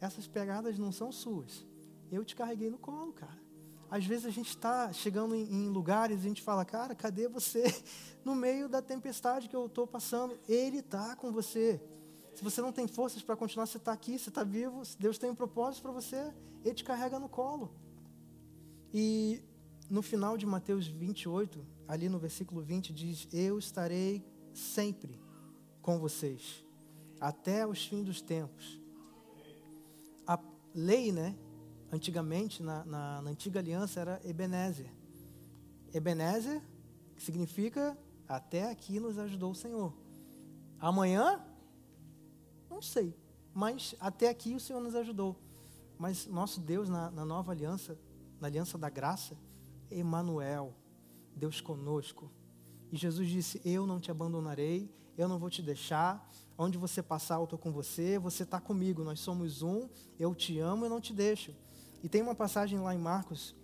essas 0.00 0.26
pegadas 0.26 0.78
não 0.78 0.92
são 0.92 1.10
suas. 1.12 1.66
Eu 2.10 2.24
te 2.24 2.36
carreguei 2.36 2.70
no 2.70 2.78
colo, 2.78 3.12
cara. 3.12 3.46
Às 3.90 4.04
vezes 4.04 4.26
a 4.26 4.30
gente 4.30 4.48
está 4.48 4.92
chegando 4.92 5.34
em, 5.34 5.44
em, 5.44 5.68
lugares 5.68 6.18
e 6.18 6.26
a 6.26 6.28
gente 6.28 6.42
fala, 6.42 6.64
cara, 6.64 6.94
cadê 6.94 7.28
você? 7.28 7.64
No 8.24 8.34
meio 8.34 8.68
da 8.68 8.82
tempestade 8.82 9.48
que 9.48 9.54
eu 9.54 9.66
estou 9.66 9.86
passando, 9.86 10.36
Ele 10.48 10.78
está 10.78 11.14
com 11.14 11.30
você. 11.30 11.80
Se 12.34 12.42
você 12.42 12.60
não 12.60 12.72
tem 12.72 12.88
forças 12.88 13.22
para 13.22 13.36
continuar, 13.36 13.66
você 13.66 13.76
está 13.76 13.92
aqui, 13.92 14.18
você 14.18 14.30
está 14.30 14.42
vivo, 14.42 14.82
Deus 14.98 15.16
tem 15.16 15.30
um 15.30 15.34
propósito 15.34 15.82
para 15.82 15.92
você, 15.92 16.34
Ele 16.64 16.74
te 16.74 16.82
carrega 16.82 17.20
no 17.20 17.28
colo. 17.28 17.70
E 18.92 19.40
no 19.88 20.02
final 20.02 20.36
de 20.36 20.44
Mateus 20.44 20.88
28, 20.88 21.64
ali 21.88 22.08
no 22.08 22.18
versículo 22.18 22.62
20, 22.62 22.92
diz: 22.92 23.28
Eu 23.32 23.58
estarei 23.58 24.24
sempre 24.52 25.20
com 25.82 25.98
vocês, 25.98 26.64
até 27.20 27.66
os 27.66 27.86
fins 27.86 28.04
dos 28.04 28.20
tempos. 28.20 28.80
A 30.26 30.38
lei, 30.74 31.12
né? 31.12 31.36
Antigamente, 31.92 32.62
na, 32.62 32.84
na, 32.84 33.22
na 33.22 33.30
antiga 33.30 33.60
aliança, 33.60 34.00
era 34.00 34.20
Ebenezer. 34.24 34.92
Ebenezer, 35.94 36.60
que 37.14 37.22
significa 37.22 37.96
até 38.28 38.70
aqui 38.70 38.98
nos 38.98 39.18
ajudou 39.18 39.52
o 39.52 39.54
Senhor. 39.54 39.94
Amanhã, 40.78 41.44
não 42.68 42.82
sei, 42.82 43.16
mas 43.54 43.94
até 44.00 44.28
aqui 44.28 44.54
o 44.54 44.60
Senhor 44.60 44.80
nos 44.80 44.94
ajudou. 44.94 45.36
Mas 45.98 46.26
nosso 46.26 46.60
Deus, 46.60 46.88
na, 46.88 47.10
na 47.10 47.24
nova 47.24 47.52
aliança, 47.52 47.98
na 48.40 48.48
aliança 48.48 48.76
da 48.76 48.90
graça, 48.90 49.36
Emanuel, 49.90 50.74
Deus 51.36 51.60
conosco. 51.60 52.30
E 52.90 52.96
Jesus 52.96 53.28
disse: 53.28 53.60
Eu 53.64 53.86
não 53.86 54.00
te 54.00 54.10
abandonarei, 54.10 54.90
eu 55.16 55.28
não 55.28 55.38
vou 55.38 55.50
te 55.50 55.62
deixar. 55.62 56.28
Onde 56.58 56.78
você 56.78 57.02
passar, 57.02 57.36
eu 57.36 57.44
estou 57.44 57.58
com 57.58 57.70
você, 57.70 58.18
você 58.18 58.42
está 58.42 58.58
comigo, 58.58 59.04
nós 59.04 59.20
somos 59.20 59.60
um, 59.60 59.90
eu 60.18 60.34
te 60.34 60.58
amo 60.58 60.86
e 60.86 60.88
não 60.88 61.00
te 61.00 61.12
deixo. 61.12 61.54
E 62.02 62.08
tem 62.08 62.22
uma 62.22 62.34
passagem 62.34 62.78
lá 62.78 62.94
em 62.94 62.98
Marcos, 62.98 63.54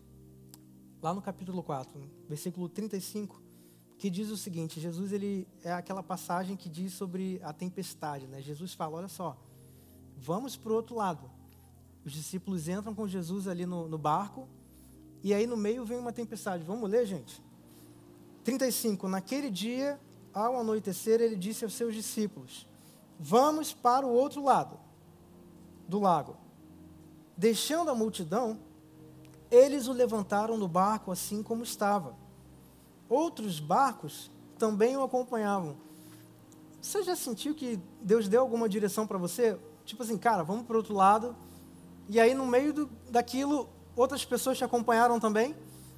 lá 1.00 1.14
no 1.14 1.22
capítulo 1.22 1.62
4, 1.62 1.98
versículo 2.28 2.68
35, 2.68 3.42
que 3.96 4.10
diz 4.10 4.28
o 4.28 4.36
seguinte: 4.36 4.78
Jesus 4.78 5.12
ele 5.12 5.48
é 5.62 5.72
aquela 5.72 6.02
passagem 6.02 6.54
que 6.54 6.68
diz 6.68 6.92
sobre 6.92 7.40
a 7.42 7.52
tempestade. 7.52 8.26
Né? 8.26 8.42
Jesus 8.42 8.74
fala: 8.74 8.98
Olha 8.98 9.08
só, 9.08 9.38
vamos 10.18 10.54
para 10.56 10.72
o 10.72 10.74
outro 10.74 10.94
lado. 10.94 11.30
Os 12.04 12.12
discípulos 12.12 12.68
entram 12.68 12.94
com 12.94 13.06
Jesus 13.06 13.46
ali 13.46 13.64
no, 13.64 13.88
no 13.88 13.96
barco, 13.96 14.48
e 15.22 15.32
aí 15.32 15.46
no 15.46 15.56
meio 15.56 15.84
vem 15.84 15.98
uma 15.98 16.12
tempestade. 16.12 16.64
Vamos 16.64 16.90
ler, 16.90 17.06
gente? 17.06 17.40
35. 18.44 19.08
Naquele 19.08 19.50
dia, 19.50 20.00
ao 20.32 20.58
anoitecer, 20.58 21.20
ele 21.20 21.36
disse 21.36 21.64
aos 21.64 21.74
seus 21.74 21.94
discípulos: 21.94 22.66
Vamos 23.18 23.72
para 23.72 24.06
o 24.06 24.12
outro 24.12 24.42
lado 24.42 24.78
do 25.88 26.00
lago. 26.00 26.36
Deixando 27.36 27.90
a 27.90 27.94
multidão, 27.94 28.58
eles 29.50 29.86
o 29.86 29.92
levantaram 29.92 30.56
no 30.56 30.68
barco 30.68 31.10
assim 31.12 31.42
como 31.42 31.62
estava. 31.62 32.16
Outros 33.08 33.60
barcos 33.60 34.30
também 34.58 34.96
o 34.96 35.02
acompanhavam. 35.02 35.76
Você 36.80 37.02
já 37.02 37.14
sentiu 37.14 37.54
que 37.54 37.78
Deus 38.00 38.26
deu 38.26 38.40
alguma 38.40 38.68
direção 38.68 39.06
para 39.06 39.18
você? 39.18 39.58
Tipo 39.84 40.02
assim, 40.02 40.16
cara, 40.16 40.42
vamos 40.42 40.66
para 40.66 40.74
o 40.74 40.78
outro 40.78 40.94
lado. 40.94 41.36
E 42.08 42.18
aí, 42.18 42.34
no 42.34 42.46
meio 42.46 42.72
do, 42.72 42.90
daquilo, 43.10 43.68
outras 43.94 44.24
pessoas 44.24 44.58
te 44.58 44.64
acompanharam 44.64 45.20
também? 45.20 45.54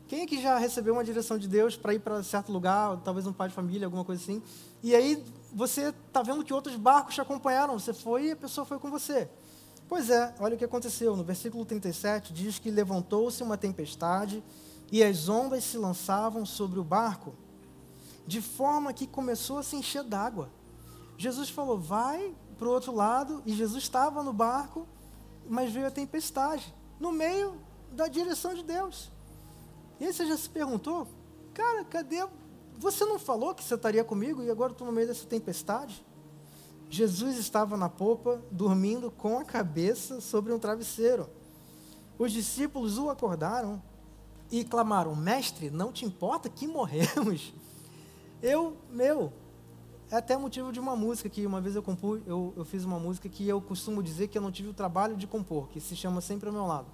Quem 0.07 0.23
é 0.23 0.27
que 0.27 0.41
já 0.41 0.59
recebeu 0.59 0.93
uma 0.93 1.05
direção 1.05 1.39
de 1.39 1.49
Deus 1.49 1.77
para 1.77 1.95
ir 1.95 1.99
para 1.99 2.23
certo 2.23 2.53
lugar, 2.53 3.01
talvez 3.05 3.27
um 3.27 3.33
pai 3.33 3.49
de 3.49 3.55
família, 3.55 3.87
alguma 3.87 4.05
coisa 4.05 4.23
assim? 4.23 4.43
E 4.83 4.95
aí 4.95 5.25
você 5.53 5.95
está 6.07 6.23
vendo 6.23 6.45
que 6.45 6.53
outros 6.53 6.77
barcos 6.77 7.15
te 7.15 7.21
acompanharam, 7.21 7.79
você 7.79 7.95
foi 7.95 8.27
e 8.27 8.31
a 8.33 8.37
pessoa 8.37 8.67
foi 8.67 8.79
com 8.79 8.91
você. 8.91 9.29
Pois 9.89 10.11
é, 10.11 10.35
olha 10.41 10.57
o 10.57 10.59
que 10.59 10.65
aconteceu. 10.65 11.17
No 11.17 11.25
versículo 11.25 11.65
37 11.65 12.33
diz 12.33 12.59
que 12.59 12.71
levantou-se 12.71 13.43
uma 13.43 13.57
tempestade 13.57 14.43
e 14.93 15.03
as 15.03 15.29
ondas 15.29 15.65
se 15.65 15.79
lançavam 15.79 16.45
sobre 16.45 16.79
o 16.79 16.85
barco, 16.85 17.35
de 18.27 18.41
forma 18.43 18.93
que 18.93 19.07
começou 19.07 19.59
a 19.59 19.63
se 19.63 19.77
encher 19.77 20.05
d'água. 20.05 20.51
Jesus 21.17 21.49
falou: 21.49 21.79
vai 21.79 22.35
para 22.59 22.69
o 22.69 22.71
outro 22.71 22.95
lado, 22.95 23.43
e 23.45 23.53
Jesus 23.53 23.83
estava 23.83 24.23
no 24.23 24.33
barco, 24.33 24.87
mas 25.49 25.73
veio 25.73 25.87
a 25.87 25.91
tempestade, 25.91 26.75
no 27.01 27.11
meio 27.11 27.57
da 27.91 28.07
direção 28.07 28.55
de 28.55 28.63
Deus. 28.63 29.11
E 30.01 30.07
aí 30.07 30.13
você 30.13 30.27
já 30.27 30.37
se 30.37 30.49
perguntou, 30.49 31.07
cara, 31.53 31.85
cadê? 31.85 32.27
Você 32.79 33.05
não 33.05 33.19
falou 33.19 33.55
que 33.55 33.63
você 33.63 33.75
estaria 33.75 34.05
comigo 34.05 34.43
e 34.43 34.51
agora 34.51 34.73
estou 34.73 34.87
no 34.87 34.93
meio 34.93 35.07
dessa 35.07 35.27
tempestade? 35.27 36.05
Jesus 36.91 37.39
estava 37.39 37.77
na 37.77 37.89
popa, 37.89 38.43
dormindo 38.51 39.11
com 39.11 39.39
a 39.39 39.45
cabeça 39.45 40.21
sobre 40.21 40.53
um 40.53 40.59
travesseiro. 40.59 41.29
Os 42.19 42.33
discípulos 42.33 42.99
o 42.99 43.11
acordaram 43.11 43.83
e 44.51 44.65
clamaram: 44.65 45.15
Mestre, 45.15 45.71
não 45.71 45.93
te 45.93 46.05
importa 46.05 46.49
que 46.49 46.67
morremos? 46.67 47.53
Eu, 48.43 48.77
meu, 48.91 49.33
é 50.11 50.17
até 50.17 50.37
motivo 50.37 50.71
de 50.71 50.79
uma 50.79 50.95
música 50.95 51.31
que 51.31 51.47
uma 51.47 51.63
vez 51.63 51.77
eu 51.77 51.83
compus, 51.83 52.21
eu, 52.27 52.53
eu 52.55 52.65
fiz 52.65 52.85
uma 52.85 52.99
música 52.99 53.27
que 53.27 53.49
eu 53.49 53.59
costumo 53.59 54.03
dizer 54.03 54.29
que 54.29 54.37
eu 54.37 54.43
não 54.43 54.53
tive 54.53 54.69
o 54.69 54.75
trabalho 54.75 55.17
de 55.17 55.27
compor, 55.27 55.71
que 55.71 55.81
se 55.81 55.97
chama 55.97 56.21
Sempre 56.21 56.49
ao 56.49 56.53
Meu 56.53 56.67
Lado. 56.67 56.87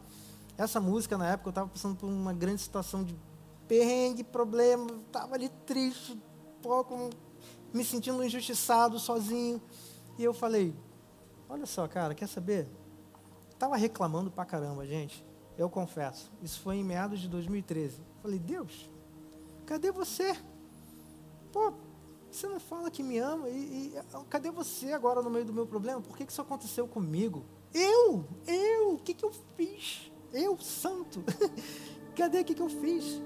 Essa 0.56 0.80
música, 0.80 1.16
na 1.16 1.28
época, 1.30 1.48
eu 1.48 1.50
estava 1.50 1.68
passando 1.68 1.96
por 1.96 2.06
uma 2.06 2.32
grande 2.32 2.60
situação 2.60 3.02
de 3.02 3.16
perrengue, 3.66 4.24
problema, 4.24 4.86
estava 5.06 5.34
ali 5.34 5.48
triste, 5.64 6.20
pouco, 6.60 7.10
me 7.72 7.84
sentindo 7.84 8.22
injustiçado, 8.24 8.98
sozinho. 8.98 9.62
E 10.18 10.24
eu 10.24 10.34
falei, 10.34 10.74
olha 11.48 11.66
só, 11.66 11.86
cara, 11.86 12.14
quer 12.14 12.26
saber? 12.26 12.68
Estava 13.50 13.76
reclamando 13.76 14.30
pra 14.30 14.44
caramba, 14.44 14.86
gente. 14.86 15.24
Eu 15.56 15.68
confesso. 15.68 16.32
Isso 16.42 16.60
foi 16.60 16.76
em 16.76 16.84
meados 16.84 17.20
de 17.20 17.28
2013. 17.28 18.00
Falei, 18.22 18.38
Deus, 18.38 18.90
cadê 19.66 19.92
você? 19.92 20.36
Pô, 21.52 21.72
você 22.30 22.46
não 22.46 22.60
fala 22.60 22.90
que 22.90 23.02
me 23.02 23.18
ama? 23.18 23.48
E, 23.48 23.88
e 23.88 24.02
cadê 24.28 24.50
você 24.50 24.92
agora 24.92 25.20
no 25.20 25.30
meio 25.30 25.44
do 25.44 25.52
meu 25.52 25.66
problema? 25.66 26.00
Por 26.00 26.16
que, 26.16 26.24
que 26.24 26.32
isso 26.32 26.40
aconteceu 26.40 26.88
comigo? 26.88 27.44
Eu? 27.74 28.24
Eu? 28.46 28.94
O 28.94 28.98
que, 28.98 29.14
que 29.14 29.24
eu 29.24 29.32
fiz? 29.56 30.09
Eu, 30.32 30.56
santo, 30.58 31.22
cadê 32.16 32.40
o 32.40 32.44
que, 32.44 32.54
que 32.54 32.62
eu 32.62 32.68
fiz? 32.68 33.20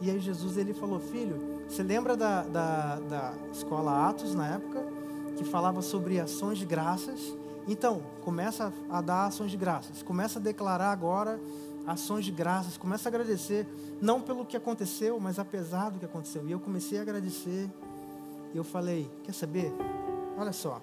E 0.00 0.10
aí 0.10 0.18
Jesus 0.18 0.56
ele 0.56 0.72
falou, 0.72 0.98
filho, 0.98 1.62
você 1.68 1.82
lembra 1.82 2.16
da, 2.16 2.42
da, 2.42 2.96
da 3.00 3.34
escola 3.52 4.08
Atos 4.08 4.34
na 4.34 4.54
época, 4.54 4.84
que 5.36 5.44
falava 5.44 5.82
sobre 5.82 6.18
ações 6.18 6.58
de 6.58 6.64
graças? 6.64 7.34
Então, 7.68 8.02
começa 8.22 8.72
a 8.88 9.00
dar 9.00 9.26
ações 9.26 9.50
de 9.50 9.56
graças, 9.56 10.02
começa 10.02 10.38
a 10.38 10.42
declarar 10.42 10.90
agora 10.90 11.38
ações 11.86 12.24
de 12.24 12.30
graças, 12.30 12.76
começa 12.76 13.08
a 13.08 13.10
agradecer, 13.10 13.66
não 14.00 14.20
pelo 14.20 14.44
que 14.44 14.56
aconteceu, 14.56 15.18
mas 15.20 15.38
apesar 15.38 15.90
do 15.90 15.98
que 15.98 16.04
aconteceu. 16.04 16.46
E 16.46 16.52
eu 16.52 16.60
comecei 16.60 16.98
a 16.98 17.02
agradecer, 17.02 17.70
e 18.52 18.56
eu 18.56 18.64
falei, 18.64 19.10
quer 19.22 19.32
saber? 19.32 19.72
Olha 20.38 20.52
só, 20.52 20.80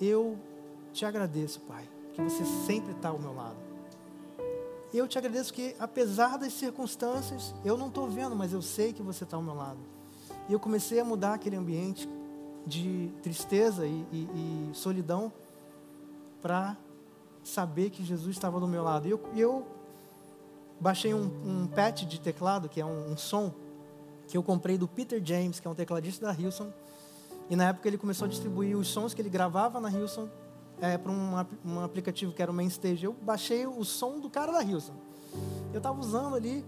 eu 0.00 0.38
te 0.92 1.04
agradeço, 1.04 1.60
Pai, 1.60 1.88
que 2.14 2.22
você 2.22 2.44
sempre 2.66 2.92
está 2.92 3.10
ao 3.10 3.18
meu 3.18 3.34
lado. 3.34 3.69
E 4.92 4.98
eu 4.98 5.06
te 5.06 5.16
agradeço 5.18 5.52
que, 5.52 5.74
apesar 5.78 6.36
das 6.36 6.52
circunstâncias, 6.52 7.54
eu 7.64 7.76
não 7.76 7.88
estou 7.88 8.08
vendo, 8.08 8.34
mas 8.34 8.52
eu 8.52 8.60
sei 8.60 8.92
que 8.92 9.02
você 9.02 9.24
está 9.24 9.36
ao 9.36 9.42
meu 9.42 9.54
lado. 9.54 9.78
E 10.48 10.52
eu 10.52 10.58
comecei 10.58 10.98
a 10.98 11.04
mudar 11.04 11.34
aquele 11.34 11.56
ambiente 11.56 12.08
de 12.66 13.12
tristeza 13.22 13.86
e, 13.86 14.04
e, 14.12 14.70
e 14.70 14.70
solidão 14.74 15.32
para 16.42 16.76
saber 17.44 17.90
que 17.90 18.04
Jesus 18.04 18.36
estava 18.36 18.58
do 18.58 18.66
meu 18.66 18.82
lado. 18.82 19.06
E 19.06 19.10
eu, 19.12 19.20
eu 19.36 19.66
baixei 20.80 21.14
um, 21.14 21.30
um 21.44 21.66
pad 21.68 22.04
de 22.04 22.20
teclado, 22.20 22.68
que 22.68 22.80
é 22.80 22.84
um, 22.84 23.12
um 23.12 23.16
som, 23.16 23.54
que 24.26 24.36
eu 24.36 24.42
comprei 24.42 24.76
do 24.76 24.88
Peter 24.88 25.20
James, 25.24 25.60
que 25.60 25.68
é 25.68 25.70
um 25.70 25.74
tecladista 25.74 26.26
da 26.26 26.32
Hilson. 26.32 26.72
E 27.48 27.54
na 27.54 27.68
época 27.68 27.88
ele 27.88 27.98
começou 27.98 28.26
a 28.26 28.28
distribuir 28.28 28.76
os 28.76 28.88
sons 28.88 29.14
que 29.14 29.22
ele 29.22 29.30
gravava 29.30 29.80
na 29.80 29.90
Hilson 29.90 30.28
é, 30.80 30.96
para 30.96 31.12
um, 31.12 31.46
um, 31.64 31.80
aplicativo 31.80 32.32
que 32.32 32.42
era 32.42 32.50
o 32.50 32.54
Mainstage. 32.54 33.04
Eu 33.04 33.12
baixei 33.12 33.66
o 33.66 33.84
som 33.84 34.18
do 34.18 34.30
cara 34.30 34.52
da 34.52 34.62
Hilson. 34.62 34.94
Eu 35.72 35.78
estava 35.78 35.98
usando 36.00 36.34
ali, 36.34 36.64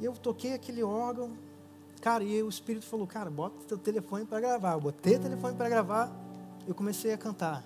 e 0.00 0.04
eu 0.04 0.12
toquei 0.12 0.54
aquele 0.54 0.82
órgão. 0.82 1.32
Cara, 2.00 2.22
e 2.22 2.42
o 2.42 2.48
Espírito 2.48 2.86
falou, 2.86 3.06
cara, 3.06 3.30
bota 3.30 3.56
teu 3.66 3.78
telefone 3.78 4.24
para 4.24 4.40
gravar. 4.40 4.72
Eu 4.72 4.80
botei 4.80 5.16
o 5.16 5.20
telefone 5.20 5.56
para 5.56 5.68
gravar, 5.68 6.12
eu 6.66 6.74
comecei 6.74 7.12
a 7.12 7.18
cantar. 7.18 7.64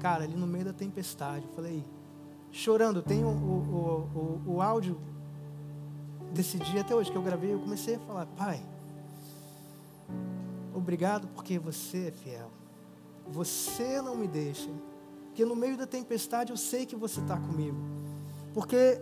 Cara, 0.00 0.24
ali 0.24 0.34
no 0.34 0.46
meio 0.46 0.64
da 0.64 0.72
tempestade, 0.72 1.46
eu 1.46 1.52
falei, 1.54 1.84
chorando, 2.50 3.02
tem 3.02 3.24
o, 3.24 3.28
o, 3.28 4.42
o, 4.46 4.54
o 4.54 4.62
áudio 4.62 4.98
desse 6.32 6.58
dia 6.58 6.80
até 6.80 6.94
hoje 6.94 7.10
que 7.10 7.16
eu 7.16 7.22
gravei, 7.22 7.52
eu 7.52 7.60
comecei 7.60 7.96
a 7.96 7.98
falar, 8.00 8.26
pai, 8.26 8.60
obrigado 10.74 11.28
porque 11.28 11.58
você 11.58 12.08
é 12.08 12.10
fiel. 12.10 12.61
Você 13.28 14.00
não 14.00 14.16
me 14.16 14.26
deixa. 14.26 14.70
Porque 15.26 15.44
no 15.44 15.56
meio 15.56 15.76
da 15.76 15.86
tempestade 15.86 16.50
eu 16.50 16.56
sei 16.56 16.84
que 16.84 16.94
você 16.94 17.20
está 17.20 17.38
comigo. 17.38 17.76
Porque 18.52 19.00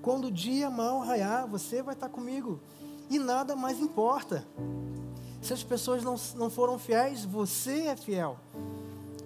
quando 0.00 0.26
o 0.26 0.30
dia 0.30 0.70
mal 0.70 1.00
raiar, 1.00 1.46
você 1.46 1.82
vai 1.82 1.94
estar 1.94 2.08
tá 2.08 2.12
comigo. 2.12 2.60
E 3.10 3.18
nada 3.18 3.54
mais 3.54 3.78
importa. 3.78 4.46
Se 5.42 5.52
as 5.52 5.62
pessoas 5.62 6.02
não, 6.02 6.16
não 6.36 6.50
foram 6.50 6.78
fiéis, 6.78 7.24
você 7.24 7.88
é 7.88 7.96
fiel. 7.96 8.38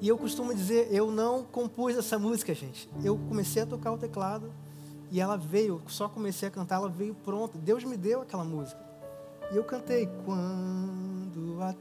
E 0.01 0.09
eu 0.09 0.17
costumo 0.17 0.55
dizer, 0.55 0.89
eu 0.91 1.11
não 1.11 1.45
compus 1.45 1.97
essa 1.97 2.19
música, 2.19 2.55
gente. 2.55 2.91
Eu 3.05 3.19
comecei 3.29 3.63
a 3.63 3.67
tocar 3.67 3.93
o 3.93 3.99
teclado 3.99 4.51
e 5.11 5.21
ela 5.21 5.37
veio, 5.37 5.83
só 5.87 6.09
comecei 6.09 6.49
a 6.49 6.51
cantar, 6.51 6.77
ela 6.77 6.89
veio 6.89 7.15
pronta. 7.15 7.59
Deus 7.59 7.85
me 7.85 7.97
deu 7.97 8.23
aquela 8.23 8.45
música. 8.45 8.81
E 9.53 9.57
eu 9.57 9.65
cantei 9.65 10.09
quando 10.25 11.59
a 11.61 11.73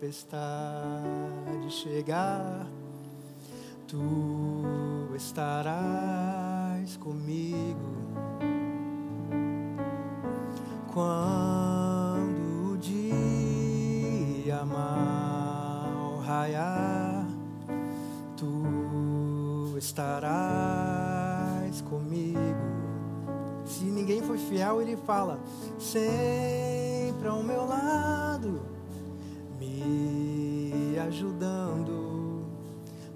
tempestade 0.00 1.70
chegar, 1.70 2.66
tu 3.86 5.08
estarás 5.14 6.96
comigo. 6.96 7.94
Quando 10.92 12.72
o 12.72 12.78
dia 12.78 14.64
mal 14.64 16.18
raiar, 16.24 17.26
tu 18.36 19.76
estarás 19.76 21.80
comigo 21.82 22.84
se 23.64 23.84
ninguém 23.84 24.22
foi 24.22 24.38
fiel, 24.38 24.80
ele 24.80 24.96
fala: 24.96 25.40
sempre 25.78 27.26
ao 27.26 27.42
meu 27.42 27.66
lado, 27.66 28.60
ajudando. 31.06 32.44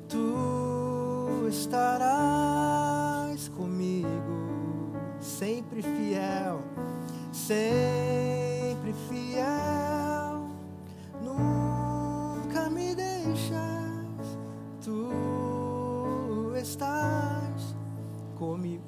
Tu 0.08 1.46
estarás 1.48 3.48
comigo, 3.48 4.92
sempre 5.20 5.82
fiel, 5.82 6.60
sempre 7.32 8.92
fiel. 9.08 10.48
Nunca 11.22 12.70
me 12.70 12.94
deixas, 12.94 14.38
tu 14.82 16.52
estás 16.56 17.74
comigo. 18.38 18.84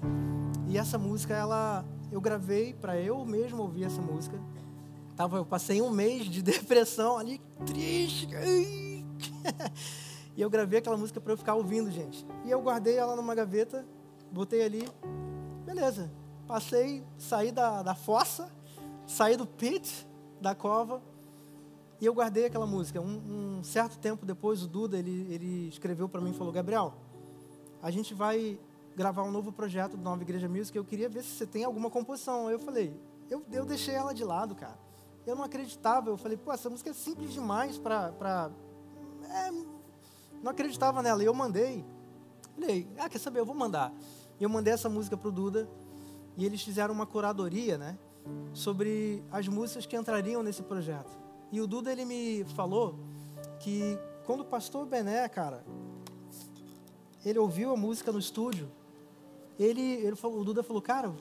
E 0.68 0.78
essa 0.78 0.98
música, 0.98 1.34
ela, 1.34 1.84
eu 2.10 2.20
gravei 2.20 2.72
para 2.72 2.98
eu 2.98 3.24
mesmo 3.24 3.62
ouvir 3.62 3.84
essa 3.84 4.00
música. 4.00 4.38
Tava, 5.16 5.36
eu 5.36 5.44
passei 5.44 5.82
um 5.82 5.90
mês 5.90 6.26
de 6.26 6.40
depressão 6.42 7.18
ali, 7.18 7.40
triste. 7.66 8.28
e 10.36 10.40
eu 10.40 10.50
gravei 10.50 10.78
aquela 10.78 10.96
música 10.96 11.20
para 11.20 11.32
eu 11.32 11.36
ficar 11.36 11.54
ouvindo, 11.54 11.90
gente. 11.90 12.26
E 12.44 12.50
eu 12.50 12.60
guardei 12.60 12.96
ela 12.96 13.16
numa 13.16 13.34
gaveta, 13.34 13.86
botei 14.30 14.62
ali. 14.62 14.88
Beleza. 15.64 16.10
Passei, 16.46 17.04
saí 17.16 17.52
da, 17.52 17.82
da 17.82 17.94
fossa, 17.94 18.50
saí 19.06 19.36
do 19.36 19.46
pit, 19.46 20.06
da 20.40 20.54
cova, 20.54 21.00
e 22.00 22.06
eu 22.06 22.14
guardei 22.14 22.46
aquela 22.46 22.66
música. 22.66 23.00
Um, 23.00 23.58
um 23.58 23.64
certo 23.64 23.98
tempo 23.98 24.24
depois, 24.24 24.62
o 24.62 24.66
Duda, 24.66 24.98
ele, 24.98 25.26
ele 25.32 25.68
escreveu 25.68 26.08
para 26.08 26.20
mim 26.20 26.30
e 26.30 26.34
falou, 26.34 26.52
Gabriel, 26.52 26.94
a 27.82 27.90
gente 27.90 28.14
vai 28.14 28.58
gravar 28.96 29.22
um 29.22 29.30
novo 29.30 29.52
projeto 29.52 29.96
do 29.96 30.02
Nova 30.02 30.22
Igreja 30.22 30.48
Music, 30.48 30.76
eu 30.76 30.84
queria 30.84 31.08
ver 31.08 31.22
se 31.22 31.30
você 31.30 31.46
tem 31.46 31.64
alguma 31.64 31.90
composição. 31.90 32.48
Aí 32.48 32.54
eu 32.54 32.58
falei, 32.58 32.98
eu, 33.28 33.44
eu 33.52 33.64
deixei 33.64 33.94
ela 33.94 34.12
de 34.12 34.24
lado, 34.24 34.54
cara. 34.54 34.78
Eu 35.26 35.36
não 35.36 35.44
acreditava, 35.44 36.08
eu 36.10 36.16
falei, 36.16 36.36
pô, 36.36 36.52
essa 36.52 36.70
música 36.70 36.90
é 36.90 36.92
simples 36.92 37.32
demais 37.32 37.78
para... 37.78 38.50
É, 39.30 39.50
não 40.42 40.50
acreditava 40.50 41.02
nela, 41.02 41.22
e 41.22 41.26
eu 41.26 41.34
mandei. 41.34 41.84
Falei, 42.54 42.88
ah, 42.98 43.08
quer 43.08 43.18
saber, 43.18 43.40
eu 43.40 43.46
vou 43.46 43.54
mandar. 43.54 43.92
E 44.38 44.42
eu 44.42 44.48
mandei 44.48 44.72
essa 44.72 44.88
música 44.88 45.16
pro 45.16 45.30
Duda, 45.30 45.68
e 46.36 46.44
eles 46.44 46.62
fizeram 46.62 46.92
uma 46.92 47.06
curadoria, 47.06 47.78
né, 47.78 47.98
sobre 48.52 49.22
as 49.30 49.46
músicas 49.48 49.86
que 49.86 49.96
entrariam 49.96 50.42
nesse 50.42 50.62
projeto. 50.62 51.18
E 51.52 51.60
o 51.60 51.66
Duda, 51.66 51.92
ele 51.92 52.04
me 52.04 52.44
falou 52.56 52.98
que 53.60 53.98
quando 54.24 54.40
o 54.40 54.44
pastor 54.44 54.86
Bené, 54.86 55.28
cara, 55.28 55.64
ele 57.24 57.38
ouviu 57.38 57.72
a 57.72 57.76
música 57.76 58.12
no 58.12 58.18
estúdio, 58.18 58.70
ele, 59.58 59.82
ele 59.82 60.16
falou, 60.16 60.40
o 60.40 60.44
Duda 60.44 60.62
falou, 60.62 60.80
cara, 60.80 61.12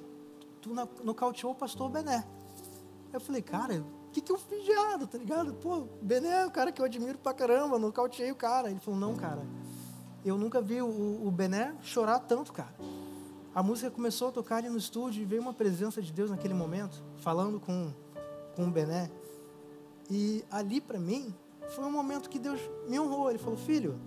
tu 0.62 0.74
nocauteou 1.03 1.51
o 1.51 1.55
pastor 1.55 1.89
Bené. 1.89 2.26
Eu 3.12 3.20
falei, 3.20 3.41
cara, 3.41 3.84
o 4.10 4.12
que, 4.12 4.22
que 4.22 4.32
eu 4.32 4.39
fiz 4.39 4.66
de 4.66 4.72
errado, 4.72 5.05
tá 5.05 5.20
ligado? 5.20 5.53
Pô, 5.53 5.88
Bené 6.01 6.41
é 6.41 6.45
o 6.45 6.49
cara 6.49 6.72
que 6.72 6.82
eu 6.82 6.86
admiro 6.86 7.20
pra 7.20 7.32
caramba, 7.32 7.78
nocauteei 7.78 8.32
o 8.32 8.36
cara. 8.36 8.72
Ele 8.72 8.80
falou, 8.80 8.99
não, 8.99 9.16
cara, 9.16 9.45
eu 10.26 10.36
nunca 10.36 10.60
vi 10.60 10.82
o, 10.82 10.88
o 11.28 11.30
Bené 11.30 11.76
chorar 11.84 12.18
tanto, 12.18 12.51
cara. 12.51 12.74
A 13.53 13.62
música 13.62 13.91
começou 13.91 14.30
a 14.30 14.32
tocar 14.32 14.57
ali 14.57 14.68
no 14.68 14.80
estúdio 14.80 15.22
e 15.22 15.26
veio 15.26 15.43
uma 15.43 15.53
presença 15.53 16.01
de 16.01 16.12
Deus 16.12 16.32
naquele 16.32 16.55
momento, 16.55 17.03
falando 17.18 17.60
com, 17.60 17.93
com 18.55 18.68
o 18.68 18.72
Bené. 18.72 19.12
E 20.10 20.43
ali 20.49 20.82
para 20.82 20.99
mim, 20.99 21.32
foi 21.76 21.86
um 21.86 21.91
momento 21.91 22.32
que 22.32 22.39
Deus 22.39 22.60
me 22.88 22.99
honrou. 22.99 23.30
Ele 23.30 23.38
falou, 23.38 23.60
filho, 23.60 23.99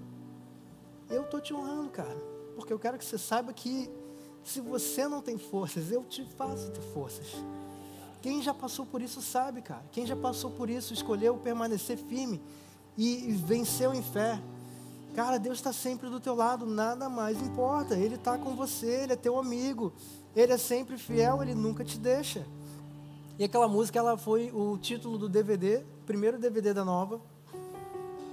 eu 1.08 1.22
tô 1.22 1.38
te 1.38 1.54
honrando, 1.54 1.90
cara, 1.90 2.16
porque 2.56 2.72
eu 2.72 2.78
quero 2.78 2.98
que 2.98 3.04
você 3.04 3.18
saiba 3.18 3.52
que 3.52 3.88
se 4.42 4.60
você 4.60 5.06
não 5.06 5.22
tem 5.22 5.38
forças, 5.38 5.92
eu 5.92 6.02
te 6.02 6.24
faço 6.24 6.72
ter 6.72 6.80
forças. 6.92 7.36
Quem 8.22 8.40
já 8.40 8.54
passou 8.54 8.86
por 8.86 9.02
isso 9.02 9.20
sabe, 9.20 9.60
cara. 9.60 9.82
Quem 9.90 10.06
já 10.06 10.14
passou 10.14 10.50
por 10.52 10.70
isso 10.70 10.94
escolheu 10.94 11.36
permanecer 11.36 11.98
firme 11.98 12.40
e 12.96 13.32
venceu 13.32 13.92
em 13.92 14.02
fé. 14.02 14.40
Cara, 15.14 15.38
Deus 15.38 15.58
está 15.58 15.72
sempre 15.72 16.08
do 16.08 16.20
teu 16.20 16.34
lado, 16.34 16.64
nada 16.64 17.08
mais 17.08 17.42
importa. 17.42 17.96
Ele 17.96 18.14
está 18.14 18.38
com 18.38 18.54
você, 18.54 19.02
Ele 19.02 19.12
é 19.12 19.16
teu 19.16 19.38
amigo. 19.38 19.92
Ele 20.36 20.52
é 20.52 20.56
sempre 20.56 20.96
fiel, 20.96 21.42
Ele 21.42 21.52
nunca 21.54 21.84
te 21.84 21.98
deixa. 21.98 22.46
E 23.38 23.44
aquela 23.44 23.66
música, 23.66 23.98
ela 23.98 24.16
foi 24.16 24.52
o 24.54 24.78
título 24.78 25.18
do 25.18 25.28
DVD, 25.28 25.82
primeiro 26.06 26.38
DVD 26.38 26.72
da 26.72 26.84
Nova. 26.84 27.20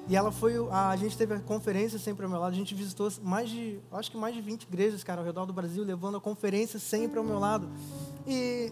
E 0.07 0.15
ela 0.15 0.31
foi, 0.31 0.53
a, 0.69 0.89
a 0.89 0.95
gente 0.95 1.17
teve 1.17 1.33
a 1.33 1.39
conferência 1.39 1.97
sempre 1.97 2.25
ao 2.25 2.29
meu 2.29 2.39
lado, 2.39 2.53
a 2.53 2.55
gente 2.55 2.73
visitou 2.75 3.11
mais 3.23 3.49
de, 3.49 3.79
acho 3.91 4.09
que 4.09 4.17
mais 4.17 4.33
de 4.33 4.41
20 4.41 4.63
igrejas, 4.63 5.03
cara, 5.03 5.21
ao 5.21 5.25
redor 5.25 5.45
do 5.45 5.53
Brasil, 5.53 5.83
levando 5.83 6.17
a 6.17 6.21
conferência 6.21 6.79
sempre 6.79 7.17
ao 7.17 7.23
meu 7.23 7.39
lado. 7.39 7.69
E 8.27 8.71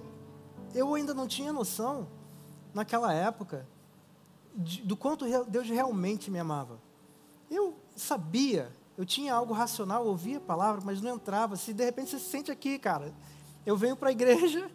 eu 0.78 0.94
ainda 0.94 1.14
não 1.14 1.28
tinha 1.28 1.52
noção, 1.52 2.08
naquela 2.74 3.14
época, 3.14 3.68
de, 4.56 4.82
do 4.82 4.96
quanto 4.96 5.26
Deus 5.46 5.68
realmente 5.68 6.30
me 6.30 6.40
amava. 6.40 6.80
Eu 7.50 7.78
sabia, 7.96 8.72
eu 8.98 9.06
tinha 9.06 9.34
algo 9.34 9.54
racional, 9.54 10.06
ouvia 10.06 10.38
a 10.38 10.42
palavra, 10.42 10.82
mas 10.84 11.02
não 11.02 11.16
entrava. 11.16 11.56
Se 11.56 11.74
de 11.74 11.84
repente 11.84 12.12
você 12.12 12.20
se 12.20 12.30
sente 12.30 12.52
aqui, 12.52 12.78
cara, 12.78 13.14
eu 13.66 13.76
venho 13.76 13.96
para 13.96 14.10
a 14.10 14.12
igreja, 14.12 14.70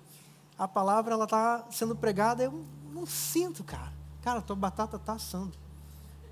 a 0.59 0.67
palavra 0.67 1.15
ela 1.15 1.25
está 1.25 1.67
sendo 1.71 1.95
pregada, 1.95 2.43
eu 2.43 2.65
não 2.93 3.07
sinto, 3.07 3.63
cara. 3.65 3.93
Cara, 4.23 4.41
tua 4.41 4.57
batata 4.57 4.97
está 4.97 5.15
assando. 5.15 5.57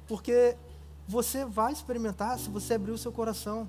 Porque 0.07 0.57
você 1.07 1.45
vai 1.45 1.73
experimentar 1.73 2.39
se 2.39 2.49
você 2.49 2.75
abrir 2.75 2.93
o 2.93 2.99
seu 2.99 3.13
coração. 3.13 3.69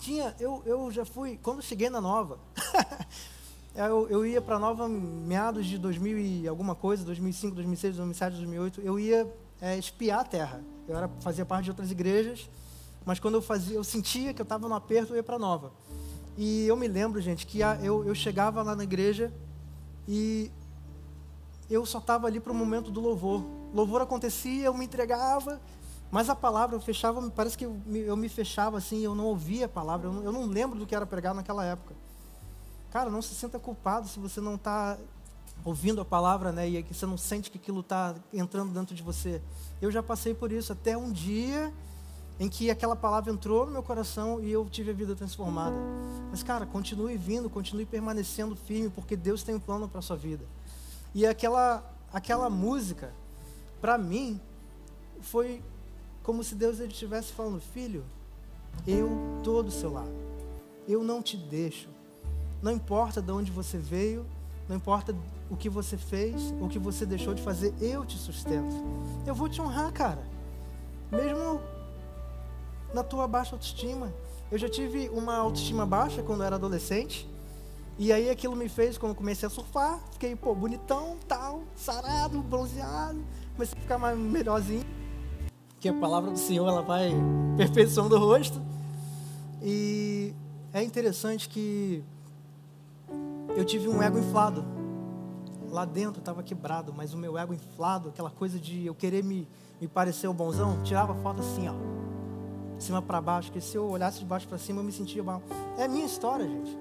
Tinha, 0.00 0.34
eu, 0.38 0.62
eu 0.66 0.90
já 0.90 1.04
fui, 1.04 1.38
quando 1.42 1.62
cheguei 1.62 1.88
na 1.88 2.00
Nova, 2.00 2.38
eu, 3.74 4.08
eu 4.08 4.26
ia 4.26 4.40
para 4.40 4.58
Nova 4.58 4.88
meados 4.88 5.66
de 5.66 5.78
2000 5.78 6.18
e 6.18 6.48
alguma 6.48 6.74
coisa, 6.74 7.04
2005, 7.04 7.54
2006, 7.54 7.96
2007, 7.96 8.36
2008, 8.36 8.80
eu 8.80 8.98
ia 8.98 9.32
é, 9.60 9.76
espiar 9.76 10.20
a 10.20 10.24
terra. 10.24 10.64
Eu 10.86 10.96
era, 10.96 11.08
fazia 11.20 11.44
parte 11.44 11.64
de 11.64 11.70
outras 11.70 11.90
igrejas, 11.90 12.48
mas 13.04 13.18
quando 13.18 13.34
eu 13.34 13.42
fazia, 13.42 13.76
eu 13.76 13.84
sentia 13.84 14.32
que 14.32 14.40
eu 14.40 14.44
estava 14.44 14.68
no 14.68 14.74
aperto, 14.74 15.12
eu 15.12 15.16
ia 15.16 15.22
para 15.22 15.38
Nova. 15.38 15.72
E 16.36 16.66
eu 16.66 16.76
me 16.76 16.88
lembro, 16.88 17.20
gente, 17.20 17.46
que 17.46 17.62
a, 17.62 17.78
eu, 17.82 18.04
eu 18.04 18.14
chegava 18.14 18.62
lá 18.62 18.74
na 18.74 18.84
igreja 18.84 19.32
e 20.06 20.50
eu 21.70 21.86
só 21.86 21.98
estava 21.98 22.26
ali 22.26 22.40
para 22.40 22.52
o 22.52 22.54
momento 22.54 22.90
do 22.90 23.00
louvor. 23.00 23.44
Louvor 23.72 24.02
acontecia, 24.02 24.66
eu 24.66 24.74
me 24.74 24.84
entregava, 24.84 25.60
mas 26.10 26.28
a 26.28 26.36
palavra 26.36 26.76
eu 26.76 26.80
fechava, 26.80 27.20
parece 27.30 27.56
que 27.56 27.64
eu 27.64 27.76
me, 27.86 28.00
eu 28.00 28.16
me 28.16 28.28
fechava 28.28 28.78
assim, 28.78 29.00
eu 29.00 29.14
não 29.14 29.24
ouvia 29.26 29.66
a 29.66 29.68
palavra, 29.68 30.08
eu 30.08 30.12
não, 30.12 30.22
eu 30.22 30.32
não, 30.32 30.46
lembro 30.46 30.78
do 30.78 30.86
que 30.86 30.94
era 30.94 31.06
pregar 31.06 31.34
naquela 31.34 31.64
época. 31.64 31.94
Cara, 32.94 33.10
não 33.10 33.20
se 33.20 33.34
sinta 33.34 33.58
culpado 33.58 34.06
se 34.06 34.20
você 34.20 34.40
não 34.40 34.54
está 34.54 34.96
ouvindo 35.64 36.00
a 36.00 36.04
palavra, 36.04 36.52
né? 36.52 36.68
E 36.68 36.80
que 36.80 36.94
você 36.94 37.04
não 37.04 37.18
sente 37.18 37.50
que 37.50 37.58
aquilo 37.58 37.80
está 37.80 38.14
entrando 38.32 38.72
dentro 38.72 38.94
de 38.94 39.02
você. 39.02 39.42
Eu 39.82 39.90
já 39.90 40.00
passei 40.00 40.32
por 40.32 40.52
isso 40.52 40.72
até 40.72 40.96
um 40.96 41.10
dia 41.10 41.74
em 42.38 42.48
que 42.48 42.70
aquela 42.70 42.94
palavra 42.94 43.32
entrou 43.32 43.66
no 43.66 43.72
meu 43.72 43.82
coração 43.82 44.40
e 44.40 44.52
eu 44.52 44.64
tive 44.70 44.92
a 44.92 44.94
vida 44.94 45.16
transformada. 45.16 45.74
Mas, 46.30 46.44
cara, 46.44 46.66
continue 46.66 47.16
vindo, 47.16 47.50
continue 47.50 47.84
permanecendo 47.84 48.54
firme, 48.54 48.88
porque 48.90 49.16
Deus 49.16 49.42
tem 49.42 49.56
um 49.56 49.60
plano 49.60 49.88
para 49.88 50.00
sua 50.00 50.16
vida. 50.16 50.44
E 51.12 51.26
aquela, 51.26 51.84
aquela 52.12 52.48
música, 52.48 53.12
para 53.80 53.98
mim, 53.98 54.40
foi 55.20 55.60
como 56.22 56.44
se 56.44 56.54
Deus 56.54 56.78
estivesse 56.78 57.32
falando: 57.32 57.60
Filho, 57.60 58.04
eu 58.86 59.10
estou 59.38 59.64
do 59.64 59.72
seu 59.72 59.92
lado, 59.92 60.14
eu 60.86 61.02
não 61.02 61.20
te 61.20 61.36
deixo. 61.36 61.93
Não 62.64 62.72
importa 62.72 63.20
de 63.20 63.30
onde 63.30 63.52
você 63.52 63.76
veio, 63.76 64.24
não 64.66 64.76
importa 64.76 65.14
o 65.50 65.56
que 65.56 65.68
você 65.68 65.98
fez, 65.98 66.54
o 66.58 66.66
que 66.66 66.78
você 66.78 67.04
deixou 67.04 67.34
de 67.34 67.42
fazer, 67.42 67.74
eu 67.78 68.06
te 68.06 68.16
sustento. 68.16 68.74
Eu 69.26 69.34
vou 69.34 69.50
te 69.50 69.60
honrar, 69.60 69.92
cara. 69.92 70.26
Mesmo 71.12 71.60
na 72.94 73.04
tua 73.04 73.28
baixa 73.28 73.54
autoestima. 73.54 74.10
Eu 74.50 74.56
já 74.56 74.66
tive 74.66 75.10
uma 75.10 75.36
autoestima 75.36 75.84
baixa 75.84 76.22
quando 76.22 76.40
eu 76.40 76.46
era 76.46 76.56
adolescente. 76.56 77.28
E 77.98 78.10
aí 78.10 78.30
aquilo 78.30 78.56
me 78.56 78.70
fez, 78.70 78.96
quando 78.96 79.14
comecei 79.14 79.46
a 79.46 79.50
surfar, 79.50 80.00
fiquei, 80.12 80.34
pô, 80.34 80.54
bonitão, 80.54 81.18
tal, 81.28 81.64
sarado, 81.76 82.40
bronzeado. 82.40 83.22
Comecei 83.52 83.78
a 83.78 83.82
ficar 83.82 83.98
mais 83.98 84.18
melhorzinho. 84.18 84.86
Que 85.78 85.90
a 85.90 85.92
palavra 85.92 86.30
do 86.30 86.38
Senhor, 86.38 86.66
ela 86.66 86.80
vai 86.80 87.12
perfeição 87.58 88.06
o 88.06 88.18
rosto. 88.18 88.58
E 89.62 90.34
é 90.72 90.82
interessante 90.82 91.46
que 91.46 92.02
eu 93.56 93.64
tive 93.64 93.88
um 93.88 94.02
ego 94.02 94.18
inflado. 94.18 94.64
Lá 95.70 95.84
dentro 95.84 96.20
estava 96.20 96.42
quebrado, 96.42 96.92
mas 96.92 97.14
o 97.14 97.18
meu 97.18 97.36
ego 97.36 97.52
inflado, 97.52 98.10
aquela 98.10 98.30
coisa 98.30 98.58
de 98.58 98.86
eu 98.86 98.94
querer 98.94 99.24
me, 99.24 99.48
me 99.80 99.88
parecer 99.88 100.28
o 100.28 100.34
bonzão, 100.34 100.82
tirava 100.84 101.14
foto 101.16 101.40
assim, 101.40 101.68
ó 101.68 101.74
de 102.76 102.84
cima 102.84 103.00
para 103.00 103.20
baixo, 103.20 103.52
que 103.52 103.60
se 103.60 103.76
eu 103.76 103.88
olhasse 103.88 104.18
de 104.18 104.24
baixo 104.24 104.46
para 104.46 104.58
cima 104.58 104.80
eu 104.80 104.84
me 104.84 104.92
sentia 104.92 105.22
mal. 105.22 105.42
É 105.78 105.84
a 105.84 105.88
minha 105.88 106.04
história, 106.04 106.46
gente. 106.46 106.76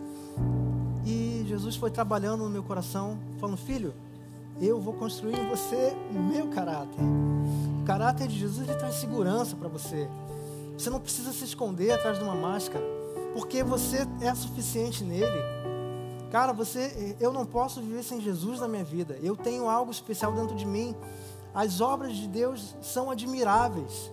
E 1.05 1.45
Jesus 1.47 1.75
foi 1.75 1.91
trabalhando 1.91 2.43
no 2.43 2.49
meu 2.49 2.63
coração, 2.63 3.17
falando: 3.39 3.57
Filho, 3.57 3.93
eu 4.61 4.79
vou 4.79 4.93
construir 4.93 5.37
em 5.37 5.49
você 5.49 5.95
meu 6.11 6.47
caráter. 6.49 6.99
O 7.81 7.85
caráter 7.85 8.27
de 8.27 8.37
Jesus 8.37 8.67
ele 8.67 8.77
traz 8.77 8.95
segurança 8.95 9.55
para 9.55 9.67
você. 9.67 10.07
Você 10.77 10.89
não 10.89 10.99
precisa 10.99 11.31
se 11.31 11.43
esconder 11.43 11.91
atrás 11.91 12.17
de 12.17 12.23
uma 12.23 12.35
máscara, 12.35 12.83
porque 13.33 13.63
você 13.63 14.07
é 14.21 14.33
suficiente 14.33 15.03
nele. 15.03 15.52
Cara, 16.33 16.51
você, 16.51 17.15
eu 17.21 17.31
não 17.31 17.45
posso 17.45 17.79
viver 17.79 18.03
sem 18.03 18.19
Jesus 18.19 18.59
na 18.59 18.67
minha 18.67 18.83
vida. 18.83 19.17
Eu 19.23 19.37
tenho 19.37 19.69
algo 19.69 19.89
especial 19.89 20.33
dentro 20.33 20.53
de 20.53 20.65
mim. 20.65 20.93
As 21.53 21.79
obras 21.79 22.13
de 22.17 22.27
Deus 22.27 22.75
são 22.81 23.09
admiráveis 23.09 24.11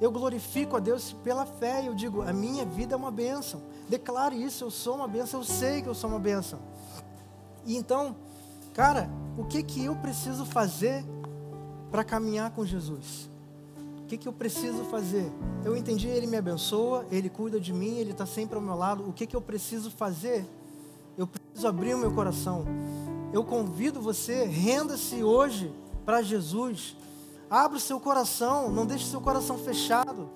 eu 0.00 0.10
glorifico 0.10 0.76
a 0.76 0.80
Deus 0.80 1.12
pela 1.24 1.46
fé 1.46 1.86
eu 1.86 1.94
digo: 1.94 2.22
a 2.22 2.32
minha 2.32 2.64
vida 2.64 2.94
é 2.94 2.96
uma 2.96 3.10
bênção. 3.10 3.62
Declare 3.88 4.40
isso, 4.40 4.64
eu 4.64 4.70
sou 4.70 4.96
uma 4.96 5.08
bênção, 5.08 5.40
eu 5.40 5.44
sei 5.44 5.80
que 5.80 5.88
eu 5.88 5.94
sou 5.94 6.10
uma 6.10 6.18
bênção. 6.18 6.58
E 7.64 7.76
então, 7.76 8.14
cara, 8.74 9.08
o 9.38 9.44
que 9.44 9.62
que 9.62 9.84
eu 9.84 9.96
preciso 9.96 10.44
fazer 10.44 11.04
para 11.90 12.04
caminhar 12.04 12.50
com 12.50 12.64
Jesus? 12.64 13.30
O 14.02 14.06
que 14.06 14.16
que 14.16 14.28
eu 14.28 14.32
preciso 14.32 14.84
fazer? 14.84 15.32
Eu 15.64 15.76
entendi, 15.76 16.06
Ele 16.06 16.26
me 16.26 16.36
abençoa, 16.36 17.06
Ele 17.10 17.28
cuida 17.28 17.58
de 17.58 17.72
mim, 17.72 17.96
Ele 17.96 18.12
está 18.12 18.26
sempre 18.26 18.56
ao 18.56 18.62
meu 18.62 18.76
lado. 18.76 19.08
O 19.08 19.12
que 19.12 19.26
que 19.26 19.34
eu 19.34 19.40
preciso 19.40 19.90
fazer? 19.90 20.46
Eu 21.16 21.26
preciso 21.26 21.66
abrir 21.66 21.94
o 21.94 21.98
meu 21.98 22.12
coração. 22.12 22.64
Eu 23.32 23.44
convido 23.44 24.00
você, 24.00 24.44
renda-se 24.44 25.22
hoje 25.22 25.72
para 26.04 26.22
Jesus 26.22 26.96
Abra 27.48 27.78
o 27.78 27.80
seu 27.80 28.00
coração, 28.00 28.70
não 28.70 28.84
deixe 28.84 29.06
seu 29.06 29.20
coração 29.20 29.56
fechado. 29.56 30.28